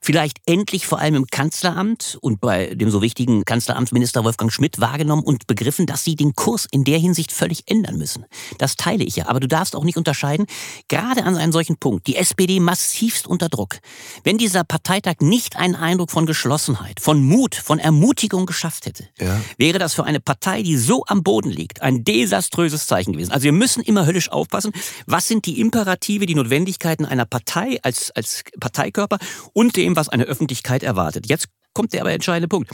vielleicht 0.00 0.38
endlich 0.46 0.86
vor 0.86 0.98
allem 0.98 1.14
im 1.14 1.26
Kanzleramt 1.26 2.18
und 2.20 2.40
bei 2.40 2.74
dem 2.74 2.90
so 2.90 3.02
wichtigen 3.02 3.44
Kanzleramtsminister 3.44 4.24
Wolfgang 4.24 4.52
Schmidt 4.52 4.80
wahrgenommen 4.80 5.22
und 5.22 5.46
begriffen, 5.46 5.86
dass 5.86 6.04
sie 6.04 6.16
den 6.16 6.34
Kurs 6.34 6.66
in 6.70 6.84
der 6.84 6.98
Hinsicht 6.98 7.32
völlig 7.32 7.64
ändern 7.66 7.98
müssen. 7.98 8.24
Das 8.58 8.76
teile 8.76 9.04
ich 9.04 9.16
ja, 9.16 9.28
aber 9.28 9.40
du 9.40 9.48
darfst 9.48 9.76
auch 9.76 9.84
nicht 9.84 9.98
unterscheiden, 9.98 10.46
gerade 10.88 11.24
an 11.24 11.36
einem 11.36 11.52
solchen 11.52 11.76
Punkt, 11.76 12.06
die 12.06 12.16
SPD 12.16 12.60
massivst 12.60 13.26
unter 13.26 13.48
Druck. 13.48 13.78
Wenn 14.24 14.38
dieser 14.38 14.64
Parteitag 14.64 15.16
nicht 15.20 15.56
einen 15.56 15.74
Eindruck 15.74 16.10
von 16.10 16.26
Geschlossenheit, 16.26 17.00
von 17.00 17.22
Mut, 17.22 17.54
von 17.54 17.78
Ermutigung 17.78 18.46
geschafft 18.46 18.86
hätte, 18.86 19.08
ja. 19.18 19.38
wäre 19.58 19.78
das 19.78 19.94
für 19.94 20.04
eine 20.04 20.20
Partei, 20.20 20.62
die 20.62 20.76
so 20.76 21.04
am 21.06 21.22
Boden 21.22 21.50
liegt, 21.50 21.82
ein 21.82 22.04
desaströses 22.04 22.86
Zeichen 22.86 23.12
gewesen. 23.12 23.32
Also 23.32 23.44
wir 23.44 23.52
müssen 23.52 23.82
immer 23.82 24.06
höllisch 24.06 24.30
aufpassen, 24.30 24.72
was 25.06 25.28
sind 25.28 25.46
die 25.46 25.60
Imperative, 25.60 26.26
die 26.26 26.34
Notwendigkeiten 26.34 27.04
einer 27.04 27.26
Partei 27.26 27.78
als, 27.82 28.10
als 28.12 28.44
Parteikörper 28.58 29.18
und 29.52 29.76
dem, 29.76 29.89
was 29.96 30.08
eine 30.08 30.24
Öffentlichkeit 30.24 30.82
erwartet. 30.82 31.28
Jetzt 31.28 31.48
kommt 31.72 31.92
der 31.92 32.02
aber 32.02 32.12
entscheidende 32.12 32.48
Punkt. 32.48 32.70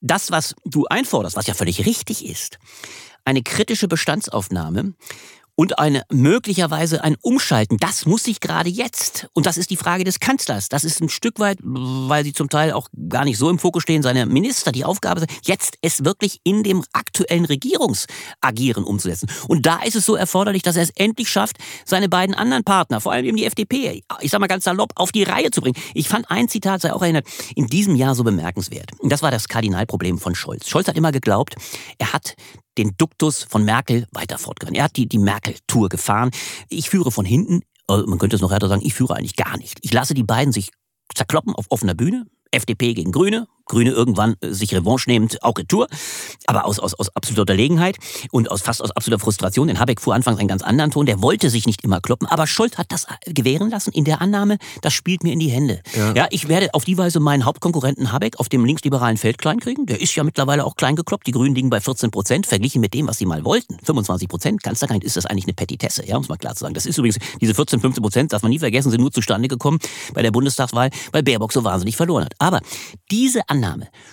Das, 0.00 0.30
was 0.30 0.54
du 0.64 0.86
einforderst, 0.86 1.36
was 1.36 1.46
ja 1.46 1.54
völlig 1.54 1.86
richtig 1.86 2.26
ist, 2.26 2.58
eine 3.24 3.42
kritische 3.42 3.88
Bestandsaufnahme 3.88 4.94
und 5.54 5.78
eine 5.78 6.02
möglicherweise 6.10 7.04
ein 7.04 7.16
Umschalten. 7.20 7.76
Das 7.78 8.06
muss 8.06 8.24
sich 8.24 8.40
gerade 8.40 8.70
jetzt. 8.70 9.28
Und 9.34 9.46
das 9.46 9.56
ist 9.56 9.70
die 9.70 9.76
Frage 9.76 10.04
des 10.04 10.20
Kanzlers. 10.20 10.68
Das 10.68 10.84
ist 10.84 11.00
ein 11.00 11.08
Stück 11.08 11.38
weit, 11.38 11.58
weil 11.62 12.24
sie 12.24 12.32
zum 12.32 12.48
Teil 12.48 12.72
auch 12.72 12.88
gar 13.08 13.24
nicht 13.24 13.38
so 13.38 13.50
im 13.50 13.58
Fokus 13.58 13.82
stehen, 13.82 14.02
seine 14.02 14.26
Minister 14.26 14.72
die 14.72 14.84
Aufgabe, 14.84 15.26
jetzt 15.44 15.76
es 15.82 16.04
wirklich 16.04 16.40
in 16.44 16.62
dem 16.62 16.84
aktuellen 16.92 17.44
Regierungsagieren 17.44 18.84
umzusetzen. 18.84 19.28
Und 19.48 19.66
da 19.66 19.82
ist 19.82 19.96
es 19.96 20.06
so 20.06 20.16
erforderlich, 20.16 20.62
dass 20.62 20.76
er 20.76 20.82
es 20.82 20.90
endlich 20.90 21.28
schafft, 21.28 21.56
seine 21.84 22.08
beiden 22.08 22.34
anderen 22.34 22.64
Partner, 22.64 23.00
vor 23.00 23.12
allem 23.12 23.26
eben 23.26 23.36
die 23.36 23.44
FDP, 23.44 24.02
ich 24.20 24.30
sag 24.30 24.40
mal 24.40 24.46
ganz 24.46 24.64
salopp, 24.64 24.92
auf 24.96 25.12
die 25.12 25.22
Reihe 25.22 25.50
zu 25.50 25.60
bringen. 25.60 25.76
Ich 25.94 26.08
fand 26.08 26.30
ein 26.30 26.48
Zitat, 26.48 26.80
sei 26.80 26.92
auch 26.92 27.02
erinnert, 27.02 27.26
in 27.54 27.66
diesem 27.66 27.96
Jahr 27.96 28.14
so 28.14 28.24
bemerkenswert. 28.24 28.90
Und 28.98 29.10
das 29.10 29.22
war 29.22 29.30
das 29.30 29.48
Kardinalproblem 29.48 30.18
von 30.18 30.34
Scholz. 30.34 30.68
Scholz 30.68 30.88
hat 30.88 30.96
immer 30.96 31.12
geglaubt, 31.12 31.56
er 31.98 32.12
hat 32.12 32.34
den 32.78 32.96
Duktus 32.96 33.44
von 33.44 33.64
Merkel 33.64 34.06
weiter 34.12 34.38
fortgefahren. 34.38 34.74
Er 34.74 34.84
hat 34.84 34.96
die, 34.96 35.08
die 35.08 35.18
Merkel-Tour 35.18 35.88
gefahren. 35.88 36.30
Ich 36.68 36.90
führe 36.90 37.10
von 37.10 37.24
hinten, 37.24 37.62
also 37.86 38.06
man 38.06 38.18
könnte 38.18 38.36
es 38.36 38.42
noch 38.42 38.50
härter 38.50 38.68
sagen, 38.68 38.82
ich 38.84 38.94
führe 38.94 39.16
eigentlich 39.16 39.36
gar 39.36 39.56
nicht. 39.58 39.78
Ich 39.82 39.92
lasse 39.92 40.14
die 40.14 40.22
beiden 40.22 40.52
sich 40.52 40.70
zerkloppen 41.14 41.54
auf 41.54 41.66
offener 41.68 41.94
Bühne. 41.94 42.26
FDP 42.50 42.92
gegen 42.92 43.12
Grüne, 43.12 43.48
Grüne 43.72 43.90
irgendwann 43.90 44.36
äh, 44.40 44.50
sich 44.50 44.74
Revanche 44.74 45.08
nehmend 45.08 45.42
auch 45.42 45.56
Retour, 45.56 45.88
aber 46.46 46.66
aus, 46.66 46.78
aus, 46.78 46.94
aus 46.94 47.08
absoluter 47.16 47.42
Unterlegenheit 47.42 47.96
und 48.30 48.50
aus 48.50 48.60
fast 48.60 48.82
aus 48.82 48.90
absoluter 48.90 49.22
Frustration. 49.22 49.66
Denn 49.66 49.80
Habeck 49.80 50.00
fuhr 50.00 50.14
anfangs 50.14 50.38
einen 50.38 50.48
ganz 50.48 50.62
anderen 50.62 50.90
Ton, 50.90 51.06
der 51.06 51.22
wollte 51.22 51.48
sich 51.50 51.66
nicht 51.66 51.82
immer 51.82 52.00
kloppen, 52.00 52.28
aber 52.28 52.46
Scholz 52.46 52.76
hat 52.76 52.92
das 52.92 53.04
äh, 53.04 53.32
gewähren 53.32 53.70
lassen 53.70 53.92
in 53.92 54.04
der 54.04 54.20
Annahme, 54.20 54.58
das 54.82 54.92
spielt 54.92 55.24
mir 55.24 55.32
in 55.32 55.38
die 55.38 55.48
Hände. 55.48 55.80
Ja, 55.96 56.12
ja 56.14 56.26
ich 56.30 56.48
werde 56.48 56.74
auf 56.74 56.84
die 56.84 56.98
Weise 56.98 57.18
meinen 57.18 57.44
Hauptkonkurrenten 57.44 58.12
Habeck 58.12 58.38
auf 58.38 58.48
dem 58.48 58.64
linksliberalen 58.64 59.16
Feld 59.16 59.38
klein 59.38 59.58
kriegen. 59.58 59.86
Der 59.86 60.00
ist 60.00 60.14
ja 60.14 60.22
mittlerweile 60.22 60.64
auch 60.66 60.76
klein 60.76 60.96
gekloppt. 60.96 61.26
Die 61.26 61.32
Grünen 61.32 61.54
liegen 61.54 61.70
bei 61.70 61.80
14 61.80 62.10
Prozent, 62.10 62.46
verglichen 62.46 62.80
mit 62.80 62.92
dem, 62.92 63.08
was 63.08 63.18
sie 63.18 63.26
mal 63.26 63.44
wollten. 63.44 63.78
25 63.82 64.28
Prozent, 64.28 64.62
ganz 64.62 64.80
klar 64.80 65.02
ist 65.02 65.16
das 65.16 65.24
eigentlich 65.24 65.44
eine 65.44 65.54
Petitesse, 65.54 66.06
ja, 66.06 66.16
um 66.16 66.22
es 66.22 66.28
mal 66.28 66.36
klar 66.36 66.54
zu 66.54 66.60
sagen. 66.60 66.74
Das 66.74 66.84
ist 66.84 66.98
übrigens, 66.98 67.18
diese 67.40 67.54
14, 67.54 67.80
15 67.80 68.02
Prozent, 68.02 68.32
darf 68.32 68.42
man 68.42 68.50
nie 68.50 68.58
vergessen, 68.58 68.90
sind 68.90 69.00
nur 69.00 69.10
zustande 69.10 69.48
gekommen 69.48 69.78
bei 70.12 70.20
der 70.20 70.30
Bundestagswahl, 70.30 70.90
weil 71.12 71.22
Baerbock 71.22 71.52
so 71.52 71.64
wahnsinnig 71.64 71.96
verloren 71.96 72.24
hat. 72.24 72.34
Aber 72.38 72.60
diese 73.10 73.48
Annahme, 73.48 73.61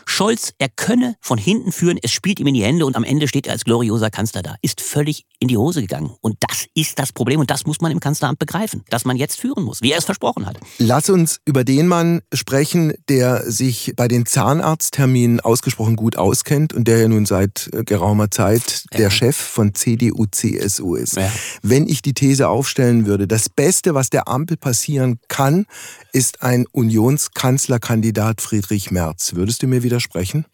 Scholz, 0.05 0.53
er 0.57 0.69
könne 0.69 1.15
von 1.21 1.37
hinten 1.37 1.71
führen, 1.71 1.97
es 2.01 2.11
spielt 2.11 2.39
ihm 2.39 2.47
in 2.47 2.53
die 2.53 2.63
Hände 2.63 2.85
und 2.85 2.95
am 2.95 3.03
Ende 3.03 3.27
steht 3.27 3.47
er 3.47 3.53
als 3.53 3.63
glorioser 3.63 4.09
Kanzler 4.09 4.41
da, 4.41 4.55
ist 4.61 4.81
völlig 4.81 5.25
in 5.39 5.47
die 5.47 5.57
Hose 5.57 5.81
gegangen. 5.81 6.11
Und 6.21 6.37
das 6.41 6.65
ist 6.73 6.99
das 6.99 7.11
Problem 7.13 7.39
und 7.39 7.49
das 7.49 7.65
muss 7.65 7.81
man 7.81 7.91
im 7.91 7.99
Kanzleramt 7.99 8.39
begreifen, 8.39 8.83
dass 8.89 9.05
man 9.05 9.17
jetzt 9.17 9.39
führen 9.39 9.63
muss, 9.63 9.81
wie 9.81 9.91
er 9.91 9.97
es 9.97 10.05
versprochen 10.05 10.45
hat. 10.45 10.57
Lass 10.77 11.09
uns 11.09 11.39
über 11.45 11.63
den 11.63 11.87
Mann 11.87 12.21
sprechen, 12.33 12.93
der 13.07 13.49
sich 13.49 13.93
bei 13.95 14.07
den 14.07 14.25
Zahnarztterminen 14.25 15.39
ausgesprochen 15.39 15.95
gut 15.95 16.17
auskennt 16.17 16.73
und 16.73 16.87
der 16.87 16.99
ja 16.99 17.07
nun 17.07 17.25
seit 17.25 17.69
äh, 17.73 17.83
geraumer 17.83 18.31
Zeit 18.31 18.85
ja. 18.91 18.97
der 18.97 19.09
Chef 19.09 19.35
von 19.35 19.73
CDU, 19.73 20.25
CSU 20.29 20.95
ist. 20.95 21.15
Ja. 21.15 21.31
Wenn 21.61 21.87
ich 21.87 22.01
die 22.01 22.13
These 22.13 22.49
aufstellen 22.49 23.05
würde, 23.05 23.27
das 23.27 23.49
Beste, 23.49 23.93
was 23.93 24.09
der 24.09 24.27
Ampel 24.27 24.57
passieren 24.57 25.19
kann, 25.27 25.65
ist 26.11 26.41
ein 26.41 26.65
Unionskanzlerkandidat 26.71 28.41
Friedrich 28.41 28.91
Merz. 28.91 29.28
Würdest 29.35 29.61
du 29.61 29.67
mir 29.67 29.83
widersprechen? 29.83 30.45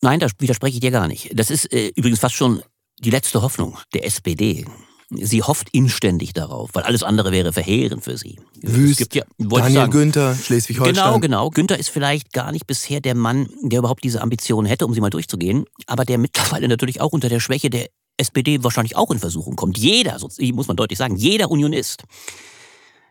Nein, 0.00 0.20
da 0.20 0.28
widerspreche 0.38 0.74
ich 0.74 0.80
dir 0.80 0.90
gar 0.90 1.08
nicht. 1.08 1.30
Das 1.38 1.50
ist 1.50 1.72
äh, 1.72 1.88
übrigens 1.94 2.20
fast 2.20 2.34
schon 2.34 2.62
die 2.98 3.10
letzte 3.10 3.42
Hoffnung 3.42 3.78
der 3.94 4.06
SPD. 4.06 4.64
Sie 5.12 5.42
hofft 5.42 5.68
inständig 5.72 6.32
darauf, 6.34 6.70
weil 6.72 6.84
alles 6.84 7.02
andere 7.02 7.32
wäre 7.32 7.52
verheerend 7.52 8.04
für 8.04 8.16
sie. 8.16 8.38
Wüst, 8.62 8.92
es 8.92 9.08
gibt 9.08 9.16
ja, 9.16 9.24
Daniel 9.38 9.72
sagen, 9.72 9.90
Günther, 9.90 10.36
Schleswig-Holstein. 10.36 10.94
Genau, 10.94 11.18
genau. 11.18 11.50
Günther 11.50 11.78
ist 11.78 11.90
vielleicht 11.90 12.32
gar 12.32 12.52
nicht 12.52 12.66
bisher 12.68 13.00
der 13.00 13.16
Mann, 13.16 13.48
der 13.62 13.80
überhaupt 13.80 14.04
diese 14.04 14.22
Ambitionen 14.22 14.68
hätte, 14.68 14.86
um 14.86 14.94
sie 14.94 15.00
mal 15.00 15.10
durchzugehen, 15.10 15.64
aber 15.86 16.04
der 16.04 16.18
mittlerweile 16.18 16.68
natürlich 16.68 17.00
auch 17.00 17.12
unter 17.12 17.28
der 17.28 17.40
Schwäche 17.40 17.70
der 17.70 17.88
SPD 18.18 18.62
wahrscheinlich 18.62 18.96
auch 18.96 19.10
in 19.10 19.18
Versuchung 19.18 19.56
kommt. 19.56 19.78
Jeder, 19.78 20.16
muss 20.52 20.68
man 20.68 20.76
deutlich 20.76 20.98
sagen, 20.98 21.16
jeder 21.16 21.50
Unionist 21.50 22.04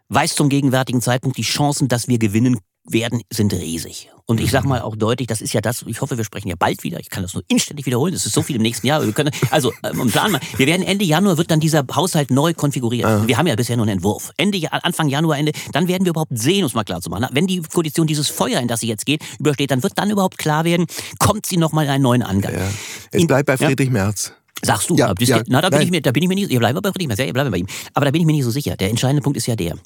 weiß 0.08 0.36
zum 0.36 0.50
gegenwärtigen 0.50 1.02
Zeitpunkt, 1.02 1.38
die 1.38 1.43
Chancen, 1.43 1.88
dass 1.88 2.08
wir 2.08 2.17
gewinnen 2.17 2.60
werden, 2.86 3.22
sind 3.30 3.54
riesig. 3.54 4.10
Und 4.26 4.39
ich 4.39 4.52
sage 4.52 4.68
mal 4.68 4.82
auch 4.82 4.96
deutlich, 4.96 5.28
das 5.28 5.42
ist 5.42 5.54
ja 5.54 5.62
das, 5.62 5.84
ich 5.88 6.02
hoffe, 6.02 6.15
wir 6.15 6.24
sprechen 6.24 6.50
ja 6.50 6.56
bald 6.58 6.84
wieder, 6.84 7.00
ich 7.00 7.10
kann 7.10 7.24
das 7.24 7.34
nur 7.34 7.44
inständig 7.48 7.88
wiederholen, 7.88 8.13
es 8.13 8.28
ist 8.28 8.34
so 8.34 8.44
viel 8.44 8.58
im 8.58 8.62
nächsten 8.62 8.86
Jahr. 8.86 9.04
Wir 9.04 9.12
können, 9.12 9.32
also, 9.50 9.74
ähm, 9.84 10.08
Plan 10.12 10.32
mal, 10.32 10.39
wir 10.56 10.68
werden 10.68 10.86
Ende 10.86 11.04
Januar 11.04 11.38
wird 11.39 11.50
dann 11.50 11.60
dieser 11.60 11.84
Haushalt 11.96 12.30
neu 12.30 12.54
konfiguriert. 12.54 13.06
Ah. 13.06 13.24
Wir 13.26 13.39
haben 13.39 13.48
ja 13.48 13.56
bisher 13.56 13.76
nur 13.76 13.88
einen 13.88 13.98
Entwurf. 13.98 14.32
Ende, 14.38 14.62
Anfang 14.72 15.10
Januar, 15.10 15.39
Ende, 15.39 15.52
dann 15.72 15.88
werden 15.88 16.06
wir 16.06 16.12
überhaupt 16.12 16.38
sehen, 16.38 16.60
um 16.60 16.68
es 16.68 16.76
mal 16.76 16.84
klar 16.84 17.02
zu 17.02 17.10
machen. 17.10 17.28
Wenn 17.32 17.48
die 17.48 17.62
Koalition 17.62 18.06
dieses 18.06 18.28
Feuer, 18.28 18.60
in 18.60 18.68
das 18.68 18.82
sie 18.82 18.88
jetzt 18.88 19.08
geht, 19.08 19.24
übersteht, 19.39 19.72
dann 19.72 19.82
wird 19.82 19.94
dann 19.96 20.12
überhaupt 20.12 20.38
klar 20.38 20.63
werden, 20.63 20.86
kommt 21.18 21.48
sie 21.48 21.58
nochmal 21.58 21.86
in 21.86 21.92
einen 21.92 22.04
neuen 22.04 22.22
Angang. 22.22 22.54
Ja. 22.54 22.70
Es 23.12 23.26
bleibt 23.26 23.48
bei 23.48 23.58
Friedrich 23.58 23.88
ja. 23.88 23.94
Merz. 23.94 24.34
Sagst 24.62 24.89
du? 24.89 24.95
Ja, 24.95 25.13
ja, 25.19 25.41
na, 25.48 25.62
da 25.62 25.69
bin, 25.69 25.82
ich 25.82 25.91
mir, 25.91 26.02
da 26.02 26.12
bin 26.12 26.24
ich 26.24 26.30
mir 26.30 26.36
nicht, 26.36 26.52
ihr 26.52 26.60
bleibt 26.60 26.82
bei 26.82 26.89
Friedrich 26.89 27.08
Merz, 27.08 27.19
ja, 27.19 27.26
ihr 27.26 27.34
bleibt 27.34 27.52
bei 27.52 27.58
ihm. 27.58 27.67
Aber 27.93 28.06
da 28.06 28.12
bin 28.12 28.22
ich 28.22 28.26
mir 28.26 28.34
nicht 28.34 28.43
so 28.43 28.52
sicher. 28.52 28.76
Der 28.76 28.89
entscheidende 28.89 29.22
Punkt 29.22 29.38
ist 29.38 29.48
ja 29.48 29.56
der. 29.56 29.78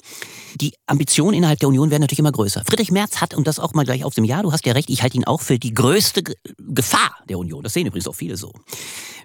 Die 0.60 0.74
Ambitionen 0.86 1.34
innerhalb 1.34 1.58
der 1.60 1.68
Union 1.68 1.90
werden 1.90 2.02
natürlich 2.02 2.20
immer 2.20 2.32
größer. 2.32 2.62
Friedrich 2.66 2.90
Merz 2.90 3.20
hat, 3.20 3.34
und 3.34 3.46
das 3.46 3.58
auch 3.58 3.74
mal 3.74 3.84
gleich 3.84 4.04
auf 4.04 4.14
dem 4.14 4.24
Jahr, 4.24 4.42
du 4.42 4.52
hast 4.52 4.66
ja 4.66 4.72
recht, 4.72 4.90
ich 4.90 5.02
halte 5.02 5.16
ihn 5.16 5.24
auch 5.24 5.40
für 5.40 5.58
die 5.58 5.74
größte 5.74 6.22
Gefahr 6.58 7.16
der 7.28 7.38
Union. 7.38 7.62
Das 7.62 7.72
sehen 7.72 7.86
übrigens 7.86 8.08
auch 8.08 8.14
viele 8.14 8.36
so. 8.36 8.52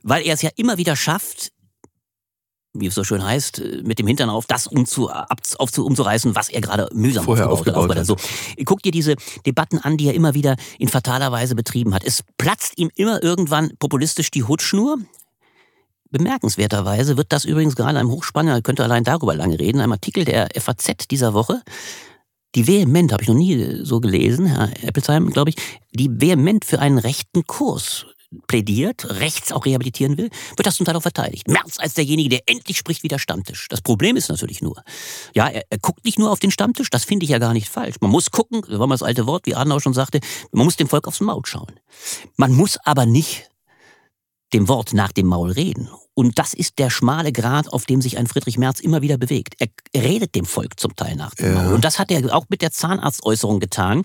Weil 0.04 0.26
er 0.26 0.34
es 0.34 0.42
ja 0.42 0.50
immer 0.56 0.78
wieder 0.78 0.96
schafft, 0.96 1.52
wie 2.74 2.88
es 2.88 2.96
so 2.96 3.04
schön 3.04 3.24
heißt, 3.24 3.62
mit 3.84 4.00
dem 4.00 4.08
Hintern 4.08 4.30
auf, 4.30 4.46
das 4.46 4.68
umzu, 4.68 5.10
aufzu, 5.10 5.86
umzureißen, 5.86 6.36
was 6.36 6.50
er 6.50 6.62
gerade 6.62 6.88
mühsam 6.94 7.26
Vorher 7.26 7.50
aufgebaut, 7.50 7.96
hat. 7.96 8.06
So. 8.06 8.16
Guck 8.64 8.84
dir 8.84 8.92
diese 8.92 9.16
Debatten 9.46 9.80
an, 9.80 9.98
die 9.98 10.08
er 10.08 10.14
immer 10.14 10.36
wieder 10.36 10.56
in 10.78 10.88
fataler 10.88 11.32
Weise 11.32 11.56
betrieben 11.56 11.94
hat. 11.94 12.04
Es 12.04 12.24
platzt 12.38 12.78
ihm 12.78 12.92
immer 12.96 13.24
irgendwann 13.24 13.72
populistisch 13.80 14.30
die 14.30 14.44
Hutschnur. 14.44 14.98
Bemerkenswerterweise 16.12 17.18
wird 17.18 17.32
das 17.32 17.46
übrigens 17.46 17.76
gerade 17.76 18.00
einem 18.00 18.12
Hochspanner, 18.12 18.62
könnte 18.62 18.84
allein 18.84 19.04
darüber 19.04 19.36
lange 19.36 19.60
reden, 19.60 19.80
einem 19.80 19.92
Artikel 19.92 20.26
der 20.26 20.50
FAZ 20.56 21.08
dieser 21.10 21.34
Woche, 21.34 21.62
die 22.56 22.66
vehement, 22.66 23.14
habe 23.14 23.22
ich 23.22 23.30
noch 23.30 23.36
nie 23.36 23.84
so 23.84 24.00
gelesen, 24.00 24.48
Herr 24.48 24.72
Eppelsheim, 24.84 25.30
glaube 25.30 25.52
ich, 25.52 25.56
die 25.92 26.10
vehement 26.10 26.66
für 26.66 26.80
einen 26.80 26.98
rechten 26.98 27.46
Kurs 27.46 28.08
plädiert, 28.48 29.20
rechts 29.20 29.52
auch 29.52 29.66
rehabilitieren 29.66 30.18
will, 30.18 30.30
wird 30.56 30.66
das 30.66 30.76
zum 30.76 30.86
Teil 30.86 30.96
auch 30.96 31.02
verteidigt. 31.02 31.48
Merz 31.48 31.80
als 31.80 31.96
derjenige, 31.96 32.30
der 32.30 32.42
endlich 32.46 32.78
spricht 32.78 33.04
wie 33.04 33.08
der 33.08 33.18
Stammtisch. 33.18 33.68
Das 33.70 33.82
Problem 33.82 34.16
ist 34.16 34.30
natürlich 34.30 34.62
nur, 34.62 34.84
ja, 35.34 35.48
er, 35.48 35.64
er 35.70 35.78
guckt 35.80 36.06
nicht 36.06 36.20
nur 36.20 36.32
auf 36.32 36.40
den 36.40 36.52
Stammtisch, 36.52 36.90
das 36.90 37.06
finde 37.06 37.24
ich 37.24 37.32
ja 37.32 37.40
gar 37.40 37.54
nicht 37.54 37.70
falsch. 37.70 37.96
Man 38.02 38.12
muss 38.12 38.30
gucken, 38.32 38.62
das 38.68 38.80
war 38.80 38.88
mal 38.88 38.96
das 38.96 39.04
alte 39.04 39.26
Wort, 39.26 39.46
wie 39.46 39.56
Adenauer 39.56 39.82
schon 39.82 39.94
sagte, 39.94 40.20
man 40.52 40.66
muss 40.66 40.76
dem 40.76 40.88
Volk 40.88 41.08
aufs 41.08 41.22
Maul 41.22 41.46
schauen. 41.46 41.80
Man 42.36 42.54
muss 42.54 42.78
aber 42.84 43.06
nicht 43.06 43.50
dem 44.54 44.68
Wort 44.68 44.94
nach 44.94 45.12
dem 45.12 45.28
Maul 45.28 45.52
reden. 45.52 45.90
Und 46.20 46.38
das 46.38 46.54
ist 46.54 46.80
der 46.80 46.90
schmale 46.90 47.32
Grat, 47.32 47.72
auf 47.72 47.86
dem 47.86 48.02
sich 48.02 48.18
ein 48.18 48.28
Friedrich 48.28 48.58
Merz 48.58 48.82
immer 48.82 49.02
wieder 49.02 49.18
bewegt. 49.18 49.56
Er 49.58 50.04
redet 50.04 50.36
dem 50.36 50.44
Volk 50.44 50.78
zum 50.78 50.94
Teil 50.94 51.16
nach 51.16 51.34
dem 51.34 51.56
ja. 51.56 51.70
Und 51.70 51.86
das 51.86 51.98
hat 51.98 52.12
er 52.12 52.36
auch 52.36 52.48
mit 52.50 52.62
der 52.62 52.74
Zahnarztäußerung 52.74 53.62
getan. 53.62 54.02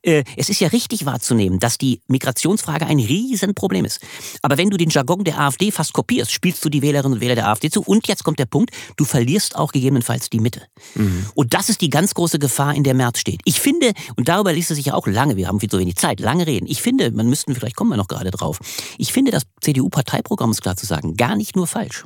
Äh, 0.00 0.24
es 0.38 0.48
ist 0.48 0.58
ja 0.60 0.68
richtig 0.68 1.04
wahrzunehmen, 1.04 1.58
dass 1.58 1.76
die 1.76 2.00
Migrationsfrage 2.08 2.86
ein 2.86 2.98
Riesenproblem 2.98 3.84
ist. 3.84 4.00
Aber 4.40 4.56
wenn 4.56 4.70
du 4.70 4.78
den 4.78 4.88
Jargon 4.88 5.22
der 5.22 5.38
AfD 5.38 5.70
fast 5.70 5.92
kopierst, 5.92 6.32
spielst 6.32 6.64
du 6.64 6.70
die 6.70 6.80
Wählerinnen 6.80 7.16
und 7.16 7.20
Wähler 7.20 7.34
der 7.34 7.48
AfD 7.48 7.68
zu. 7.68 7.82
Und 7.82 8.08
jetzt 8.08 8.24
kommt 8.24 8.38
der 8.38 8.46
Punkt, 8.46 8.70
du 8.96 9.04
verlierst 9.04 9.54
auch 9.54 9.72
gegebenenfalls 9.72 10.30
die 10.30 10.40
Mitte. 10.40 10.62
Mhm. 10.94 11.26
Und 11.34 11.52
das 11.52 11.68
ist 11.68 11.82
die 11.82 11.90
ganz 11.90 12.14
große 12.14 12.38
Gefahr, 12.38 12.74
in 12.74 12.84
der 12.84 12.94
Merz 12.94 13.18
steht. 13.18 13.42
Ich 13.44 13.60
finde, 13.60 13.92
und 14.16 14.30
darüber 14.30 14.54
ließ 14.54 14.70
es 14.70 14.78
sich 14.78 14.86
ja 14.86 14.94
auch 14.94 15.06
lange, 15.06 15.36
wir 15.36 15.48
haben 15.48 15.60
viel 15.60 15.68
zu 15.68 15.78
wenig 15.78 15.96
Zeit, 15.96 16.20
lange 16.20 16.46
reden. 16.46 16.64
Ich 16.66 16.80
finde, 16.80 17.10
man 17.10 17.28
müssten, 17.28 17.54
vielleicht 17.54 17.76
kommen 17.76 17.90
wir 17.90 17.98
noch 17.98 18.08
gerade 18.08 18.30
drauf, 18.30 18.60
ich 18.96 19.12
finde 19.12 19.30
das 19.30 19.42
CDU-Parteiprogramm, 19.60 20.52
ist 20.52 20.62
klar 20.62 20.76
zu 20.76 20.86
sagen, 20.86 21.18
gar 21.18 21.36
nicht 21.36 21.49
nicht 21.50 21.56
nur 21.56 21.66
falsch. 21.66 22.04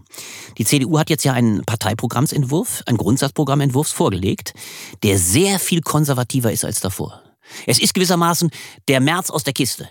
Die 0.57 0.64
CDU 0.64 0.98
hat 0.98 1.11
jetzt 1.11 1.24
ja 1.24 1.35
einen 1.35 1.64
Parteiprogrammsentwurf, 1.64 2.83
einen 2.87 2.96
Grundsatzprogrammentwurf 2.96 3.88
vorgelegt, 3.88 4.54
der 5.02 5.18
sehr 5.18 5.59
viel 5.59 5.83
konservativer 5.83 6.50
ist 6.50 6.64
als 6.64 6.80
davor. 6.80 7.22
Es 7.66 7.78
ist 7.78 7.92
gewissermaßen 7.92 8.50
der 8.88 9.00
März 9.00 9.28
aus 9.28 9.44
der 9.44 9.52
Kiste. 9.52 9.87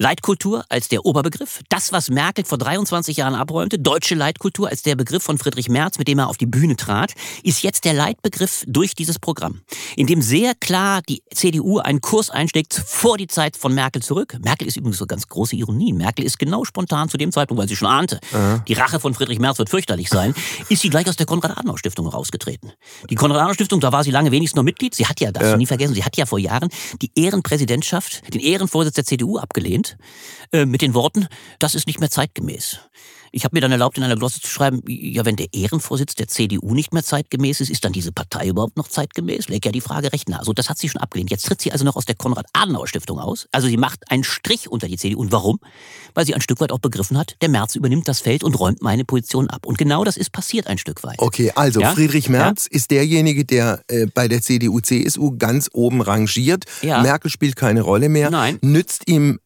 Leitkultur 0.00 0.64
als 0.68 0.86
der 0.86 1.04
Oberbegriff. 1.04 1.60
Das, 1.70 1.90
was 1.90 2.08
Merkel 2.08 2.44
vor 2.44 2.56
23 2.56 3.16
Jahren 3.16 3.34
abräumte, 3.34 3.80
deutsche 3.80 4.14
Leitkultur 4.14 4.68
als 4.68 4.82
der 4.82 4.94
Begriff 4.94 5.24
von 5.24 5.38
Friedrich 5.38 5.68
Merz, 5.68 5.98
mit 5.98 6.06
dem 6.06 6.20
er 6.20 6.28
auf 6.28 6.36
die 6.36 6.46
Bühne 6.46 6.76
trat, 6.76 7.14
ist 7.42 7.64
jetzt 7.64 7.84
der 7.84 7.94
Leitbegriff 7.94 8.62
durch 8.68 8.94
dieses 8.94 9.18
Programm, 9.18 9.62
in 9.96 10.06
dem 10.06 10.22
sehr 10.22 10.54
klar 10.54 11.02
die 11.08 11.24
CDU 11.34 11.80
einen 11.80 12.00
Kurs 12.00 12.30
einschlägt 12.30 12.74
vor 12.74 13.18
die 13.18 13.26
Zeit 13.26 13.56
von 13.56 13.74
Merkel 13.74 14.00
zurück. 14.00 14.36
Merkel 14.40 14.68
ist 14.68 14.76
übrigens 14.76 14.98
so 14.98 15.06
ganz 15.06 15.26
große 15.26 15.56
Ironie. 15.56 15.92
Merkel 15.92 16.24
ist 16.24 16.38
genau 16.38 16.64
spontan 16.64 17.08
zu 17.08 17.16
dem 17.16 17.32
Zeitpunkt, 17.32 17.60
weil 17.60 17.68
sie 17.68 17.74
schon 17.74 17.88
ahnte, 17.88 18.20
Aha. 18.32 18.62
die 18.68 18.74
Rache 18.74 19.00
von 19.00 19.14
Friedrich 19.14 19.40
Merz 19.40 19.58
wird 19.58 19.68
fürchterlich 19.68 20.10
sein, 20.10 20.32
ist 20.68 20.80
sie 20.80 20.90
gleich 20.90 21.08
aus 21.08 21.16
der 21.16 21.26
Konrad-Adenauer-Stiftung 21.26 22.06
rausgetreten. 22.06 22.70
Die 23.10 23.16
Konrad-Adenauer-Stiftung, 23.16 23.80
da 23.80 23.90
war 23.90 24.04
sie 24.04 24.12
lange 24.12 24.30
wenigstens 24.30 24.58
noch 24.58 24.62
Mitglied. 24.62 24.94
Sie 24.94 25.06
hat 25.06 25.18
ja, 25.18 25.32
das 25.32 25.42
ja. 25.42 25.56
nie 25.56 25.66
vergessen, 25.66 25.94
sie 25.94 26.04
hat 26.04 26.16
ja 26.16 26.24
vor 26.24 26.38
Jahren 26.38 26.68
die 27.02 27.10
Ehrenpräsidentschaft, 27.16 28.32
den 28.32 28.40
Ehrenvorsitz 28.40 28.94
der 28.94 29.04
CDU 29.04 29.38
abgelehnt 29.38 29.87
äh, 30.52 30.66
mit 30.66 30.82
den 30.82 30.94
Worten, 30.94 31.28
das 31.58 31.74
ist 31.74 31.86
nicht 31.86 32.00
mehr 32.00 32.10
zeitgemäß. 32.10 32.80
Ich 33.32 33.44
habe 33.44 33.56
mir 33.56 33.60
dann 33.60 33.72
erlaubt, 33.72 33.98
in 33.98 34.04
einer 34.04 34.16
Glosse 34.16 34.40
zu 34.40 34.48
schreiben, 34.48 34.82
ja, 34.86 35.24
wenn 35.24 35.36
der 35.36 35.48
Ehrenvorsitz 35.52 36.14
der 36.14 36.28
CDU 36.28 36.74
nicht 36.74 36.92
mehr 36.92 37.02
zeitgemäß 37.02 37.60
ist, 37.60 37.70
ist 37.70 37.84
dann 37.84 37.92
diese 37.92 38.12
Partei 38.12 38.48
überhaupt 38.48 38.76
noch 38.76 38.88
zeitgemäß? 38.88 39.48
Leg 39.48 39.64
ja 39.64 39.72
die 39.72 39.80
Frage 39.80 40.12
recht 40.12 40.28
nah. 40.28 40.42
So, 40.44 40.52
das 40.52 40.68
hat 40.68 40.78
sie 40.78 40.88
schon 40.88 41.00
abgelehnt. 41.00 41.30
Jetzt 41.30 41.46
tritt 41.46 41.60
sie 41.60 41.72
also 41.72 41.84
noch 41.84 41.96
aus 41.96 42.04
der 42.04 42.14
Konrad-Adenauer-Stiftung 42.14 43.18
aus. 43.18 43.46
Also 43.52 43.68
sie 43.68 43.76
macht 43.76 44.10
einen 44.10 44.24
Strich 44.24 44.70
unter 44.70 44.88
die 44.88 44.96
CDU. 44.96 45.20
Und 45.20 45.32
warum? 45.32 45.58
Weil 46.14 46.26
sie 46.26 46.34
ein 46.34 46.40
Stück 46.40 46.60
weit 46.60 46.72
auch 46.72 46.78
begriffen 46.78 47.18
hat, 47.18 47.36
der 47.40 47.48
Merz 47.48 47.74
übernimmt 47.74 48.08
das 48.08 48.20
Feld 48.20 48.44
und 48.44 48.58
räumt 48.58 48.82
meine 48.82 49.04
Position 49.04 49.50
ab. 49.50 49.66
Und 49.66 49.78
genau 49.78 50.04
das 50.04 50.16
ist 50.16 50.32
passiert 50.32 50.66
ein 50.66 50.78
Stück 50.78 51.02
weit. 51.04 51.18
Okay, 51.18 51.52
also 51.54 51.80
ja? 51.80 51.92
Friedrich 51.92 52.28
Merz 52.28 52.68
ja? 52.70 52.76
ist 52.76 52.90
derjenige, 52.90 53.44
der 53.44 53.82
äh, 53.88 54.06
bei 54.06 54.28
der 54.28 54.40
CDU-CSU 54.40 55.36
ganz 55.36 55.68
oben 55.72 56.00
rangiert. 56.00 56.64
Ja. 56.82 57.02
Merkel 57.02 57.30
spielt 57.30 57.56
keine 57.56 57.82
Rolle 57.82 58.08
mehr. 58.08 58.30
Nein. 58.30 58.58
Nützt 58.62 59.08
ihm 59.08 59.38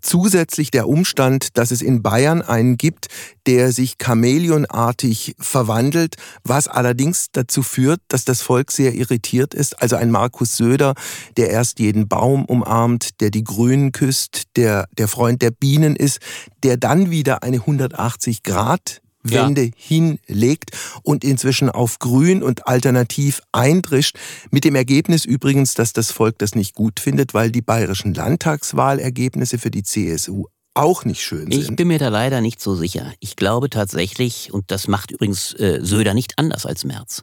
zusätzlich 0.00 0.70
der 0.70 0.88
Umstand, 0.88 1.56
dass 1.56 1.70
es 1.70 1.82
in 1.82 2.02
Bayern 2.02 2.42
einen 2.42 2.76
gibt, 2.76 3.08
der 3.46 3.72
sich 3.72 3.96
chamäleonartig 4.02 5.36
verwandelt, 5.38 6.16
was 6.42 6.68
allerdings 6.68 7.28
dazu 7.32 7.62
führt, 7.62 8.00
dass 8.08 8.24
das 8.24 8.42
Volk 8.42 8.70
sehr 8.70 8.94
irritiert 8.94 9.54
ist. 9.54 9.80
Also 9.80 9.96
ein 9.96 10.10
Markus 10.10 10.56
Söder, 10.56 10.94
der 11.36 11.50
erst 11.50 11.78
jeden 11.78 12.08
Baum 12.08 12.44
umarmt, 12.44 13.20
der 13.20 13.30
die 13.30 13.44
Grünen 13.44 13.92
küsst, 13.92 14.44
der 14.56 14.88
der 14.98 15.08
Freund 15.08 15.42
der 15.42 15.50
Bienen 15.50 15.96
ist, 15.96 16.20
der 16.62 16.76
dann 16.76 17.10
wieder 17.10 17.42
eine 17.42 17.58
180 17.58 18.42
Grad 18.42 19.00
Wende 19.24 19.64
ja. 19.64 19.70
hinlegt 19.76 20.70
und 21.02 21.24
inzwischen 21.24 21.70
auf 21.70 21.98
Grün 21.98 22.42
und 22.42 22.68
alternativ 22.68 23.40
eindrischt. 23.52 24.16
Mit 24.50 24.64
dem 24.64 24.74
Ergebnis 24.74 25.24
übrigens, 25.24 25.74
dass 25.74 25.92
das 25.92 26.10
Volk 26.10 26.38
das 26.38 26.54
nicht 26.54 26.74
gut 26.74 27.00
findet, 27.00 27.34
weil 27.34 27.50
die 27.50 27.62
bayerischen 27.62 28.14
Landtagswahlergebnisse 28.14 29.58
für 29.58 29.70
die 29.70 29.82
CSU 29.82 30.44
auch 30.74 31.04
nicht 31.04 31.22
schön 31.22 31.50
sind. 31.50 31.52
Ich 31.52 31.74
bin 31.74 31.88
mir 31.88 31.98
da 31.98 32.08
leider 32.08 32.40
nicht 32.40 32.60
so 32.60 32.74
sicher. 32.74 33.12
Ich 33.20 33.36
glaube 33.36 33.70
tatsächlich, 33.70 34.52
und 34.52 34.70
das 34.70 34.88
macht 34.88 35.10
übrigens 35.12 35.52
äh, 35.54 35.78
Söder 35.82 36.14
nicht 36.14 36.38
anders 36.38 36.66
als 36.66 36.84
Merz. 36.84 37.22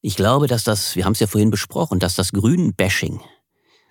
Ich 0.00 0.16
glaube, 0.16 0.48
dass 0.48 0.64
das, 0.64 0.96
wir 0.96 1.04
haben 1.04 1.12
es 1.12 1.20
ja 1.20 1.26
vorhin 1.26 1.50
besprochen, 1.50 2.00
dass 2.00 2.16
das 2.16 2.32
Grünen-Bashing 2.32 3.20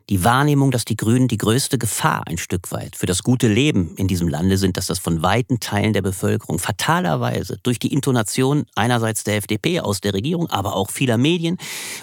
die 0.09 0.23
Wahrnehmung, 0.23 0.71
dass 0.71 0.85
die 0.85 0.95
Grünen 0.95 1.27
die 1.27 1.37
größte 1.37 1.77
Gefahr 1.77 2.23
ein 2.27 2.37
Stück 2.37 2.71
weit 2.71 2.95
für 2.95 3.05
das 3.05 3.23
gute 3.23 3.47
Leben 3.47 3.95
in 3.95 4.07
diesem 4.07 4.27
Lande 4.27 4.57
sind, 4.57 4.77
dass 4.77 4.87
das 4.87 4.99
von 4.99 5.21
weiten 5.23 5.59
Teilen 5.59 5.93
der 5.93 6.01
Bevölkerung 6.01 6.59
fatalerweise 6.59 7.57
durch 7.63 7.79
die 7.79 7.93
Intonation 7.93 8.65
einerseits 8.75 9.23
der 9.23 9.37
FDP 9.37 9.79
aus 9.79 10.01
der 10.01 10.13
Regierung, 10.13 10.49
aber 10.49 10.75
auch 10.75 10.91
vieler 10.91 11.17
Medien 11.17 11.57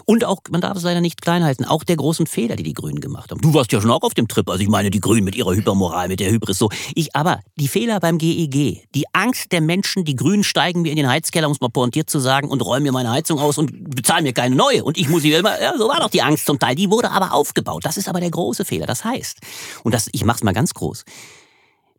und 0.05 0.25
auch, 0.25 0.39
man 0.51 0.61
darf 0.61 0.77
es 0.77 0.83
leider 0.83 1.01
nicht 1.01 1.21
klein 1.21 1.45
halten, 1.45 1.65
auch 1.65 1.85
der 1.85 1.97
großen 1.97 2.27
Fehler, 2.27 2.57
die 2.57 2.63
die 2.63 2.75
Grünen 2.75 3.01
gemacht 3.01 3.31
haben. 3.31 3.41
Du 3.41 3.53
warst 3.55 3.73
ja 3.73 3.81
schon 3.81 3.91
auch 3.91 4.03
auf 4.03 4.15
dem 4.15 4.29
Trip, 4.29 4.49
also 4.49 4.63
ich 4.63 4.69
meine 4.69 4.91
die 4.91 5.01
Grünen 5.01 5.25
mit 5.25 5.35
ihrer 5.35 5.55
Hypermoral, 5.55 6.09
mit 6.09 6.21
der 6.21 6.31
Hybris 6.31 6.59
so. 6.59 6.71
Ich 6.95 7.15
aber, 7.15 7.41
die 7.57 7.69
Fehler 7.69 8.01
beim 8.01 8.19
GEG, 8.19 8.55
e 8.57 8.83
die 8.95 9.05
Angst 9.13 9.53
der 9.53 9.61
Menschen, 9.61 10.05
die 10.05 10.17
Grünen 10.17 10.45
steigen 10.45 10.83
mir 10.83 10.91
in 10.91 10.97
den 10.97 11.09
Heizkeller, 11.09 11.47
um 11.47 11.53
es 11.53 11.61
mal 11.61 11.69
pointiert 11.69 12.09
zu 12.09 12.19
sagen, 12.19 12.49
und 12.49 12.65
räumen 12.65 12.85
mir 12.85 12.93
meine 12.93 13.11
Heizung 13.11 13.39
aus 13.39 13.59
und 13.59 13.95
bezahlen 13.95 14.25
mir 14.25 14.33
keine 14.33 14.57
neue 14.57 14.85
und 14.85 14.97
ich 14.97 15.09
muss 15.09 15.23
sie 15.23 15.33
immer, 15.33 15.61
ja, 15.61 15.77
so 15.77 15.89
war 15.89 16.01
doch 16.01 16.11
die 16.11 16.23
Angst 16.23 16.47
zum 16.47 16.59
Teil, 16.59 16.75
die 16.75 16.91
wurde 16.91 17.11
aber 17.11 17.33
aufgebaut. 17.33 17.85
Das 17.85 17.98
ist 17.99 18.09
aber 18.09 18.21
der 18.21 18.31
große 18.31 18.65
Fehler. 18.65 18.87
Das 18.87 19.05
heißt, 19.05 19.39
und 19.83 19.93
das, 19.93 20.09
ich 20.13 20.25
mach's 20.25 20.43
mal 20.43 20.53
ganz 20.53 20.75
groß, 20.75 21.05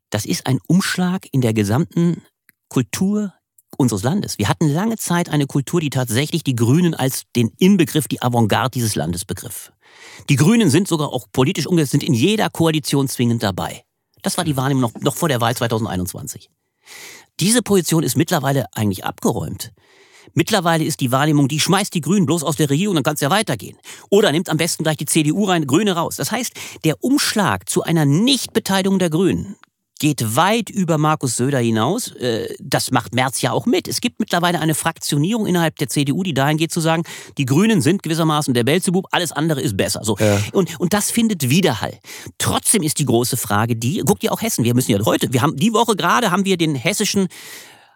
das 0.09 0.25
ist 0.25 0.47
ein 0.47 0.59
Umschlag 0.67 1.27
in 1.31 1.41
der 1.41 1.53
gesamten 1.53 2.23
Kultur 2.69 3.33
unseres 3.77 4.03
Landes. 4.03 4.37
Wir 4.37 4.49
hatten 4.49 4.67
lange 4.67 4.97
Zeit 4.97 5.29
eine 5.29 5.45
Kultur, 5.45 5.79
die 5.79 5.89
tatsächlich 5.89 6.43
die 6.43 6.55
Grünen 6.55 6.93
als 6.95 7.23
den 7.35 7.51
Inbegriff, 7.59 8.07
die 8.07 8.21
Avantgarde 8.21 8.71
dieses 8.71 8.95
Landes 8.95 9.25
begriff. 9.25 9.71
Die 10.29 10.35
Grünen 10.35 10.69
sind 10.69 10.87
sogar 10.87 11.13
auch 11.13 11.27
politisch 11.31 11.67
umgesetzt, 11.67 11.91
sind 11.91 12.03
in 12.03 12.13
jeder 12.13 12.49
Koalition 12.49 13.07
zwingend 13.07 13.43
dabei. 13.43 13.83
Das 14.21 14.37
war 14.37 14.43
die 14.43 14.57
Wahrnehmung 14.57 14.81
noch, 14.81 15.01
noch 15.01 15.15
vor 15.15 15.29
der 15.29 15.41
Wahl 15.41 15.55
2021. 15.55 16.49
Diese 17.39 17.61
Position 17.61 18.03
ist 18.03 18.17
mittlerweile 18.17 18.65
eigentlich 18.73 19.05
abgeräumt. 19.05 19.71
Mittlerweile 20.33 20.83
ist 20.83 20.99
die 21.01 21.11
Wahrnehmung, 21.11 21.47
die 21.47 21.59
schmeißt 21.59 21.93
die 21.93 22.01
Grünen 22.01 22.25
bloß 22.25 22.43
aus 22.43 22.55
der 22.55 22.69
Regierung, 22.69 22.95
dann 22.95 23.03
kann 23.03 23.15
es 23.15 23.21
ja 23.21 23.29
weitergehen. 23.29 23.77
Oder 24.09 24.31
nimmt 24.31 24.49
am 24.49 24.57
besten 24.57 24.83
gleich 24.83 24.97
die 24.97 25.05
CDU 25.05 25.45
rein, 25.45 25.67
Grüne 25.67 25.93
raus. 25.93 26.15
Das 26.15 26.31
heißt, 26.31 26.53
der 26.83 27.03
Umschlag 27.03 27.69
zu 27.69 27.83
einer 27.83 28.05
Nichtbeteiligung 28.05 28.99
der 28.99 29.09
Grünen 29.09 29.55
geht 29.99 30.35
weit 30.35 30.69
über 30.69 30.97
Markus 30.97 31.35
Söder 31.35 31.59
hinaus. 31.59 32.13
Äh, 32.15 32.55
das 32.59 32.91
macht 32.91 33.13
Merz 33.13 33.41
ja 33.41 33.51
auch 33.51 33.65
mit. 33.65 33.87
Es 33.87 34.01
gibt 34.01 34.19
mittlerweile 34.19 34.59
eine 34.59 34.73
Fraktionierung 34.73 35.45
innerhalb 35.45 35.75
der 35.75 35.89
CDU, 35.89 36.23
die 36.23 36.33
dahin 36.33 36.57
geht 36.57 36.71
zu 36.71 36.79
sagen, 36.79 37.03
die 37.37 37.45
Grünen 37.45 37.81
sind 37.81 38.01
gewissermaßen 38.01 38.53
der 38.53 38.63
Belzebub, 38.63 39.07
alles 39.11 39.31
andere 39.31 39.61
ist 39.61 39.77
besser. 39.77 40.01
So. 40.03 40.17
Ja. 40.17 40.39
Und, 40.53 40.79
und 40.79 40.93
das 40.93 41.11
findet 41.11 41.49
Widerhall. 41.49 41.99
Trotzdem 42.37 42.81
ist 42.81 42.97
die 42.99 43.05
große 43.05 43.37
Frage 43.37 43.75
die, 43.75 43.99
guckt 43.99 44.23
ihr 44.23 44.31
auch 44.31 44.41
Hessen, 44.41 44.63
wir 44.63 44.73
müssen 44.73 44.91
ja 44.91 44.99
heute, 45.05 45.31
wir 45.33 45.41
haben 45.41 45.57
die 45.57 45.73
Woche 45.73 45.95
gerade 45.95 46.31
haben 46.31 46.45
wir 46.45 46.57
den 46.57 46.75
hessischen 46.75 47.27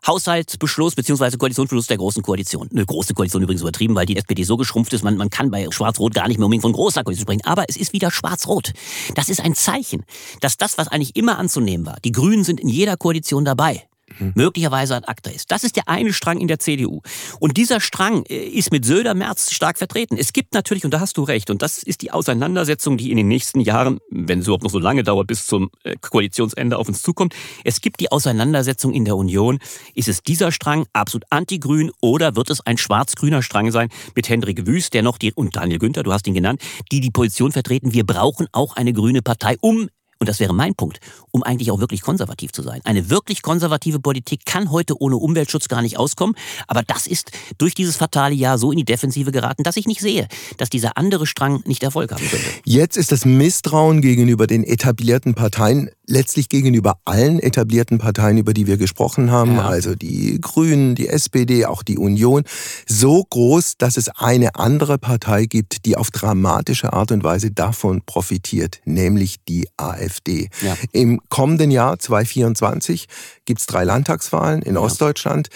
Haushaltsbeschluss 0.05 0.95
bzw. 0.95 1.37
Koalitionsbeschluss 1.37 1.87
der 1.87 1.97
Großen 1.97 2.21
Koalition. 2.21 2.69
Eine 2.71 2.85
große 2.85 3.13
Koalition 3.13 3.41
übrigens 3.43 3.61
übertrieben, 3.61 3.95
weil 3.95 4.05
die 4.05 4.17
SPD 4.17 4.43
so 4.43 4.57
geschrumpft 4.57 4.93
ist, 4.93 5.03
man, 5.03 5.17
man 5.17 5.29
kann 5.29 5.51
bei 5.51 5.67
Schwarz-Rot 5.69 6.13
gar 6.13 6.27
nicht 6.27 6.37
mehr 6.37 6.45
unbedingt 6.45 6.63
von 6.63 6.73
großer 6.73 7.03
Koalition 7.03 7.25
sprechen. 7.25 7.45
Aber 7.45 7.65
es 7.67 7.77
ist 7.77 7.93
wieder 7.93 8.11
Schwarz-Rot. 8.11 8.73
Das 9.15 9.29
ist 9.29 9.41
ein 9.41 9.55
Zeichen, 9.55 10.03
dass 10.41 10.57
das, 10.57 10.77
was 10.77 10.87
eigentlich 10.87 11.15
immer 11.15 11.37
anzunehmen 11.37 11.85
war, 11.85 11.97
die 12.03 12.11
Grünen 12.11 12.43
sind 12.43 12.59
in 12.59 12.69
jeder 12.69 12.97
Koalition 12.97 13.45
dabei 13.45 13.83
mhm. 14.19 14.33
möglicherweise 14.35 14.95
ein 14.95 15.03
Akter 15.05 15.33
ist. 15.33 15.51
Das 15.51 15.63
ist 15.63 15.75
der 15.75 15.87
eine 15.87 16.13
Strang 16.13 16.39
in 16.39 16.47
der 16.47 16.59
CDU. 16.59 17.01
Und 17.39 17.57
dieser 17.57 17.79
Strang 17.79 18.23
äh, 18.25 18.35
ist 18.35 18.71
mit 18.71 18.85
Söder 18.85 19.13
Merz 19.13 19.51
stark 19.51 19.77
vertreten. 19.77 20.17
Es 20.17 20.33
gibt 20.33 20.53
natürlich, 20.53 20.85
und 20.85 20.93
da 20.93 20.99
hast 20.99 21.17
du 21.17 21.23
recht, 21.23 21.49
und 21.49 21.61
das 21.61 21.83
ist 21.83 22.01
die 22.01 22.11
Auseinandersetzung, 22.11 22.97
die 22.97 23.11
in 23.11 23.17
den 23.17 23.27
nächsten 23.27 23.59
Jahren, 23.59 23.99
wenn 24.09 24.39
es 24.39 24.45
überhaupt 24.45 24.63
noch 24.63 24.71
so 24.71 24.79
lange 24.79 25.03
dauert, 25.03 25.27
bis 25.27 25.45
zum 25.45 25.69
äh, 25.83 25.95
Koalitionsende 25.99 26.77
auf 26.77 26.87
uns 26.87 27.01
zukommt. 27.01 27.33
Es 27.63 27.81
gibt 27.81 27.99
die 27.99 28.11
Auseinandersetzung 28.11 28.93
in 28.93 29.05
der 29.05 29.15
Union. 29.15 29.59
Ist 29.95 30.07
es 30.07 30.21
dieser 30.21 30.51
Strang 30.51 30.85
absolut 30.93 31.25
antigrün 31.29 31.91
oder 32.01 32.35
wird 32.35 32.49
es 32.49 32.61
ein 32.61 32.77
schwarz-grüner 32.77 33.41
Strang 33.41 33.71
sein 33.71 33.89
mit 34.15 34.29
Hendrik 34.29 34.65
Wüst, 34.67 34.93
der 34.93 35.03
noch 35.03 35.17
die, 35.17 35.33
und 35.33 35.55
Daniel 35.55 35.79
Günther, 35.79 36.03
du 36.03 36.13
hast 36.13 36.27
ihn 36.27 36.33
genannt, 36.33 36.61
die 36.91 36.99
die 36.99 37.11
Position 37.11 37.51
vertreten, 37.51 37.93
wir 37.93 38.05
brauchen 38.05 38.47
auch 38.51 38.75
eine 38.75 38.93
grüne 38.93 39.21
Partei, 39.21 39.57
um 39.61 39.89
und 40.23 40.29
das 40.29 40.39
wäre 40.39 40.53
mein 40.53 40.73
Punkt, 40.73 41.01
um 41.31 41.43
eigentlich 41.43 41.69
auch 41.69 41.81
wirklich 41.81 42.01
konservativ 42.01 42.53
zu 42.53 42.61
sein. 42.61 42.79
Eine 42.85 43.09
wirklich 43.09 43.41
konservative 43.41 43.99
Politik 43.99 44.45
kann 44.45 44.71
heute 44.71 45.01
ohne 45.01 45.17
Umweltschutz 45.17 45.67
gar 45.67 45.81
nicht 45.81 45.99
auskommen, 45.99 46.33
aber 46.65 46.81
das 46.81 47.07
ist 47.07 47.31
durch 47.57 47.75
dieses 47.75 47.97
fatale 47.97 48.33
Jahr 48.33 48.57
so 48.57 48.71
in 48.71 48.77
die 48.77 48.85
Defensive 48.85 49.33
geraten, 49.33 49.63
dass 49.63 49.75
ich 49.75 49.85
nicht 49.85 49.99
sehe, 49.99 50.29
dass 50.57 50.69
dieser 50.69 50.97
andere 50.97 51.27
Strang 51.27 51.61
nicht 51.65 51.83
Erfolg 51.83 52.13
haben 52.13 52.25
könnte. 52.25 52.45
Jetzt 52.63 52.95
ist 52.95 53.11
das 53.11 53.25
Misstrauen 53.25 54.01
gegenüber 54.01 54.47
den 54.47 54.63
etablierten 54.63 55.33
Parteien 55.33 55.89
letztlich 56.07 56.49
gegenüber 56.49 56.97
allen 57.05 57.39
etablierten 57.39 57.97
Parteien, 57.97 58.37
über 58.37 58.53
die 58.53 58.67
wir 58.67 58.77
gesprochen 58.77 59.31
haben, 59.31 59.55
ja. 59.55 59.65
also 59.65 59.95
die 59.95 60.39
Grünen, 60.39 60.95
die 60.95 61.07
SPD, 61.07 61.65
auch 61.65 61.83
die 61.83 61.97
Union, 61.97 62.43
so 62.87 63.23
groß, 63.23 63.77
dass 63.77 63.97
es 63.97 64.09
eine 64.09 64.55
andere 64.55 64.97
Partei 64.97 65.45
gibt, 65.45 65.85
die 65.85 65.95
auf 65.95 66.11
dramatische 66.11 66.93
Art 66.93 67.11
und 67.11 67.23
Weise 67.23 67.51
davon 67.51 68.01
profitiert, 68.05 68.81
nämlich 68.85 69.37
die 69.47 69.67
AfD. 69.77 70.12
Ja. 70.61 70.77
Im 70.91 71.19
kommenden 71.29 71.71
Jahr 71.71 71.99
2024 71.99 73.07
gibt 73.45 73.59
es 73.59 73.65
drei 73.65 73.83
Landtagswahlen 73.83 74.61
in 74.61 74.75
ja. 74.75 74.81
Ostdeutschland. 74.81 75.49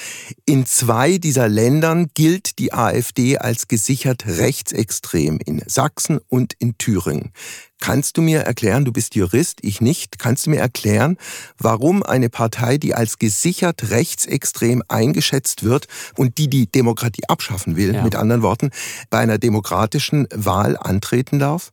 In 0.46 0.66
zwei 0.66 1.18
dieser 1.18 1.48
Ländern 1.48 2.08
gilt 2.14 2.60
die 2.60 2.74
AfD 2.74 3.38
als 3.38 3.68
gesichert 3.68 4.26
rechtsextrem, 4.26 5.40
in 5.46 5.62
Sachsen 5.66 6.20
und 6.30 6.54
in 6.60 6.78
Thüringen. 6.78 7.32
Kannst 7.80 8.18
du 8.18 8.22
mir 8.22 8.40
erklären, 8.40 8.86
du 8.86 8.92
bist 8.92 9.16
Jurist, 9.16 9.60
ich 9.62 9.82
nicht, 9.82 10.18
kannst 10.18 10.46
du 10.46 10.50
mir 10.50 10.60
erklären, 10.60 11.18
warum 11.60 12.02
eine 12.02 12.30
Partei, 12.30 12.78
die 12.78 12.96
als 12.96 13.20
gesichert 13.20 13.92
rechtsextrem 13.92 14.82
eingeschätzt 14.88 15.64
wird 15.64 15.88
und 16.16 16.40
die 16.40 16.50
die 16.50 16.72
Demokratie 16.72 17.24
abschaffen 17.28 17.76
will, 17.76 17.94
ja. 17.94 18.02
mit 18.02 18.16
anderen 18.16 18.42
Worten, 18.42 18.72
bei 19.10 19.20
einer 19.20 19.38
demokratischen 19.38 20.28
Wahl 20.34 20.76
antreten 20.76 21.38
darf? 21.38 21.72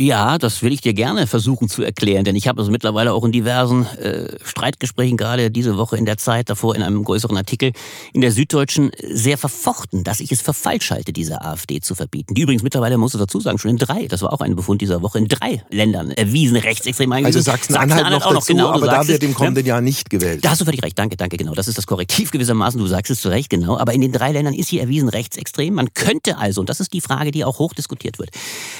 Ja, 0.00 0.38
das 0.38 0.62
will 0.62 0.72
ich 0.72 0.80
dir 0.80 0.94
gerne 0.94 1.26
versuchen 1.26 1.68
zu 1.68 1.82
erklären, 1.82 2.24
denn 2.24 2.36
ich 2.36 2.46
habe 2.46 2.62
es 2.62 2.68
mittlerweile 2.68 3.12
auch 3.12 3.24
in 3.24 3.32
diversen 3.32 3.84
äh, 3.96 4.28
Streitgesprächen, 4.44 5.16
gerade 5.16 5.50
diese 5.50 5.76
Woche 5.76 5.96
in 5.96 6.04
der 6.04 6.16
Zeit, 6.18 6.48
davor 6.50 6.76
in 6.76 6.82
einem 6.84 7.02
größeren 7.02 7.36
Artikel 7.36 7.72
in 8.12 8.20
der 8.20 8.30
Süddeutschen, 8.30 8.92
sehr 9.10 9.36
verfochten, 9.36 10.04
dass 10.04 10.20
ich 10.20 10.30
es 10.30 10.40
für 10.40 10.54
falsch 10.54 10.92
halte, 10.92 11.12
diese 11.12 11.42
AfD 11.42 11.80
zu 11.80 11.96
verbieten. 11.96 12.34
Die 12.34 12.42
übrigens 12.42 12.62
mittlerweile, 12.62 12.96
muss 12.96 13.12
ich 13.14 13.18
dazu 13.18 13.40
sagen, 13.40 13.58
schon 13.58 13.72
in 13.72 13.76
drei, 13.76 14.06
das 14.06 14.22
war 14.22 14.32
auch 14.32 14.40
ein 14.40 14.54
Befund 14.54 14.82
dieser 14.82 15.02
Woche, 15.02 15.18
in 15.18 15.26
drei 15.26 15.64
Ländern 15.68 16.12
erwiesen 16.12 16.58
rechtsextrem 16.58 17.10
eingewiesen. 17.10 17.38
Also 17.38 17.50
Sachsen-Anhalt 17.50 18.02
Sachsen 18.02 18.12
noch 18.12 18.26
auch 18.26 18.32
noch, 18.34 18.40
dazu, 18.40 18.52
genau, 18.52 18.68
aber 18.68 18.86
da 18.86 19.08
wird 19.08 19.24
im 19.24 19.34
kommenden 19.34 19.64
ne? 19.64 19.68
Jahr 19.68 19.80
nicht 19.80 20.10
gewählt. 20.10 20.44
Da 20.44 20.50
hast 20.50 20.60
du 20.60 20.64
völlig 20.64 20.84
recht, 20.84 20.96
danke, 20.96 21.16
danke, 21.16 21.36
genau. 21.36 21.54
Das 21.54 21.66
ist 21.66 21.76
das 21.76 21.88
Korrektiv 21.88 22.30
gewissermaßen, 22.30 22.78
du 22.78 22.86
sagst 22.86 23.10
es 23.10 23.20
zu 23.20 23.30
Recht, 23.30 23.50
genau. 23.50 23.76
Aber 23.76 23.92
in 23.94 24.00
den 24.00 24.12
drei 24.12 24.30
Ländern 24.30 24.54
ist 24.54 24.68
hier 24.68 24.80
erwiesen 24.80 25.08
rechtsextrem. 25.08 25.74
Man 25.74 25.92
könnte 25.92 26.38
also, 26.38 26.60
und 26.60 26.70
das 26.70 26.78
ist 26.78 26.92
die 26.92 27.00
Frage, 27.00 27.32
die 27.32 27.44
auch 27.44 27.58
hoch 27.58 27.74
diskutiert 27.74 28.20
wird, 28.20 28.30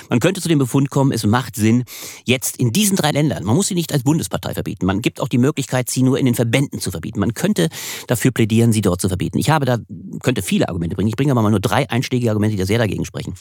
man 0.09 0.21
könnte 0.21 0.41
zu 0.41 0.49
dem 0.49 0.61
Befund 0.61 0.91
kommen, 0.91 1.08
es 1.13 1.25
macht 1.25 1.57
Sinn, 1.57 1.85
jetzt 2.25 2.57
in 2.57 2.73
diesen 2.73 2.97
drei 2.97 3.11
Ländern, 3.11 3.45
man 3.45 3.57
muss 3.57 3.69
sie 3.69 3.75
nicht 3.75 3.93
als 3.93 4.03
Bundespartei 4.03 4.55
verbieten, 4.55 4.87
man 4.87 5.03
gibt 5.03 5.21
auch 5.21 5.29
die 5.29 5.39
Möglichkeit, 5.39 5.91
sie 5.91 6.03
nur 6.03 6.19
in 6.19 6.27
den 6.27 6.35
Verbänden 6.35 6.81
zu 6.81 6.91
verbieten. 6.91 7.21
Man 7.21 7.35
könnte 7.35 7.69
dafür 8.07 8.31
plädieren, 8.31 8.73
sie 8.73 8.81
dort 8.81 9.01
zu 9.01 9.09
verbieten. 9.09 9.39
Ich 9.39 9.51
habe 9.51 9.67
da, 9.67 9.79
könnte 10.23 10.43
viele 10.43 10.69
Argumente 10.69 10.97
bringen. 10.97 11.09
Ich 11.09 11.17
bringe 11.17 11.33
aber 11.33 11.43
mal 11.43 11.51
nur 11.51 11.61
drei 11.61 11.89
einschlägige 11.91 12.31
Argumente, 12.31 12.57
die 12.57 12.61
da 12.61 12.67
sehr 12.67 12.79
dagegen 12.79 13.05
sprechen. 13.05 13.35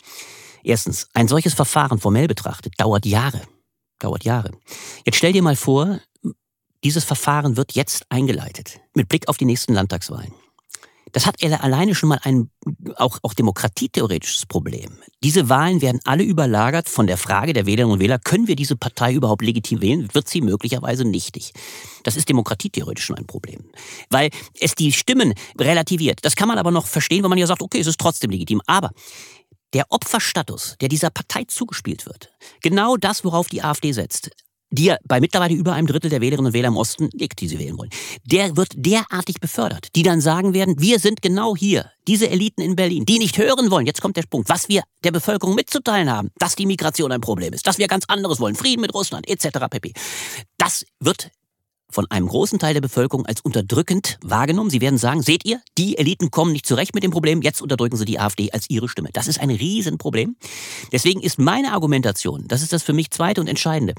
Erstens, 0.64 1.08
ein 1.14 1.28
solches 1.28 1.54
Verfahren 1.54 2.00
formell 2.00 2.28
betrachtet 2.28 2.74
dauert 2.78 3.06
Jahre. 3.06 3.42
Dauert 4.00 4.24
Jahre. 4.24 4.52
Jetzt 5.06 5.18
stell 5.18 5.34
dir 5.34 5.42
mal 5.42 5.56
vor, 5.56 6.00
dieses 6.84 7.04
Verfahren 7.04 7.58
wird 7.58 7.74
jetzt 7.74 8.06
eingeleitet, 8.10 8.80
mit 8.94 9.10
Blick 9.10 9.28
auf 9.28 9.38
die 9.38 9.46
nächsten 9.46 9.74
Landtagswahlen. 9.74 10.34
Das 11.14 11.26
hat 11.26 11.42
alleine 11.44 11.96
schon 11.96 12.10
mal 12.10 12.20
ein 12.24 12.50
auch, 12.96 13.20
auch 13.22 13.34
demokratietheoretisches 13.34 14.46
Problem. 14.46 14.98
Diese 15.24 15.50
Wahlen 15.50 15.82
werden 15.82 16.02
alle 16.04 16.24
überlagert 16.24 16.90
von 16.90 17.08
der 17.08 17.18
Frage 17.18 17.54
der 17.54 17.66
Wählerinnen 17.66 17.94
und 17.94 18.00
Wähler, 18.00 18.20
können 18.20 18.48
wir 18.48 18.56
diese 18.56 18.76
Partei 18.76 19.14
überhaupt 19.14 19.42
legitim 19.42 19.82
wählen? 19.82 20.14
Wird 20.14 20.28
sie 20.28 20.42
möglicherweise 20.42 21.06
nichtig? 21.06 21.54
Das 22.04 22.18
ist 22.18 22.30
demokratietheoretisch 22.30 23.06
schon 23.06 23.18
ein 23.18 23.28
Problem. 23.28 23.72
Weil 24.10 24.30
es 24.60 24.76
die 24.76 24.92
Stimmen 24.92 25.34
relativiert. 25.60 26.20
Das 26.24 26.36
kann 26.36 26.48
man 26.48 26.58
aber 26.58 26.72
noch 26.72 26.88
verstehen, 26.88 27.24
wenn 27.24 27.30
man 27.30 27.40
ja 27.40 27.48
sagt, 27.48 27.62
okay, 27.62 27.80
es 27.80 27.88
ist 27.88 28.00
trotzdem 28.00 28.32
legitim. 28.32 28.62
Aber 28.66 28.92
der 29.74 29.86
Opferstatus, 29.90 30.76
der 30.80 30.90
dieser 30.90 31.10
Partei 31.10 31.44
zugespielt 31.46 32.06
wird, 32.06 32.32
genau 32.62 32.98
das, 32.98 33.24
worauf 33.24 33.48
die 33.50 33.64
AfD 33.64 33.92
setzt, 33.92 34.32
die 34.70 34.86
ja 34.86 34.98
bei 35.06 35.20
mittlerweile 35.20 35.54
über 35.54 35.74
einem 35.74 35.88
Drittel 35.88 36.10
der 36.10 36.22
Wählerinnen 36.22 36.48
und 36.48 36.54
Wähler 36.54 36.68
im 36.68 36.78
Osten 36.78 37.10
liegt, 37.14 37.40
die 37.42 37.48
sie 37.48 37.60
wählen 37.60 37.78
wollen, 37.78 37.90
der 38.26 38.58
wird 38.58 38.74
derartig 38.76 39.40
befördert, 39.40 39.88
die 39.96 40.04
dann 40.04 40.22
sagen 40.22 40.54
werden, 40.54 40.80
wir 40.80 41.00
sind 41.00 41.22
genau 41.22 41.56
hier, 41.56 41.92
diese 42.08 42.30
Eliten 42.30 42.62
in 42.62 42.76
Berlin, 42.76 43.06
die 43.06 43.20
nicht 43.20 43.38
hören 43.38 43.72
wollen, 43.72 43.86
jetzt 43.86 44.02
kommt 44.02 44.18
der 44.18 44.24
Punkt, 44.24 44.50
was 44.50 44.70
wir 44.70 44.84
der 45.04 45.12
Bevölkerung 45.12 45.56
mitzuteilen 45.56 46.12
haben, 46.12 46.30
dass 46.38 46.56
die 46.56 46.66
Migration 46.66 47.12
ein 47.12 47.22
Problem 47.22 47.54
ist, 47.54 47.68
dass 47.68 47.78
wir 47.78 47.88
ganz 47.88 48.06
anderes 48.08 48.40
wollen, 48.40 48.56
Frieden 48.56 48.82
mit 48.82 48.94
Russland 48.94 49.28
etc. 49.30 49.68
pp. 49.70 49.94
Das 50.58 50.86
wird 51.00 51.32
von 51.90 52.06
einem 52.12 52.28
großen 52.28 52.60
Teil 52.60 52.74
der 52.74 52.82
Bevölkerung 52.82 53.26
als 53.26 53.42
unterdrückend 53.42 54.18
wahrgenommen. 54.22 54.70
Sie 54.70 54.82
werden 54.82 54.98
sagen, 54.98 55.22
seht 55.22 55.46
ihr, 55.46 55.62
die 55.78 55.98
Eliten 55.98 56.32
kommen 56.32 56.52
nicht 56.52 56.66
zurecht 56.66 56.94
mit 56.94 57.04
dem 57.04 57.12
Problem, 57.12 57.42
jetzt 57.42 57.62
unterdrücken 57.62 57.96
sie 57.96 58.06
die 58.06 58.20
AfD 58.20 58.52
als 58.52 58.70
ihre 58.70 58.90
Stimme. 58.90 59.10
Das 59.14 59.28
ist 59.28 59.40
ein 59.40 59.50
Riesenproblem. 59.50 60.36
Deswegen 60.92 61.22
ist 61.22 61.40
meine 61.40 61.72
Argumentation, 61.72 62.44
das 62.48 62.62
ist 62.62 62.74
das 62.74 62.84
für 62.84 62.94
mich 62.94 63.12
zweite 63.12 63.40
und 63.40 63.48
entscheidende, 63.48 63.94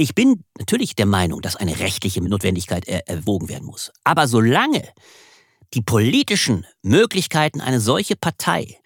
ich 0.00 0.14
bin 0.14 0.44
natürlich 0.58 0.96
der 0.96 1.04
Meinung, 1.04 1.42
dass 1.42 1.56
eine 1.56 1.78
rechtliche 1.78 2.22
Notwendigkeit 2.22 2.88
er 2.88 3.06
erwogen 3.06 3.50
werden 3.50 3.66
muss. 3.66 3.92
Aber 4.02 4.28
solange 4.28 4.88
die 5.74 5.82
politischen 5.82 6.64
Möglichkeiten, 6.82 7.60
eine 7.60 7.80
solche 7.80 8.16
Partei 8.16 8.78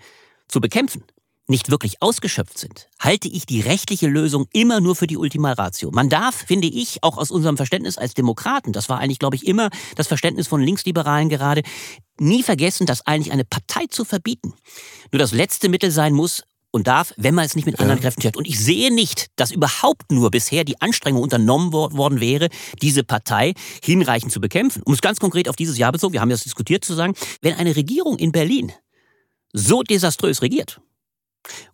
zu 0.49 0.61
bekämpfen, 0.61 1.05
nicht 1.47 1.71
wirklich 1.71 2.03
ausgeschöpft 2.03 2.59
sind, 2.59 2.89
halte 2.99 3.29
ich 3.29 3.47
die 3.47 3.61
rechtliche 3.61 4.09
Lösung 4.09 4.47
immer 4.53 4.81
nur 4.81 4.97
für 4.97 5.07
die 5.07 5.17
Ultima 5.17 5.53
Ratio. 5.53 5.93
Man 5.93 6.09
darf, 6.09 6.35
finde 6.35 6.67
ich, 6.67 7.05
auch 7.05 7.17
aus 7.17 7.31
unserem 7.31 7.57
Verständnis 7.57 7.97
als 7.97 8.15
Demokraten, 8.15 8.73
das 8.73 8.89
war 8.89 8.99
eigentlich, 8.99 9.19
glaube 9.21 9.37
ich, 9.37 9.47
immer 9.47 9.71
das 9.95 10.09
Verständnis 10.09 10.49
von 10.49 10.63
Linksliberalen 10.63 11.29
gerade, 11.29 11.63
nie 12.19 12.43
vergessen, 12.43 12.87
dass 12.87 13.07
eigentlich 13.07 13.33
eine 13.33 13.45
Partei 13.45 13.87
zu 13.89 14.05
verbieten 14.05 14.55
nur 15.13 15.19
das 15.21 15.33
letzte 15.33 15.69
Mittel 15.69 15.93
sein 15.93 16.13
muss, 16.13 16.43
und 16.75 16.89
darf, 16.89 17.15
wenn 17.17 17.37
man 17.37 17.45
es 17.45 17.55
nicht 17.55 17.67
mit 17.67 17.79
anderen 17.79 17.99
ja. 17.99 18.03
Kräften 18.03 18.23
schafft. 18.23 18.37
Und 18.37 18.49
ich 18.49 18.59
sehe 18.59 18.93
nicht, 18.93 19.29
dass 19.37 19.53
überhaupt 19.53 20.11
nur 20.11 20.33
bisher 20.33 20.65
die 20.65 20.81
Anstrengung 20.83 21.23
unternommen 21.23 21.73
worden 21.73 22.21
wäre, 22.21 22.49
diese 22.83 23.05
Partei 23.05 23.55
hinreichend 23.81 24.33
zu 24.33 24.41
bekämpfen. 24.41 24.83
Um 24.85 24.93
es 24.93 25.01
ganz 25.01 25.21
konkret 25.21 25.49
auf 25.49 25.55
dieses 25.55 25.79
Jahr 25.79 25.93
bezogen, 25.93 26.15
wir 26.15 26.21
haben 26.21 26.31
das 26.31 26.43
diskutiert, 26.43 26.85
zu 26.85 26.95
sagen, 26.95 27.15
wenn 27.43 27.55
eine 27.55 27.77
Regierung 27.77 28.19
in 28.19 28.33
Berlin 28.33 28.73
so 29.53 29.85
desaströs 29.85 30.43
regiert 30.43 30.81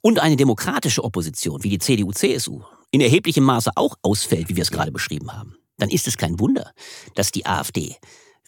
und 0.03 0.19
eine 0.19 0.37
demokratische 0.37 1.03
Opposition 1.03 1.65
wie 1.65 1.71
die 1.71 1.79
CDU, 1.79 2.13
CSU 2.13 2.61
in 2.91 3.01
erheblichem 3.01 3.45
Maße 3.45 3.71
auch 3.77 3.97
ausfällt, 4.03 4.51
wie 4.51 4.57
wir 4.57 4.63
es 4.63 4.71
gerade 4.71 4.93
beschrieben 4.93 5.33
haben, 5.33 5.57
dann 5.79 5.89
ist 5.89 6.09
es 6.09 6.19
kein 6.19 6.39
Wunder, 6.39 6.73
dass 7.15 7.33
die 7.33 7.47
AfD 7.47 7.97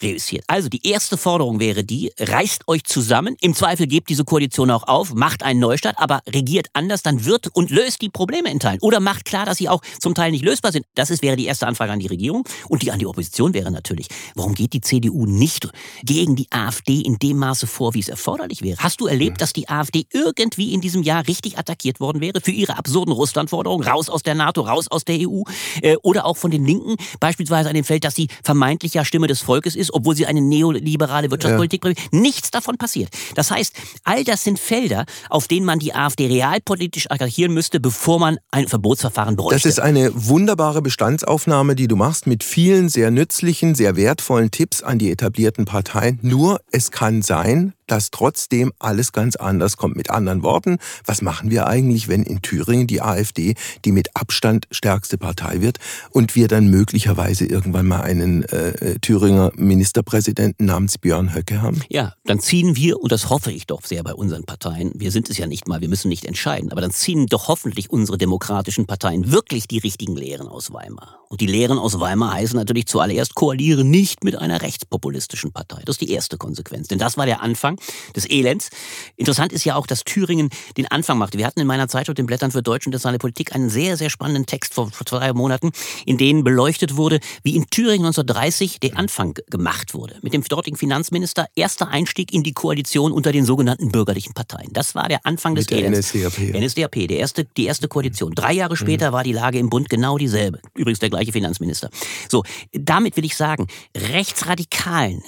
reüssiert. 0.02 0.44
Also 0.46 0.68
die 0.68 0.86
erste 0.86 1.16
Forderung 1.16 1.60
wäre 1.60 1.84
die, 1.84 2.12
reißt 2.18 2.68
euch 2.68 2.84
zusammen, 2.84 3.36
im 3.40 3.54
Zweifel 3.54 3.86
gebt 3.86 4.08
diese 4.08 4.24
Koalition 4.24 4.70
auch 4.70 4.86
auf, 4.88 5.14
macht 5.14 5.42
einen 5.42 5.60
Neustart, 5.60 5.96
aber 5.98 6.20
regiert 6.28 6.68
anders, 6.72 7.02
dann 7.02 7.24
wird 7.24 7.48
und 7.54 7.70
löst 7.70 8.02
die 8.02 8.08
Probleme 8.08 8.50
in 8.50 8.60
Teilen. 8.60 8.78
Oder 8.80 9.00
macht 9.00 9.24
klar, 9.24 9.46
dass 9.46 9.58
sie 9.58 9.68
auch 9.68 9.82
zum 10.00 10.14
Teil 10.14 10.30
nicht 10.30 10.44
lösbar 10.44 10.72
sind. 10.72 10.86
Das 10.94 11.10
ist, 11.10 11.22
wäre 11.22 11.36
die 11.36 11.46
erste 11.46 11.66
Anfrage 11.66 11.92
an 11.92 11.98
die 11.98 12.06
Regierung. 12.06 12.44
Und 12.68 12.82
die 12.82 12.90
an 12.90 12.98
die 12.98 13.06
Opposition 13.06 13.54
wäre 13.54 13.70
natürlich, 13.70 14.08
warum 14.34 14.54
geht 14.54 14.72
die 14.72 14.80
CDU 14.80 15.26
nicht 15.26 15.68
gegen 16.02 16.36
die 16.36 16.46
AfD 16.50 17.00
in 17.00 17.18
dem 17.18 17.38
Maße 17.38 17.66
vor, 17.66 17.94
wie 17.94 18.00
es 18.00 18.08
erforderlich 18.08 18.62
wäre? 18.62 18.78
Hast 18.78 19.00
du 19.00 19.06
erlebt, 19.06 19.40
dass 19.40 19.52
die 19.52 19.68
AfD 19.68 20.06
irgendwie 20.12 20.72
in 20.72 20.80
diesem 20.80 21.02
Jahr 21.02 21.26
richtig 21.26 21.58
attackiert 21.58 22.00
worden 22.00 22.20
wäre 22.20 22.40
für 22.40 22.50
ihre 22.50 22.78
absurden 22.78 23.12
Russlandforderungen, 23.12 23.86
raus 23.86 24.08
aus 24.08 24.22
der 24.22 24.34
NATO, 24.34 24.62
raus 24.62 24.88
aus 24.88 25.04
der 25.04 25.18
EU? 25.28 25.42
Äh, 25.82 25.96
oder 26.02 26.26
auch 26.26 26.36
von 26.36 26.50
den 26.50 26.64
Linken, 26.64 26.96
beispielsweise 27.20 27.68
an 27.68 27.74
dem 27.74 27.84
Feld, 27.84 28.04
dass 28.04 28.14
sie 28.14 28.28
vermeintlich 28.42 28.94
ja 28.94 29.04
Stimme 29.04 29.26
des 29.26 29.40
Volkes 29.40 29.76
ist, 29.76 29.81
obwohl 29.92 30.16
sie 30.16 30.26
eine 30.26 30.40
neoliberale 30.40 31.30
Wirtschaftspolitik 31.30 31.84
ja. 31.84 31.92
Nichts 32.10 32.50
davon 32.50 32.76
passiert. 32.76 33.08
Das 33.34 33.50
heißt, 33.50 33.74
all 34.04 34.24
das 34.24 34.44
sind 34.44 34.58
Felder, 34.58 35.04
auf 35.30 35.48
denen 35.48 35.66
man 35.66 35.78
die 35.78 35.94
AfD 35.94 36.26
realpolitisch 36.26 37.10
attackieren 37.10 37.52
müsste, 37.52 37.80
bevor 37.80 38.18
man 38.18 38.38
ein 38.50 38.68
Verbotsverfahren 38.68 39.36
bräuchte. 39.36 39.56
Das 39.56 39.64
ist 39.66 39.80
eine 39.80 40.10
wunderbare 40.14 40.82
Bestandsaufnahme, 40.82 41.74
die 41.74 41.88
du 41.88 41.96
machst 41.96 42.26
mit 42.26 42.44
vielen 42.44 42.88
sehr 42.88 43.10
nützlichen, 43.10 43.74
sehr 43.74 43.96
wertvollen 43.96 44.50
Tipps 44.50 44.82
an 44.82 44.98
die 44.98 45.10
etablierten 45.10 45.64
Parteien. 45.64 46.18
Nur 46.22 46.60
es 46.70 46.90
kann 46.90 47.22
sein, 47.22 47.72
dass 47.86 48.10
trotzdem 48.10 48.72
alles 48.78 49.12
ganz 49.12 49.36
anders 49.36 49.76
kommt. 49.76 49.96
Mit 49.96 50.10
anderen 50.10 50.42
Worten, 50.42 50.78
was 51.04 51.22
machen 51.22 51.50
wir 51.50 51.66
eigentlich, 51.66 52.08
wenn 52.08 52.22
in 52.22 52.42
Thüringen 52.42 52.86
die 52.86 53.02
AfD 53.02 53.54
die 53.84 53.92
mit 53.92 54.14
Abstand 54.14 54.66
stärkste 54.70 55.18
Partei 55.18 55.60
wird 55.60 55.78
und 56.10 56.34
wir 56.34 56.48
dann 56.48 56.68
möglicherweise 56.68 57.46
irgendwann 57.46 57.86
mal 57.86 58.00
einen 58.00 58.44
äh, 58.44 58.70
äh, 58.70 58.98
Thüringer 58.98 59.52
Ministerpräsidenten 59.56 60.66
namens 60.66 60.98
Björn 60.98 61.34
Höcke 61.34 61.62
haben? 61.62 61.82
Ja, 61.88 62.14
dann 62.24 62.40
ziehen 62.40 62.76
wir, 62.76 63.00
und 63.00 63.12
das 63.12 63.30
hoffe 63.30 63.52
ich 63.52 63.66
doch 63.66 63.84
sehr 63.84 64.02
bei 64.02 64.14
unseren 64.14 64.44
Parteien, 64.44 64.92
wir 64.94 65.10
sind 65.10 65.30
es 65.30 65.38
ja 65.38 65.46
nicht 65.46 65.68
mal, 65.68 65.80
wir 65.80 65.88
müssen 65.88 66.08
nicht 66.08 66.24
entscheiden, 66.24 66.72
aber 66.72 66.80
dann 66.80 66.90
ziehen 66.90 67.26
doch 67.26 67.48
hoffentlich 67.48 67.90
unsere 67.90 68.18
demokratischen 68.18 68.86
Parteien 68.86 69.32
wirklich 69.32 69.68
die 69.68 69.78
richtigen 69.78 70.16
Lehren 70.16 70.48
aus 70.48 70.72
Weimar. 70.72 71.18
Und 71.28 71.40
die 71.40 71.46
Lehren 71.46 71.78
aus 71.78 71.98
Weimar 71.98 72.34
heißen 72.34 72.58
natürlich 72.58 72.86
zuallererst, 72.86 73.34
koaliere 73.34 73.84
nicht 73.84 74.22
mit 74.22 74.36
einer 74.36 74.60
rechtspopulistischen 74.60 75.50
Partei. 75.50 75.80
Das 75.86 75.94
ist 75.94 76.02
die 76.02 76.10
erste 76.10 76.36
Konsequenz. 76.36 76.88
Denn 76.88 76.98
das 76.98 77.16
war 77.16 77.24
der 77.24 77.40
Anfang 77.40 77.71
des 78.14 78.28
Elends. 78.28 78.70
Interessant 79.16 79.52
ist 79.52 79.64
ja 79.64 79.76
auch, 79.76 79.86
dass 79.86 80.04
Thüringen 80.04 80.50
den 80.76 80.90
Anfang 80.90 81.18
machte. 81.18 81.38
Wir 81.38 81.46
hatten 81.46 81.60
in 81.60 81.66
meiner 81.66 81.88
Zeitschrift 81.88 82.18
den 82.18 82.26
Blättern 82.26 82.50
für 82.50 82.62
Deutsch 82.62 82.86
und 82.86 82.92
internationale 82.92 83.18
Politik 83.18 83.54
einen 83.54 83.70
sehr, 83.70 83.96
sehr 83.96 84.10
spannenden 84.10 84.46
Text 84.46 84.74
vor, 84.74 84.90
vor 84.90 85.06
zwei 85.06 85.32
Monaten, 85.32 85.70
in 86.06 86.18
dem 86.18 86.44
beleuchtet 86.44 86.96
wurde, 86.96 87.20
wie 87.42 87.56
in 87.56 87.66
Thüringen 87.68 88.06
1930 88.06 88.80
der 88.80 88.96
Anfang 88.96 89.34
gemacht 89.50 89.94
wurde. 89.94 90.18
Mit 90.22 90.32
dem 90.32 90.42
dortigen 90.42 90.76
Finanzminister 90.76 91.46
erster 91.54 91.88
Einstieg 91.88 92.32
in 92.32 92.42
die 92.42 92.52
Koalition 92.52 93.12
unter 93.12 93.32
den 93.32 93.44
sogenannten 93.44 93.90
bürgerlichen 93.90 94.34
Parteien. 94.34 94.72
Das 94.72 94.94
war 94.94 95.08
der 95.08 95.24
Anfang 95.24 95.54
des 95.54 95.70
Mit 95.70 95.78
der 95.78 95.86
Elends. 95.86 96.14
NSDAP. 96.14 96.54
NSDAP, 96.54 97.08
der 97.08 97.18
erste, 97.18 97.44
die 97.44 97.66
erste 97.66 97.88
Koalition. 97.88 98.32
Drei 98.34 98.52
Jahre 98.52 98.76
später 98.76 99.10
mhm. 99.10 99.14
war 99.14 99.24
die 99.24 99.32
Lage 99.32 99.58
im 99.58 99.70
Bund 99.70 99.88
genau 99.88 100.18
dieselbe. 100.18 100.60
Übrigens 100.74 100.98
der 100.98 101.10
gleiche 101.10 101.32
Finanzminister. 101.32 101.90
So, 102.28 102.44
damit 102.72 103.16
will 103.16 103.24
ich 103.24 103.36
sagen, 103.36 103.66
Rechtsradikalen 103.96 105.22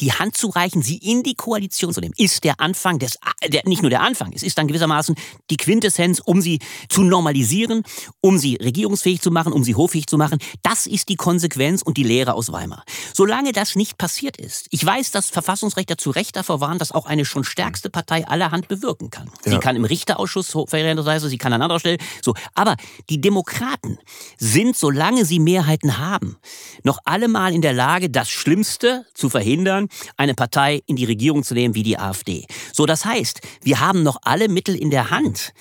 die 0.00 0.12
Hand 0.12 0.36
zu 0.36 0.48
reichen, 0.48 0.82
sie 0.82 0.96
in 0.96 1.22
die 1.22 1.34
Koalition 1.34 1.92
zu 1.92 2.00
nehmen, 2.00 2.14
ist 2.16 2.44
der 2.44 2.60
Anfang 2.60 2.98
des, 2.98 3.18
der, 3.46 3.62
nicht 3.64 3.82
nur 3.82 3.90
der 3.90 4.02
Anfang, 4.02 4.32
es 4.32 4.42
ist 4.42 4.58
dann 4.58 4.68
gewissermaßen 4.68 5.14
die 5.50 5.56
Quintessenz, 5.56 6.20
um 6.24 6.40
sie 6.40 6.58
zu 6.88 7.02
normalisieren, 7.02 7.82
um 8.20 8.38
sie 8.38 8.56
regierungsfähig 8.56 9.20
zu 9.20 9.30
machen, 9.30 9.52
um 9.52 9.64
sie 9.64 9.74
hoffähig 9.74 10.06
zu 10.06 10.18
machen. 10.18 10.38
Das 10.62 10.86
ist 10.86 11.08
die 11.08 11.16
Konsequenz 11.16 11.82
und 11.82 11.96
die 11.96 12.02
Lehre 12.02 12.34
aus 12.34 12.52
Weimar. 12.52 12.84
Solange 13.12 13.52
das 13.52 13.76
nicht 13.76 13.98
passiert 13.98 14.36
ist, 14.36 14.66
ich 14.70 14.84
weiß, 14.84 15.10
dass 15.10 15.28
Verfassungsrechter 15.30 15.98
zu 15.98 16.10
Recht 16.10 16.36
davor 16.36 16.60
waren, 16.60 16.78
dass 16.78 16.92
auch 16.92 17.06
eine 17.06 17.24
schon 17.24 17.44
stärkste 17.44 17.90
Partei 17.90 18.26
allerhand 18.26 18.68
bewirken 18.68 19.10
kann. 19.10 19.30
Ja. 19.44 19.52
Sie 19.52 19.58
kann 19.58 19.76
im 19.76 19.84
Richterausschuss, 19.84 20.54
sie 20.68 21.38
kann 21.38 21.52
an 21.52 21.62
anderer 21.62 21.80
Stelle, 21.80 21.98
so. 22.22 22.34
Aber 22.54 22.76
die 23.10 23.20
Demokraten 23.20 23.98
sind, 24.38 24.76
solange 24.76 25.24
sie 25.24 25.38
Mehrheiten 25.38 25.98
haben, 25.98 26.36
noch 26.82 26.98
allemal 27.04 27.54
in 27.54 27.62
der 27.62 27.72
Lage, 27.72 28.10
das 28.10 28.28
Schlimmste 28.30 29.06
zu 29.14 29.28
verhindern, 29.30 29.85
eine 30.16 30.34
Partei 30.34 30.82
in 30.86 30.96
die 30.96 31.04
Regierung 31.04 31.42
zu 31.42 31.54
nehmen 31.54 31.74
wie 31.74 31.82
die 31.82 31.98
AfD. 31.98 32.46
So, 32.72 32.86
das 32.86 33.04
heißt, 33.04 33.40
wir 33.62 33.80
haben 33.80 34.02
noch 34.02 34.18
alle 34.22 34.48
Mittel 34.48 34.74
in 34.74 34.90
der 34.90 35.10
Hand, 35.10 35.52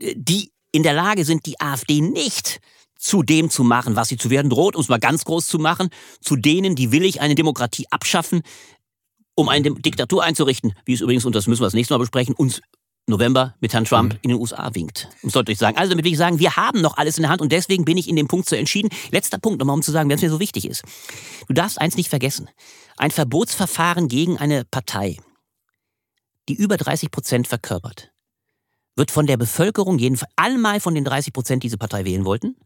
äh, 0.00 0.14
die 0.16 0.50
in 0.72 0.82
der 0.82 0.94
Lage 0.94 1.24
sind, 1.24 1.46
die 1.46 1.60
AfD 1.60 2.00
nicht 2.00 2.60
zu 2.98 3.22
dem 3.22 3.50
zu 3.50 3.62
machen, 3.62 3.96
was 3.96 4.08
sie 4.08 4.16
zu 4.16 4.30
werden 4.30 4.50
droht, 4.50 4.74
um 4.74 4.82
es 4.82 4.88
mal 4.88 4.98
ganz 4.98 5.24
groß 5.24 5.46
zu 5.46 5.58
machen, 5.58 5.88
zu 6.20 6.36
denen, 6.36 6.74
die 6.76 6.92
willig 6.92 7.20
eine 7.20 7.34
Demokratie 7.34 7.86
abschaffen, 7.90 8.42
um 9.34 9.48
eine 9.48 9.70
Diktatur 9.70 10.24
einzurichten, 10.24 10.72
wie 10.84 10.94
es 10.94 11.00
übrigens, 11.02 11.24
und 11.24 11.34
das 11.34 11.46
müssen 11.46 11.60
wir 11.60 11.66
das 11.66 11.74
nächste 11.74 11.94
Mal 11.94 11.98
besprechen, 11.98 12.34
uns 12.34 12.62
November 13.08 13.54
mit 13.60 13.72
Herrn 13.72 13.84
Trump 13.84 14.14
mhm. 14.14 14.18
in 14.22 14.30
den 14.30 14.40
USA 14.40 14.74
winkt. 14.74 15.08
Um 15.22 15.30
sollte 15.30 15.52
ich 15.52 15.58
sagen. 15.58 15.76
Also 15.76 15.90
damit 15.90 16.04
will 16.04 16.12
ich 16.12 16.18
sagen, 16.18 16.40
wir 16.40 16.56
haben 16.56 16.80
noch 16.80 16.96
alles 16.96 17.18
in 17.18 17.22
der 17.22 17.30
Hand 17.30 17.40
und 17.40 17.52
deswegen 17.52 17.84
bin 17.84 17.96
ich 17.96 18.08
in 18.08 18.16
dem 18.16 18.26
Punkt 18.26 18.48
so 18.48 18.56
entschieden. 18.56 18.90
Letzter 19.12 19.38
Punkt 19.38 19.60
nochmal, 19.60 19.74
um 19.74 19.82
zu 19.82 19.92
sagen, 19.92 20.08
wenn 20.08 20.16
es 20.16 20.22
mir 20.22 20.30
so 20.30 20.40
wichtig 20.40 20.64
ist. 20.68 20.82
Du 21.46 21.54
darfst 21.54 21.80
eins 21.80 21.96
nicht 21.96 22.08
vergessen. 22.08 22.48
Ein 22.96 23.10
Verbotsverfahren 23.10 24.08
gegen 24.08 24.38
eine 24.38 24.64
Partei, 24.64 25.18
die 26.48 26.54
über 26.54 26.76
30 26.76 27.10
Prozent 27.10 27.46
verkörpert, 27.46 28.12
wird 28.96 29.10
von 29.10 29.26
der 29.26 29.36
Bevölkerung, 29.36 29.98
jedenfalls 29.98 30.32
allemal 30.36 30.80
von 30.80 30.94
den 30.94 31.04
30 31.04 31.32
Prozent, 31.32 31.62
die 31.62 31.66
diese 31.66 31.78
Partei 31.78 32.04
wählen 32.04 32.24
wollten, 32.24 32.56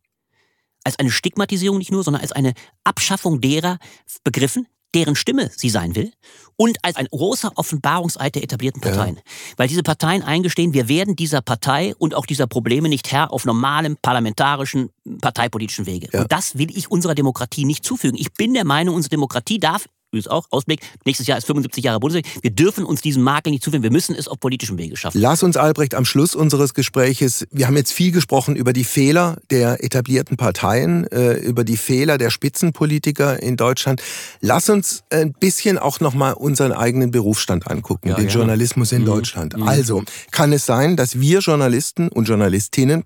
als 0.85 0.99
eine 0.99 1.11
Stigmatisierung 1.11 1.79
nicht 1.79 1.91
nur, 1.91 2.05
sondern 2.05 2.23
als 2.23 2.33
eine 2.33 2.55
Abschaffung 2.85 3.41
derer 3.41 3.79
begriffen, 4.23 4.67
deren 4.95 5.15
Stimme 5.15 5.51
sie 5.55 5.71
sein 5.71 5.95
will 5.95 6.13
und 6.57 6.79
als 6.85 6.97
ein 6.97 7.07
großer 7.07 7.53
Offenbarungseid 7.55 8.35
der 8.35 8.43
etablierten 8.43 8.81
Parteien. 8.81 9.17
Ja. 9.17 9.23
Weil 9.57 9.69
diese 9.69 9.83
Parteien 9.83 10.23
eingestehen, 10.23 10.75
wir 10.75 10.89
werden 10.89 11.17
dieser 11.17 11.43
Partei 11.43 11.95
und 11.97 12.15
auch 12.15 12.27
dieser 12.27 12.47
Probleme 12.47 12.89
nicht 12.89 13.11
Herr 13.13 13.33
auf 13.33 13.45
normalem 13.45 13.97
parlamentarischen, 14.01 14.91
parteipolitischen 15.21 15.87
Wege. 15.87 16.09
Ja. 16.13 16.23
Und 16.23 16.33
das 16.33 16.59
will 16.59 16.77
ich 16.77 16.91
unserer 16.91 17.15
Demokratie 17.15 17.65
nicht 17.65 17.85
zufügen. 17.85 18.19
Ich 18.19 18.33
bin 18.33 18.55
der 18.55 18.65
Meinung, 18.65 18.95
unsere 18.95 19.11
Demokratie 19.11 19.59
darf 19.59 19.87
übrigens 20.11 20.29
auch, 20.29 20.47
Ausblick, 20.51 20.81
nächstes 21.05 21.27
Jahr 21.27 21.39
ist 21.39 21.47
75 21.47 21.85
Jahre 21.85 22.01
Bundesrepublik. 22.01 22.43
Wir 22.43 22.51
dürfen 22.51 22.85
uns 22.85 23.01
diesen 23.01 23.23
Makel 23.23 23.53
nicht 23.53 23.63
zuführen. 23.63 23.83
Wir 23.83 23.93
müssen 23.93 24.15
es 24.15 24.29
auf 24.29 24.41
politischem 24.41 24.77
Wege 24.79 24.97
schaffen. 24.97 25.21
Lass 25.21 25.43
uns, 25.43 25.57
Albrecht, 25.57 25.95
am 25.95 26.05
Schluss 26.05 26.35
unseres 26.35 26.75
Gespräches, 26.75 27.47
wir 27.51 27.67
haben 27.67 27.77
jetzt 27.77 27.93
viel 27.93 28.13
gesprochen 28.13 28.57
über 28.57 28.73
die 28.73 28.85
Fehler 28.85 29.39
der 29.51 29.85
etablierten 29.85 30.37
Parteien, 30.37 31.07
äh, 31.09 31.35
über 31.35 31.65
die 31.65 31.77
Fehler 31.77 32.19
der 32.19 32.31
Spitzenpolitiker 32.31 33.43
in 33.43 33.57
Deutschland. 33.57 34.03
Lass 34.41 34.69
uns 34.69 35.05
ein 35.11 35.33
bisschen 35.33 35.79
auch 35.79 36.01
nochmal 36.01 36.35
unseren 36.35 36.73
eigenen 36.73 37.11
Berufsstand 37.11 37.71
angucken, 37.71 38.09
ja, 38.09 38.15
den 38.17 38.29
ja. 38.29 38.35
Journalismus 38.35 38.93
in 38.93 39.03
mhm. 39.03 39.07
Deutschland. 39.07 39.57
Mhm. 39.57 39.69
Also, 39.69 40.03
kann 40.31 40.53
es 40.53 40.67
sein, 40.67 40.97
dass 40.97 41.21
wir 41.21 41.41
Journalisten 41.41 42.09
und 42.09 42.29
Journalistinnen 42.29 43.05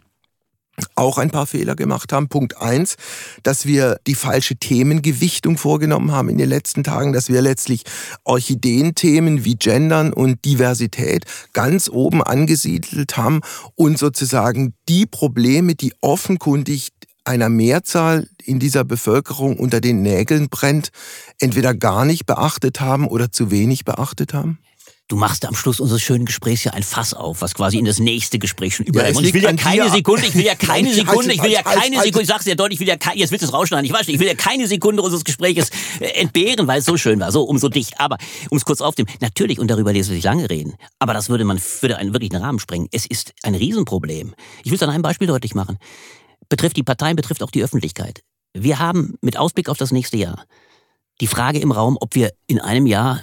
auch 0.94 1.18
ein 1.18 1.30
paar 1.30 1.46
Fehler 1.46 1.76
gemacht 1.76 2.12
haben. 2.12 2.28
Punkt 2.28 2.60
eins, 2.60 2.96
dass 3.42 3.66
wir 3.66 3.98
die 4.06 4.14
falsche 4.14 4.56
Themengewichtung 4.56 5.56
vorgenommen 5.56 6.12
haben 6.12 6.28
in 6.28 6.38
den 6.38 6.48
letzten 6.48 6.84
Tagen, 6.84 7.12
dass 7.12 7.28
wir 7.28 7.42
letztlich 7.42 7.84
Orchideenthemen 8.24 9.44
wie 9.44 9.56
Gendern 9.56 10.12
und 10.12 10.44
Diversität 10.44 11.24
ganz 11.52 11.88
oben 11.88 12.22
angesiedelt 12.22 13.16
haben 13.16 13.40
und 13.74 13.98
sozusagen 13.98 14.74
die 14.88 15.06
Probleme, 15.06 15.74
die 15.74 15.92
offenkundig 16.00 16.90
einer 17.24 17.48
Mehrzahl 17.48 18.28
in 18.44 18.58
dieser 18.58 18.84
Bevölkerung 18.84 19.58
unter 19.58 19.80
den 19.80 20.02
Nägeln 20.02 20.48
brennt, 20.48 20.90
entweder 21.38 21.74
gar 21.74 22.04
nicht 22.04 22.26
beachtet 22.26 22.80
haben 22.80 23.06
oder 23.06 23.32
zu 23.32 23.50
wenig 23.50 23.84
beachtet 23.84 24.34
haben? 24.34 24.58
Du 25.08 25.16
machst 25.16 25.44
am 25.44 25.54
Schluss 25.54 25.80
unseres 25.80 26.02
schönen 26.02 26.24
Gesprächs 26.24 26.64
ja 26.64 26.72
ein 26.72 26.82
Fass 26.82 27.12
auf, 27.12 27.42
was 27.42 27.54
quasi 27.54 27.78
in 27.78 27.84
das 27.84 27.98
nächste 27.98 28.38
Gespräch 28.38 28.74
schon 28.74 28.86
überleitet. 28.86 29.14
Ja, 29.14 29.18
und 29.18 29.26
ich 29.26 29.34
will 29.34 29.42
ja 29.42 29.52
keine 29.52 29.90
Sekunde, 29.90 30.26
ich 30.26 30.34
will 30.34 30.44
ja 30.44 30.54
keine 30.58 30.94
Sekunde, 30.94 31.32
ich 31.32 31.42
will 31.42 31.50
ja 31.50 31.62
keine 31.62 31.96
Sekunde, 32.00 32.22
ich 32.22 32.28
sag's 32.28 32.46
ja 32.46 32.54
deutlich, 32.54 32.76
ich 32.76 32.80
will 32.80 32.88
ja 32.88 32.96
keine, 32.96 33.18
jetzt 33.18 33.30
willst 33.30 33.42
du 33.42 33.48
es 33.48 33.52
rausschneiden, 33.52 33.84
ich 33.84 33.92
weiß 33.92 34.06
nicht, 34.06 34.14
ich 34.14 34.20
will 34.20 34.28
ja 34.28 34.34
keine 34.34 34.66
Sekunde 34.66 35.02
unseres 35.02 35.24
Gesprächs 35.24 35.70
äh, 36.00 36.06
entbehren, 36.20 36.66
weil 36.66 36.78
es 36.78 36.86
so 36.86 36.96
schön 36.96 37.20
war, 37.20 37.32
so 37.32 37.42
umso 37.42 37.68
dicht. 37.68 38.00
Aber 38.00 38.16
um 38.50 38.56
es 38.56 38.64
kurz 38.64 38.80
aufzunehmen, 38.80 39.14
natürlich, 39.20 39.58
und 39.58 39.68
darüber 39.68 39.92
lässt 39.92 40.08
sich 40.08 40.24
lange 40.24 40.48
reden, 40.48 40.74
aber 40.98 41.12
das 41.12 41.28
würde 41.28 41.44
man, 41.44 41.60
würde 41.80 41.98
einen 41.98 42.12
wirklichen 42.12 42.36
Rahmen 42.36 42.58
sprengen. 42.58 42.88
Es 42.90 43.04
ist 43.04 43.32
ein 43.42 43.54
Riesenproblem. 43.54 44.34
Ich 44.64 44.70
will 44.70 44.76
es 44.76 44.82
an 44.82 44.90
einem 44.90 45.02
Beispiel 45.02 45.28
deutlich 45.28 45.54
machen. 45.54 45.78
Betrifft 46.48 46.76
die 46.76 46.82
Parteien, 46.82 47.16
betrifft 47.16 47.42
auch 47.42 47.50
die 47.50 47.62
Öffentlichkeit. 47.62 48.22
Wir 48.54 48.78
haben 48.78 49.16
mit 49.20 49.36
Ausblick 49.36 49.68
auf 49.68 49.76
das 49.76 49.90
nächste 49.90 50.16
Jahr 50.16 50.44
die 51.20 51.26
Frage 51.26 51.58
im 51.58 51.72
Raum, 51.72 51.96
ob 52.00 52.14
wir 52.14 52.32
in 52.46 52.60
einem 52.60 52.86
Jahr 52.86 53.22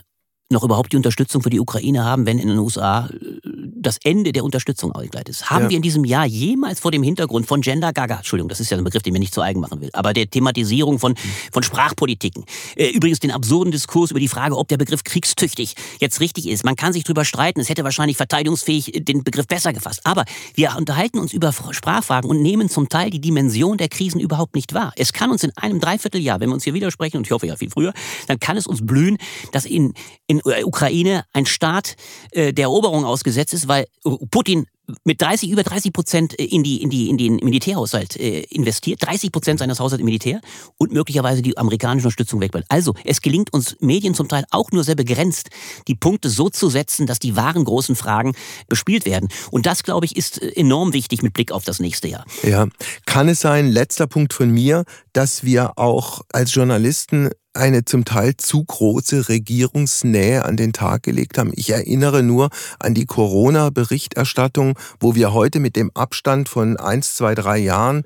noch 0.52 0.64
überhaupt 0.64 0.94
die 0.94 0.98
Unterstützung 0.98 1.42
für 1.42 1.50
die 1.50 1.60
Ukraine 1.60 2.04
haben, 2.04 2.26
wenn 2.26 2.40
in 2.40 2.48
den 2.48 2.60
USA 2.60 3.08
äh, 3.08 3.40
das 3.82 3.98
Ende 4.04 4.32
der 4.32 4.44
Unterstützung 4.44 4.92
ausgleitet 4.92 5.30
ist. 5.30 5.50
Haben 5.50 5.64
ja. 5.64 5.70
wir 5.72 5.78
in 5.78 5.82
diesem 5.82 6.06
Jahr 6.06 6.26
jemals 6.26 6.80
vor 6.80 6.92
dem 6.92 7.04
Hintergrund 7.04 7.48
von 7.48 7.62
Gender 7.62 7.94
Gaga, 7.94 8.18
Entschuldigung, 8.18 8.50
das 8.50 8.60
ist 8.60 8.70
ja 8.70 8.78
ein 8.78 8.84
Begriff, 8.84 9.02
den 9.02 9.14
mir 9.14 9.20
nicht 9.20 9.34
zu 9.34 9.42
eigen 9.42 9.60
machen 9.60 9.82
will, 9.82 9.90
aber 9.94 10.14
der 10.14 10.30
Thematisierung 10.30 11.00
von, 11.00 11.16
von 11.52 11.64
Sprachpolitiken, 11.64 12.46
äh, 12.76 12.90
übrigens 12.90 13.20
den 13.20 13.32
absurden 13.32 13.72
Diskurs 13.72 14.12
über 14.12 14.20
die 14.20 14.28
Frage, 14.28 14.58
ob 14.58 14.68
der 14.68 14.78
Begriff 14.78 15.04
kriegstüchtig 15.04 15.76
jetzt 16.00 16.20
richtig 16.20 16.48
ist. 16.48 16.64
Man 16.64 16.76
kann 16.76 16.94
sich 16.94 17.04
drüber 17.04 17.26
streiten, 17.26 17.60
es 17.60 17.70
hätte 17.70 17.84
wahrscheinlich 17.84 18.18
verteidigungsfähig 18.18 18.96
äh, 18.96 19.00
den 19.00 19.24
Begriff 19.24 19.48
besser 19.48 19.74
gefasst. 19.74 20.02
Aber 20.04 20.26
wir 20.54 20.76
unterhalten 20.78 21.20
uns 21.20 21.34
über 21.34 21.52
Sprachfragen 21.52 22.30
und 22.30 22.42
nehmen 22.42 22.70
zum 22.70 22.90
Teil 22.90 23.10
die 23.10 23.22
Dimension 23.22 23.78
der 23.78 23.90
Krisen 23.90 24.20
überhaupt 24.20 24.56
nicht 24.56 24.74
wahr. 24.74 24.94
Es 24.96 25.14
kann 25.14 25.32
uns 25.32 25.44
in 25.44 25.52
einem 25.56 25.80
Dreivierteljahr, 25.80 26.40
wenn 26.40 26.50
wir 26.50 26.54
uns 26.54 26.64
hier 26.64 26.74
widersprechen, 26.74 27.18
und 27.18 27.26
ich 27.26 27.32
hoffe 27.32 27.48
ja 27.48 27.56
viel 27.56 27.70
früher, 27.70 27.94
dann 28.28 28.40
kann 28.40 28.58
es 28.58 28.68
uns 28.68 28.86
blühen, 28.86 29.18
dass 29.52 29.66
in, 29.66 29.94
in 30.32 30.42
Ukraine 30.64 31.26
ein 31.34 31.46
Staat 31.46 31.96
äh, 32.32 32.54
der 32.54 32.64
Eroberung 32.64 33.06
ausgesetzt 33.06 33.54
ist, 33.54 33.68
weil 33.68 33.86
Putin 34.32 34.66
mit 35.04 35.22
30, 35.22 35.50
über 35.50 35.64
30 35.64 35.94
Prozent 35.94 36.34
in 36.34 36.64
die, 36.64 36.82
in 36.82 36.90
die, 36.90 37.10
in 37.10 37.18
den 37.18 37.36
Militärhaushalt 37.38 38.18
äh, 38.18 38.42
investiert, 38.50 39.06
30 39.06 39.32
Prozent 39.32 39.60
seines 39.60 39.80
Haushalts 39.80 40.00
im 40.00 40.06
Militär 40.06 40.42
und 40.78 40.92
möglicherweise 40.92 41.42
die 41.42 41.58
amerikanische 41.58 42.08
Unterstützung 42.08 42.42
wegbleibt. 42.42 42.68
Also, 42.70 42.94
es 43.06 43.22
gelingt 43.22 43.54
uns 43.54 43.78
Medien 43.80 44.14
zum 44.14 44.28
Teil 44.28 44.44
auch 44.52 44.72
nur 44.72 44.84
sehr 44.84 44.96
begrenzt, 44.96 45.50
die 45.88 45.96
Punkte 45.96 46.30
so 46.30 46.50
zu 46.50 46.70
setzen, 46.70 47.08
dass 47.08 47.20
die 47.20 47.36
wahren 47.36 47.64
großen 47.64 47.96
Fragen 47.96 48.34
bespielt 48.68 49.06
werden. 49.06 49.30
Und 49.50 49.66
das, 49.66 49.84
glaube 49.84 50.06
ich, 50.06 50.16
ist 50.16 50.42
äh, 50.42 50.50
enorm 50.50 50.94
wichtig 50.94 51.22
mit 51.22 51.34
Blick 51.34 51.52
auf 51.52 51.64
das 51.64 51.80
nächste 51.80 52.08
Jahr. 52.08 52.26
Ja, 52.44 52.68
kann 53.06 53.30
es 53.30 53.42
sein, 53.42 53.72
letzter 53.72 54.08
Punkt 54.08 54.34
von 54.34 54.50
mir, 54.50 54.84
dass 55.14 55.44
wir 55.44 55.78
auch 55.78 56.22
als 56.32 56.54
Journalisten 56.54 57.30
eine 57.54 57.86
zum 57.86 58.06
Teil 58.06 58.38
zu 58.38 58.64
große 58.64 59.30
Regierungsnähe 59.30 60.46
an 60.46 60.58
den 60.58 60.74
Tag 60.74 61.04
gelegt 61.04 61.38
haben. 61.38 61.52
Ich 61.56 61.70
erinnere 61.70 62.24
nur 62.24 62.50
an 62.80 62.94
die 62.94 63.06
Corona-Berichterstattung, 63.06 64.78
wo 65.00 65.16
wir 65.16 65.34
heute 65.34 65.60
mit 65.60 65.76
dem 65.76 65.92
Abstand 65.94 66.50
von 66.50 66.78
eins, 66.78 67.16
zwei, 67.16 67.36
drei 67.36 67.58
Jahren 67.58 68.04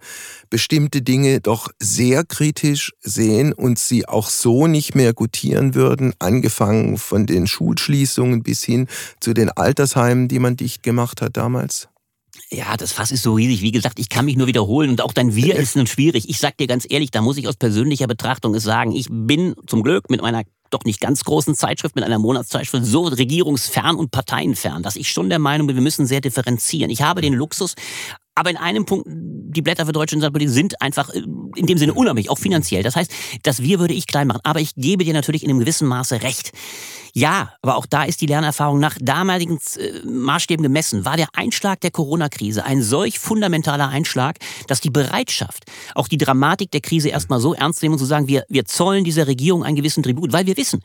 bestimmte 0.50 1.02
Dinge 1.02 1.41
doch 1.41 1.70
sehr 1.80 2.24
kritisch 2.24 2.93
sehen 3.02 3.54
und 3.54 3.80
sie 3.80 4.08
auch 4.08 4.30
so 4.30 4.68
nicht 4.68 4.96
mehr 4.96 5.14
gutieren 5.14 5.76
würden, 5.76 6.14
angefangen 6.20 6.98
von 6.98 7.26
den 7.26 7.48
Schulschließungen 7.48 8.43
bis 8.43 8.64
hin 8.64 8.88
zu 9.20 9.34
den 9.34 9.50
Altersheimen, 9.50 10.28
die 10.28 10.39
man 10.39 10.58
dicht 10.58 10.84
gemacht 10.84 11.22
hat 11.22 11.38
damals. 11.38 11.88
Ja, 12.52 12.78
das 12.78 12.91
Fass 12.91 13.12
ist 13.12 13.24
so 13.24 13.34
riesig. 13.34 13.62
Wie 13.62 13.72
gesagt, 13.72 14.00
ich 14.00 14.10
kann 14.10 14.26
mich 14.26 14.36
nur 14.36 14.48
wiederholen 14.48 14.91
und 14.91 15.02
auch 15.02 15.14
dein 15.14 15.36
Wir 15.36 15.56
ist 15.56 15.76
nun 15.76 15.88
schwierig. 15.88 16.30
Ich 16.30 16.39
sag 16.39 16.58
dir 16.58 16.68
ganz 16.68 16.86
ehrlich, 16.88 17.12
da 17.12 17.22
muss 17.22 17.38
ich 17.38 17.48
aus 17.48 17.56
persönlicher 17.56 18.08
Betrachtung 18.08 18.54
es 18.54 18.64
sagen. 18.64 18.91
Ich 18.91 19.08
bin 19.10 19.56
zum 19.66 19.84
Glück 19.84 20.10
mit 20.10 20.22
meiner 20.22 20.43
doch 20.70 20.84
nicht 20.84 21.00
ganz 21.00 21.24
großen 21.24 21.56
Zeitschrift, 21.56 21.96
mit 21.96 22.04
einer 22.04 22.20
Monatszeitschrift 22.20 22.86
so 22.86 23.04
regierungsfern 23.04 23.96
und 23.96 24.12
parteienfern, 24.12 24.84
dass 24.84 24.96
ich 24.96 25.12
schon 25.12 25.30
der 25.30 25.39
Meinung 25.39 25.68
bin, 25.68 25.76
wir 25.76 25.84
müssen 25.84 26.06
sehr 26.06 26.22
differenzieren. 26.22 26.89
Ich 26.89 27.02
habe 27.02 27.22
den 27.22 27.34
Luxus, 27.34 27.76
aber 28.36 28.50
in 28.50 28.58
einem 28.58 28.86
Punkt, 28.86 29.08
die 29.08 29.62
Blätter 29.62 29.86
für 29.86 29.93
deutsche 29.93 30.18
Politik 30.18 30.50
sind 30.50 30.82
einfach 30.82 31.10
äh, 31.10 31.24
in 31.56 31.66
dem 31.66 31.78
Sinne 31.78 31.93
unabhängig, 31.93 32.30
auch 32.30 32.38
finanziell. 32.38 32.84
Das 32.84 32.96
heißt, 32.96 33.12
das 33.43 33.62
Wir 33.62 33.80
würde 33.80 33.93
ich 33.93 34.08
klein 34.08 34.28
machen. 34.28 34.41
Aber 34.43 34.60
ich 34.60 34.76
gebe 34.76 35.06
dir 35.06 35.14
natürlich 35.14 35.43
in 35.43 35.50
einem 35.50 35.60
gewissen 35.60 35.88
Maße 35.88 36.22
recht. 36.22 36.52
Ja, 37.18 37.53
aber 37.61 37.78
auch 37.78 37.86
da 37.86 38.03
ist 38.03 38.20
die 38.20 38.26
Lernerfahrung 38.26 38.78
nach 38.78 38.97
damaligen 38.99 39.57
äh, 39.78 40.05
Maßstäben 40.05 40.61
gemessen. 40.61 41.05
War 41.05 41.16
der 41.16 41.30
Einschlag 41.34 41.80
der 41.80 41.91
Corona-Krise 41.91 42.66
ein 42.66 42.84
solch 42.84 43.20
fundamentaler 43.20 43.88
Einschlag, 43.88 44.38
dass 44.68 44.82
die 44.82 44.89
Bereitschaft, 44.89 45.63
auch 45.95 46.09
die 46.09 46.18
Dramatik 46.18 46.72
der 46.72 46.82
Krise 46.82 47.07
erstmal 47.07 47.39
so 47.39 47.53
ernst 47.53 47.82
nehmen 47.82 47.93
und 47.93 47.99
zu 47.99 48.05
sagen, 48.05 48.28
wir, 48.28 48.43
wir 48.49 48.66
zollen 48.66 49.05
dieser 49.05 49.28
Regierung 49.28 49.63
einen 49.63 49.78
gewissen 49.78 50.03
Tribut, 50.03 50.34
weil 50.34 50.45
wir 50.45 50.57
wissen, 50.57 50.82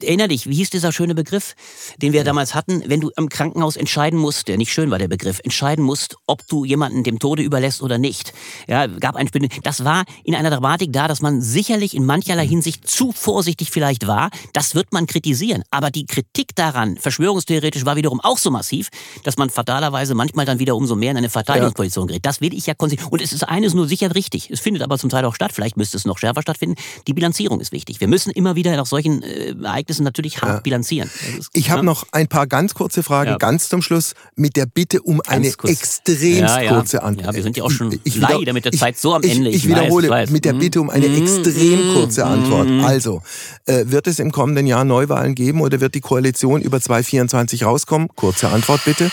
Erinner 0.00 0.28
dich, 0.28 0.48
wie 0.48 0.54
hieß 0.54 0.70
dieser 0.70 0.92
schöne 0.92 1.16
Begriff, 1.16 1.56
den 2.00 2.12
wir 2.12 2.22
damals 2.22 2.54
hatten, 2.54 2.84
wenn 2.86 3.00
du 3.00 3.10
im 3.16 3.28
Krankenhaus 3.28 3.74
entscheiden 3.74 4.16
musst, 4.16 4.46
der 4.46 4.56
nicht 4.56 4.72
schön 4.72 4.92
war 4.92 4.98
der 5.00 5.08
Begriff, 5.08 5.40
entscheiden 5.42 5.84
musst, 5.84 6.16
ob 6.26 6.46
du 6.46 6.64
jemanden 6.64 7.02
dem 7.02 7.18
Tode 7.18 7.42
überlässt 7.42 7.82
oder 7.82 7.98
nicht. 7.98 8.32
Ja, 8.68 8.86
gab 8.86 9.16
ein 9.16 9.28
Das 9.64 9.84
war 9.84 10.04
in 10.22 10.36
einer 10.36 10.50
Dramatik 10.50 10.92
da, 10.92 11.08
dass 11.08 11.20
man 11.20 11.40
sicherlich 11.40 11.96
in 11.96 12.06
mancherlei 12.06 12.46
Hinsicht 12.46 12.88
zu 12.88 13.10
vorsichtig 13.10 13.72
vielleicht 13.72 14.06
war. 14.06 14.30
Das 14.52 14.76
wird 14.76 14.92
man 14.92 15.08
kritisieren. 15.08 15.64
Aber 15.72 15.90
die 15.90 16.06
Kritik 16.06 16.54
daran, 16.54 16.96
verschwörungstheoretisch, 16.96 17.84
war 17.84 17.96
wiederum 17.96 18.20
auch 18.20 18.38
so 18.38 18.52
massiv, 18.52 18.90
dass 19.24 19.36
man 19.36 19.50
fatalerweise 19.50 20.14
manchmal 20.14 20.46
dann 20.46 20.60
wieder 20.60 20.76
umso 20.76 20.94
mehr 20.94 21.10
in 21.10 21.16
eine 21.16 21.28
Verteidigungsposition 21.28 22.06
gerät. 22.06 22.24
Das 22.24 22.40
will 22.40 22.54
ich 22.54 22.66
ja 22.66 22.74
konsequent. 22.74 23.10
Und 23.10 23.20
es 23.20 23.32
ist 23.32 23.42
eines 23.42 23.74
nur 23.74 23.88
sicher 23.88 24.14
richtig. 24.14 24.48
Es 24.48 24.60
findet 24.60 24.84
aber 24.84 24.96
zum 24.96 25.10
Teil 25.10 25.24
auch 25.24 25.34
statt. 25.34 25.50
Vielleicht 25.52 25.76
müsste 25.76 25.96
es 25.96 26.04
noch 26.04 26.18
schärfer 26.18 26.42
stattfinden. 26.42 26.76
Die 27.08 27.14
Bilanzierung 27.14 27.60
ist 27.60 27.72
wichtig. 27.72 27.98
Wir 28.00 28.06
müssen 28.06 28.30
immer 28.30 28.54
wieder 28.54 28.76
nach 28.76 28.86
solchen 28.86 29.24
äh, 29.24 29.56
Ereignissen 29.60 29.87
natürlich 30.00 30.42
hart 30.42 30.52
ja. 30.52 30.60
bilanzieren. 30.60 31.10
Ist, 31.38 31.48
ich 31.54 31.70
habe 31.70 31.84
noch 31.84 32.06
ein 32.12 32.28
paar 32.28 32.46
ganz 32.46 32.74
kurze 32.74 33.02
Fragen, 33.02 33.30
ja. 33.30 33.36
ganz 33.38 33.68
zum 33.68 33.82
Schluss, 33.82 34.14
mit 34.36 34.56
der 34.56 34.66
Bitte 34.66 35.02
um 35.02 35.18
ganz 35.18 35.28
eine 35.28 35.52
kurz. 35.52 35.72
extremst 35.72 36.22
ja, 36.22 36.68
kurze 36.68 37.02
Antwort. 37.02 37.26
Ja, 37.26 37.34
wir 37.34 37.42
sind 37.42 37.56
ja 37.56 37.64
auch 37.64 37.70
schon 37.70 37.98
ich, 38.04 38.16
leider 38.16 38.52
mit 38.52 38.64
der 38.64 38.72
Zeit 38.72 38.98
so 38.98 39.14
am 39.14 39.22
Ende. 39.22 39.48
Ich, 39.50 39.56
ich, 39.56 39.64
ich 39.64 39.70
wiederhole 39.70 40.08
weiß, 40.08 40.30
mit 40.30 40.44
der. 40.44 40.58
Bitte 40.58 40.80
um 40.80 40.90
eine 40.90 41.08
mhm. 41.08 41.22
extrem 41.22 41.94
kurze 41.94 42.24
mhm. 42.24 42.32
Antwort. 42.32 42.68
Also, 42.84 43.22
äh, 43.66 43.84
wird 43.86 44.06
es 44.06 44.18
im 44.18 44.32
kommenden 44.32 44.66
Jahr 44.66 44.84
Neuwahlen 44.84 45.34
geben 45.34 45.60
oder 45.60 45.80
wird 45.80 45.94
die 45.94 46.00
Koalition 46.00 46.60
über 46.60 46.80
2024 46.80 47.64
rauskommen? 47.64 48.08
Kurze 48.14 48.48
Antwort 48.48 48.84
bitte. 48.84 49.10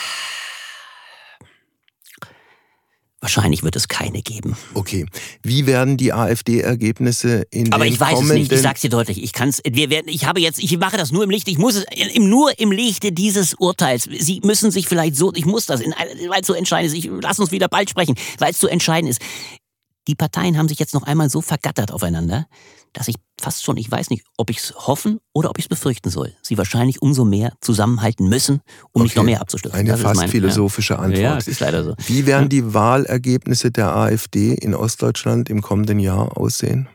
Wahrscheinlich 3.25 3.63
wird 3.63 3.75
es 3.75 3.87
keine 3.87 4.21
geben. 4.21 4.55
Okay. 4.75 5.07
Wie 5.41 5.65
werden 5.65 5.97
die 5.97 6.13
AfD-Ergebnisse 6.13 7.47
in 7.49 7.73
Aber 7.73 7.83
den 7.83 7.93
ich 7.93 7.99
weiß 7.99 8.21
es 8.21 8.29
nicht. 8.29 8.51
Ich 8.51 8.61
sag's 8.61 8.81
dir 8.81 8.91
deutlich. 8.91 9.23
Ich 9.23 9.33
kann's. 9.33 9.63
Wir 9.67 9.89
werden. 9.89 10.09
Ich 10.09 10.27
habe 10.27 10.39
jetzt. 10.39 10.59
Ich 10.59 10.77
mache 10.77 10.95
das 10.95 11.11
nur 11.11 11.23
im 11.23 11.31
Licht. 11.31 11.47
Ich 11.47 11.57
muss 11.57 11.73
es 11.73 11.85
im, 12.13 12.29
nur 12.29 12.59
im 12.59 12.71
Lichte 12.71 13.11
dieses 13.11 13.55
Urteils. 13.55 14.03
Sie 14.03 14.41
müssen 14.43 14.69
sich 14.69 14.87
vielleicht 14.87 15.15
so. 15.15 15.33
Ich 15.33 15.47
muss 15.47 15.65
das, 15.65 15.79
weil 15.81 16.41
es 16.41 16.45
so 16.45 16.53
entscheidend 16.53 16.93
ist. 16.93 17.03
Ich, 17.03 17.09
lass 17.19 17.39
uns 17.39 17.49
wieder 17.51 17.67
bald 17.67 17.89
sprechen, 17.89 18.13
weil 18.37 18.51
es 18.51 18.59
so 18.59 18.67
entscheidend 18.67 19.09
ist. 19.09 19.21
Die 20.07 20.13
Parteien 20.13 20.55
haben 20.59 20.67
sich 20.67 20.77
jetzt 20.77 20.93
noch 20.93 21.01
einmal 21.01 21.31
so 21.31 21.41
vergattert 21.41 21.91
aufeinander, 21.91 22.45
dass 22.95 23.09
ich 23.09 23.15
fast 23.39 23.63
schon, 23.63 23.75
ich 23.77 23.91
weiß 23.91 24.09
nicht, 24.09 24.23
ob 24.37 24.49
ich 24.49 24.57
es 24.57 24.73
hoffen 24.73 25.19
oder 25.33 25.49
ob 25.49 25.59
ich 25.59 25.65
es 25.65 25.69
befürchten 25.69 26.09
soll. 26.09 26.33
Sie 26.41 26.57
wahrscheinlich 26.57 27.01
umso 27.01 27.25
mehr 27.25 27.53
zusammenhalten 27.59 28.27
müssen, 28.29 28.61
um 28.93 29.01
okay. 29.01 29.03
nicht 29.03 29.15
noch 29.17 29.23
mehr 29.23 29.41
abzustürzen. 29.41 29.77
Eine 29.77 29.91
das 29.91 30.01
fast 30.01 30.15
mein, 30.15 30.29
philosophische 30.29 30.93
ja. 30.93 30.99
Antwort. 30.99 31.21
Ja, 31.21 31.37
ist 31.37 31.59
leider 31.59 31.83
so. 31.83 31.95
Wie 32.07 32.25
werden 32.25 32.47
die 32.47 32.73
Wahlergebnisse 32.73 33.69
der 33.69 33.95
AfD 33.95 34.53
in 34.53 34.73
Ostdeutschland 34.73 35.49
im 35.49 35.61
kommenden 35.61 35.99
Jahr 35.99 36.37
aussehen? 36.37 36.87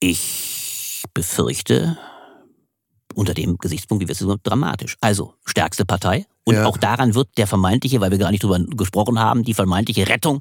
Ich 0.00 1.04
befürchte, 1.14 1.96
unter 3.14 3.34
dem 3.34 3.56
Gesichtspunkt, 3.58 4.02
wie 4.02 4.08
wir 4.08 4.12
es 4.12 4.18
so 4.18 4.36
dramatisch. 4.42 4.96
Also 5.00 5.34
stärkste 5.44 5.84
Partei. 5.84 6.26
Und 6.44 6.54
ja. 6.54 6.66
auch 6.66 6.76
daran 6.76 7.14
wird 7.14 7.28
der 7.36 7.46
vermeintliche, 7.46 8.00
weil 8.00 8.10
wir 8.10 8.18
gar 8.18 8.30
nicht 8.30 8.42
drüber 8.42 8.58
gesprochen 8.60 9.18
haben, 9.18 9.44
die 9.44 9.54
vermeintliche 9.54 10.08
Rettung 10.08 10.40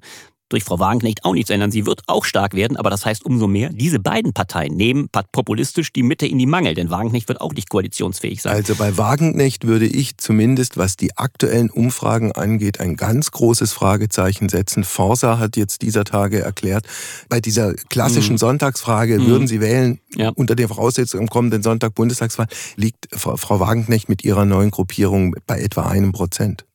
durch 0.50 0.64
Frau 0.64 0.80
Wagenknecht 0.80 1.26
auch 1.26 1.34
nichts 1.34 1.50
ändern. 1.50 1.72
Sie 1.72 1.86
wird 1.86 2.02
auch 2.08 2.26
stark 2.26 2.54
werden, 2.54 2.78
aber 2.78 2.90
das 2.90 3.06
heißt 3.06 3.26
umso 3.26 3.48
mehr, 3.48 3.70
diese 3.70 4.00
beiden 4.00 4.34
Parteien 4.34 4.76
nehmen 4.76 5.10
populistisch 5.32 5.92
die 5.92 6.04
Mitte 6.04 6.26
in 6.26 6.38
die 6.38 6.46
Mangel, 6.46 6.74
denn 6.74 6.90
Wagenknecht 6.90 7.28
wird 7.28 7.42
auch 7.42 7.54
nicht 7.54 7.70
koalitionsfähig 7.70 8.42
sein. 8.42 8.54
Also 8.54 8.76
bei 8.76 8.98
Wagenknecht 8.98 9.66
würde 9.66 9.86
ich 9.86 10.18
zumindest, 10.18 10.78
was 10.78 10.96
die 10.96 11.18
aktuellen 11.18 11.70
Umfragen 11.70 12.32
angeht, 12.32 12.80
ein 12.80 12.96
ganz 12.96 13.32
großes 13.32 13.74
Fragezeichen 13.74 14.50
setzen. 14.50 14.84
Forsa 14.84 15.40
hat 15.40 15.58
jetzt 15.58 15.82
dieser 15.82 16.04
Tage 16.04 16.42
erklärt, 16.42 16.86
bei 17.30 17.42
dieser 17.42 17.74
klassischen 17.74 18.34
mhm. 18.34 18.40
Sonntagsfrage, 18.40 19.20
mhm. 19.20 19.28
würden 19.28 19.48
Sie 19.48 19.62
wählen, 19.62 20.00
ja. 20.16 20.30
unter 20.30 20.56
der 20.56 20.68
Voraussetzung 20.68 21.22
am 21.22 21.28
kommenden 21.28 21.64
Sonntag 21.64 21.96
Bundestagswahl, 21.96 22.48
liegt 22.76 23.08
Frau 23.12 23.60
Wagenknecht 23.60 24.10
mit 24.10 24.24
ihrer 24.24 24.46
neuen 24.46 24.72
Gruppierung 24.72 25.36
bei 25.46 25.60
etwa 25.60 25.88
einem 25.88 26.12
Prozent. 26.12 26.67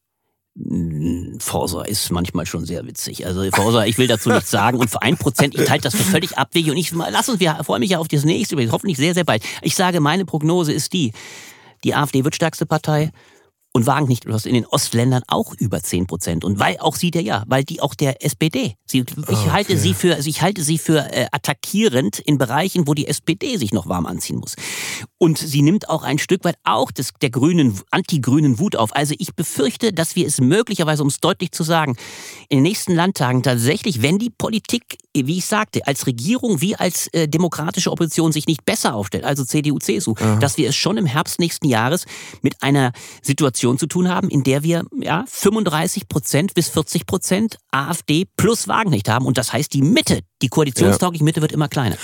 Forsa 1.38 1.82
ist 1.82 2.10
manchmal 2.10 2.44
schon 2.44 2.66
sehr 2.66 2.86
witzig. 2.86 3.26
Also 3.26 3.42
Forsa, 3.52 3.86
ich 3.86 3.96
will 3.96 4.06
dazu 4.06 4.28
nichts 4.30 4.50
sagen. 4.50 4.78
Und 4.78 4.90
für 4.90 5.00
ein 5.00 5.16
Prozent, 5.16 5.54
ich 5.54 5.70
halte 5.70 5.84
das 5.84 5.94
für 5.94 6.02
völlig 6.02 6.36
abwegig. 6.36 6.70
Und 6.70 6.76
ich 6.76 6.92
lass 6.92 7.28
uns, 7.28 7.40
wir 7.40 7.58
freuen 7.64 7.80
mich 7.80 7.90
ja 7.90 7.98
auf 7.98 8.08
das 8.08 8.24
nächste, 8.24 8.56
hoffentlich 8.70 8.98
sehr, 8.98 9.14
sehr 9.14 9.24
bald. 9.24 9.42
Ich 9.62 9.74
sage, 9.74 10.00
meine 10.00 10.26
Prognose 10.26 10.72
ist 10.72 10.92
die, 10.92 11.12
die 11.84 11.94
AfD 11.94 12.22
wird 12.24 12.34
stärkste 12.34 12.66
Partei 12.66 13.12
und 13.74 13.86
Wagenknecht 13.86 14.26
du 14.26 14.32
hast 14.32 14.46
in 14.46 14.54
den 14.54 14.66
Ostländern 14.66 15.22
auch 15.26 15.54
über 15.54 15.82
10 15.82 16.06
Prozent. 16.06 16.44
Und 16.44 16.58
weil 16.58 16.78
auch 16.78 16.94
sie 16.94 17.10
der 17.10 17.22
ja, 17.22 17.42
weil 17.46 17.64
die 17.64 17.80
auch 17.80 17.94
der 17.94 18.22
SPD. 18.22 18.74
Sie, 18.84 18.98
ich 19.00 19.16
okay. 19.16 19.50
halte 19.50 19.78
sie 19.78 19.94
für, 19.94 20.18
ich 20.18 20.42
halte 20.42 20.62
sie 20.62 20.76
für 20.76 21.10
äh, 21.10 21.26
attackierend 21.32 22.18
in 22.18 22.36
Bereichen, 22.36 22.86
wo 22.86 22.92
die 22.92 23.06
SPD 23.06 23.56
sich 23.56 23.72
noch 23.72 23.88
warm 23.88 24.04
anziehen 24.04 24.38
muss. 24.38 24.56
Und 25.16 25.38
sie 25.38 25.62
nimmt 25.62 25.88
auch 25.88 26.02
ein 26.02 26.18
Stück 26.18 26.44
weit 26.44 26.56
auch 26.64 26.90
des, 26.90 27.12
der 27.22 27.30
grünen, 27.30 27.80
anti-grünen 27.90 28.58
Wut 28.58 28.76
auf. 28.76 28.94
Also 28.94 29.14
ich 29.18 29.34
befürchte, 29.34 29.94
dass 29.94 30.16
wir 30.16 30.26
es 30.26 30.40
möglicherweise, 30.40 31.02
um 31.02 31.08
es 31.08 31.18
deutlich 31.18 31.52
zu 31.52 31.62
sagen, 31.62 31.96
in 32.50 32.58
den 32.58 32.64
nächsten 32.64 32.94
Landtagen 32.94 33.42
tatsächlich, 33.42 34.02
wenn 34.02 34.18
die 34.18 34.30
Politik, 34.30 34.98
wie 35.14 35.38
ich 35.38 35.46
sagte, 35.46 35.86
als 35.86 36.06
Regierung 36.06 36.60
wie 36.60 36.76
als 36.76 37.08
äh, 37.08 37.28
demokratische 37.28 37.90
Opposition 37.90 38.32
sich 38.32 38.46
nicht 38.46 38.64
besser 38.64 38.94
aufstellt, 38.94 39.24
also 39.24 39.44
CDU, 39.44 39.78
CSU, 39.78 40.14
Aha. 40.18 40.36
dass 40.36 40.56
wir 40.56 40.68
es 40.68 40.76
schon 40.76 40.96
im 40.96 41.06
Herbst 41.06 41.38
nächsten 41.38 41.66
Jahres 41.66 42.06
mit 42.40 42.62
einer 42.62 42.92
Situation 43.22 43.78
zu 43.78 43.86
tun 43.86 44.08
haben, 44.08 44.28
in 44.30 44.42
der 44.42 44.62
wir 44.62 44.84
ja 44.98 45.24
35 45.28 46.08
Prozent 46.08 46.54
bis 46.54 46.68
40 46.68 47.06
Prozent 47.06 47.58
AfD 47.70 48.24
plus 48.36 48.68
Wagenknecht 48.68 49.08
haben. 49.08 49.26
Und 49.26 49.38
das 49.38 49.52
heißt, 49.52 49.72
die 49.74 49.82
Mitte, 49.82 50.20
die 50.40 50.48
koalitionstaugliche 50.48 51.24
Mitte 51.24 51.42
wird 51.42 51.52
immer 51.52 51.68
kleiner. 51.68 51.96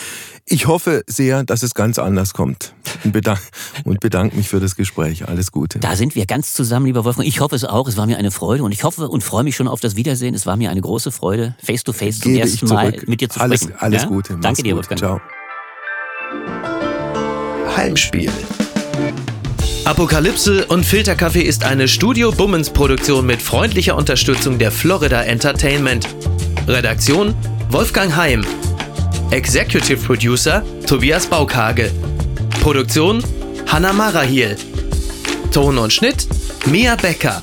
Ich 0.51 0.67
hoffe 0.67 1.05
sehr, 1.07 1.45
dass 1.45 1.63
es 1.63 1.75
ganz 1.75 1.99
anders 1.99 2.33
kommt 2.33 2.73
und, 3.05 3.13
bedank 3.13 3.41
und 3.85 4.01
bedanke 4.01 4.35
mich 4.35 4.49
für 4.49 4.61
das 4.61 4.77
Gespräch. 4.77 5.29
Alles 5.29 5.53
Gute. 5.53 5.79
Da 5.79 5.95
sind 5.95 6.15
wir 6.15 6.25
ganz 6.25 6.55
zusammen, 6.55 6.87
lieber 6.87 7.05
Wolfgang. 7.05 7.29
Ich 7.29 7.41
hoffe 7.41 7.55
es 7.55 7.65
auch. 7.65 7.87
Es 7.87 7.99
war 7.99 8.07
mir 8.07 8.17
eine 8.17 8.31
Freude 8.31 8.65
und 8.65 8.73
ich 8.73 8.83
hoffe 8.83 9.09
und 9.09 9.23
freue 9.23 9.45
mich 9.45 9.57
schon 9.57 9.69
auf 9.69 9.81
das 9.81 9.95
Wiedersehen. 9.97 10.35
Es 10.35 10.47
war 10.47 10.57
mir 10.57 10.71
eine 10.71 10.81
große 10.81 11.13
Freude, 11.13 11.55
face 11.63 11.85
to 11.85 11.93
face 11.93 12.21
zum 12.21 12.35
ersten 12.35 12.67
Mal 12.67 12.95
mit 13.07 13.21
dir 13.21 13.29
zu 13.29 13.41
alles, 13.41 13.63
sprechen. 13.63 13.77
Alles 13.79 14.03
ja? 14.03 14.09
Gute. 14.09 14.39
Danke 14.41 14.63
dir, 14.63 14.75
Wolfgang. 14.75 14.99
Ciao. 14.99 15.21
Heimspiel. 17.77 18.33
Apokalypse 19.85 20.67
und 20.67 20.85
Filterkaffee 20.85 21.43
ist 21.43 21.65
eine 21.65 21.89
Studio 21.89 22.33
Bummens 22.33 22.71
Produktion 22.71 23.27
mit 23.27 23.43
freundlicher 23.43 23.97
Unterstützung 23.97 24.59
der 24.59 24.73
Florida 24.73 25.23
Entertainment. 25.23 26.09
Redaktion 26.67 27.35
Wolfgang 27.71 28.17
Heim. 28.17 28.45
Executive 29.31 30.03
Producer 30.07 30.62
Tobias 30.87 31.26
Baukage. 31.26 31.91
Produktion 32.62 33.22
Hanna 33.66 33.93
Marahiel. 33.93 34.57
Ton 35.53 35.76
und 35.76 35.93
Schnitt 35.93 36.26
Mia 36.64 36.97
Becker. 36.97 37.43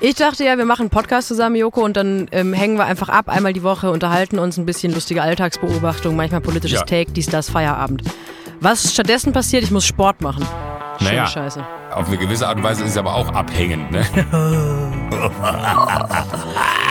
Ich 0.00 0.16
dachte 0.16 0.44
ja, 0.44 0.58
wir 0.58 0.66
machen 0.66 0.82
einen 0.82 0.90
Podcast 0.90 1.28
zusammen, 1.28 1.56
Joko, 1.56 1.82
und 1.82 1.96
dann 1.96 2.28
ähm, 2.32 2.52
hängen 2.52 2.76
wir 2.76 2.84
einfach 2.84 3.08
ab, 3.08 3.30
einmal 3.30 3.54
die 3.54 3.62
Woche, 3.62 3.90
unterhalten 3.90 4.38
uns 4.38 4.58
ein 4.58 4.66
bisschen 4.66 4.92
lustige 4.92 5.22
Alltagsbeobachtung, 5.22 6.16
manchmal 6.16 6.42
politisches 6.42 6.80
ja. 6.80 6.84
Take, 6.84 7.12
dies, 7.12 7.26
das, 7.26 7.48
Feierabend. 7.48 8.02
Was 8.60 8.92
stattdessen 8.92 9.32
passiert, 9.32 9.64
ich 9.64 9.70
muss 9.70 9.86
Sport 9.86 10.20
machen. 10.20 10.46
Schöne 10.98 11.12
naja, 11.12 11.26
Scheiße. 11.26 11.66
Auf 11.92 12.08
eine 12.08 12.18
gewisse 12.18 12.46
Art 12.46 12.58
und 12.58 12.62
Weise 12.62 12.84
ist 12.84 12.90
es 12.90 12.98
aber 12.98 13.14
auch 13.14 13.30
abhängend. 13.30 13.90
Ne? 13.90 14.04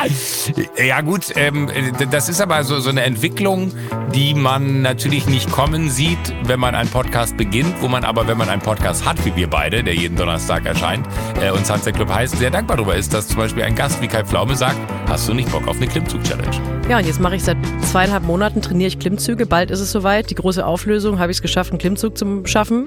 ja 0.78 1.02
gut, 1.02 1.34
ähm, 1.36 1.70
das 2.12 2.30
ist 2.30 2.42
aber 2.42 2.64
so, 2.64 2.80
so 2.80 2.90
eine 2.90 3.04
Entwicklung, 3.04 3.72
die 4.14 4.34
man 4.34 4.82
natürlich 4.82 5.28
nicht 5.28 5.52
kommen 5.52 5.90
sieht, 5.90 6.18
wenn 6.44 6.60
man 6.60 6.76
einen 6.76 6.90
Podcast 6.90 7.38
beginnt, 7.38 7.82
wo 7.82 7.88
man 7.88 8.04
aber, 8.04 8.28
wenn 8.28 8.38
man 8.38 8.50
einen 8.50 8.62
Podcast 8.62 9.06
hat, 9.06 9.24
wie 9.26 9.36
wir 9.36 9.50
beide, 9.50 9.84
der 9.84 9.96
jeden 9.96 10.16
Donnerstag 10.16 10.66
erscheint, 10.66 11.08
äh, 11.42 11.52
und 11.52 11.66
Sunset 11.66 11.96
Club 11.96 12.10
heißt, 12.10 12.38
sehr 12.38 12.52
dankbar 12.52 12.78
darüber 12.78 12.96
ist, 12.96 13.14
dass 13.14 13.28
zum 13.28 13.38
Beispiel 13.38 13.64
ein 13.64 13.76
Gast 13.76 14.02
wie 14.02 14.08
Kai 14.08 14.24
Pflaume 14.24 14.56
sagt, 14.56 14.78
hast 15.08 15.28
du 15.28 15.34
nicht 15.34 15.52
Bock 15.52 15.68
auf 15.68 15.78
eine 15.78 15.88
Klimmzug-Challenge? 15.88 16.76
Ja, 16.88 17.00
und 17.00 17.08
jetzt 17.08 17.20
mache 17.20 17.36
ich 17.36 17.44
seit 17.44 17.58
zweieinhalb 17.82 18.24
Monaten, 18.24 18.62
trainiere 18.62 18.90
ich 18.90 19.00
Klimmzüge. 19.00 19.48
Bald 19.48 19.72
ist 19.72 19.80
es 19.80 19.92
soweit. 19.92 20.30
Die 20.30 20.36
große 20.36 20.64
Auflösung, 20.64 21.18
habe 21.18 21.32
ich 21.32 21.40
es 21.40 21.42
geschafft, 21.42 21.72
einen 21.72 21.80
Klimmzug 21.80 22.16
zu 22.16 22.44
schaffen. 22.46 22.86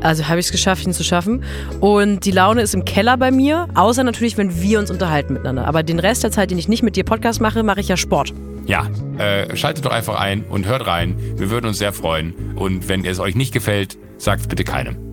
Also 0.00 0.28
habe 0.28 0.38
ich 0.38 0.46
es 0.46 0.52
geschafft, 0.52 0.86
ihn 0.86 0.92
zu 0.92 1.02
schaffen. 1.02 1.42
Und 1.80 2.24
die 2.24 2.30
Laune 2.30 2.62
ist 2.62 2.74
im 2.74 2.84
Keller 2.84 3.16
bei 3.16 3.32
mir, 3.32 3.66
außer 3.74 4.04
natürlich, 4.04 4.38
wenn 4.38 4.62
wir 4.62 4.78
uns 4.78 4.88
unterhalten 4.88 5.32
miteinander. 5.32 5.66
Aber 5.66 5.82
den 5.82 5.98
Rest 5.98 6.22
der 6.22 6.30
Zeit, 6.30 6.52
den 6.52 6.58
ich 6.60 6.68
nicht 6.68 6.82
mit 6.82 6.96
dir 6.96 7.04
Podcast 7.04 7.40
mache, 7.40 7.62
mache 7.62 7.80
ich 7.80 7.88
ja 7.88 7.96
Sport. 7.96 8.32
Ja, 8.66 8.88
äh, 9.18 9.56
schaltet 9.56 9.84
doch 9.84 9.90
einfach 9.90 10.20
ein 10.20 10.44
und 10.44 10.66
hört 10.66 10.86
rein. 10.86 11.16
Wir 11.36 11.50
würden 11.50 11.66
uns 11.66 11.78
sehr 11.78 11.92
freuen. 11.92 12.54
Und 12.54 12.88
wenn 12.88 13.04
es 13.04 13.18
euch 13.18 13.34
nicht 13.34 13.52
gefällt, 13.52 13.98
sagt 14.18 14.42
es 14.42 14.46
bitte 14.46 14.64
keinem. 14.64 15.09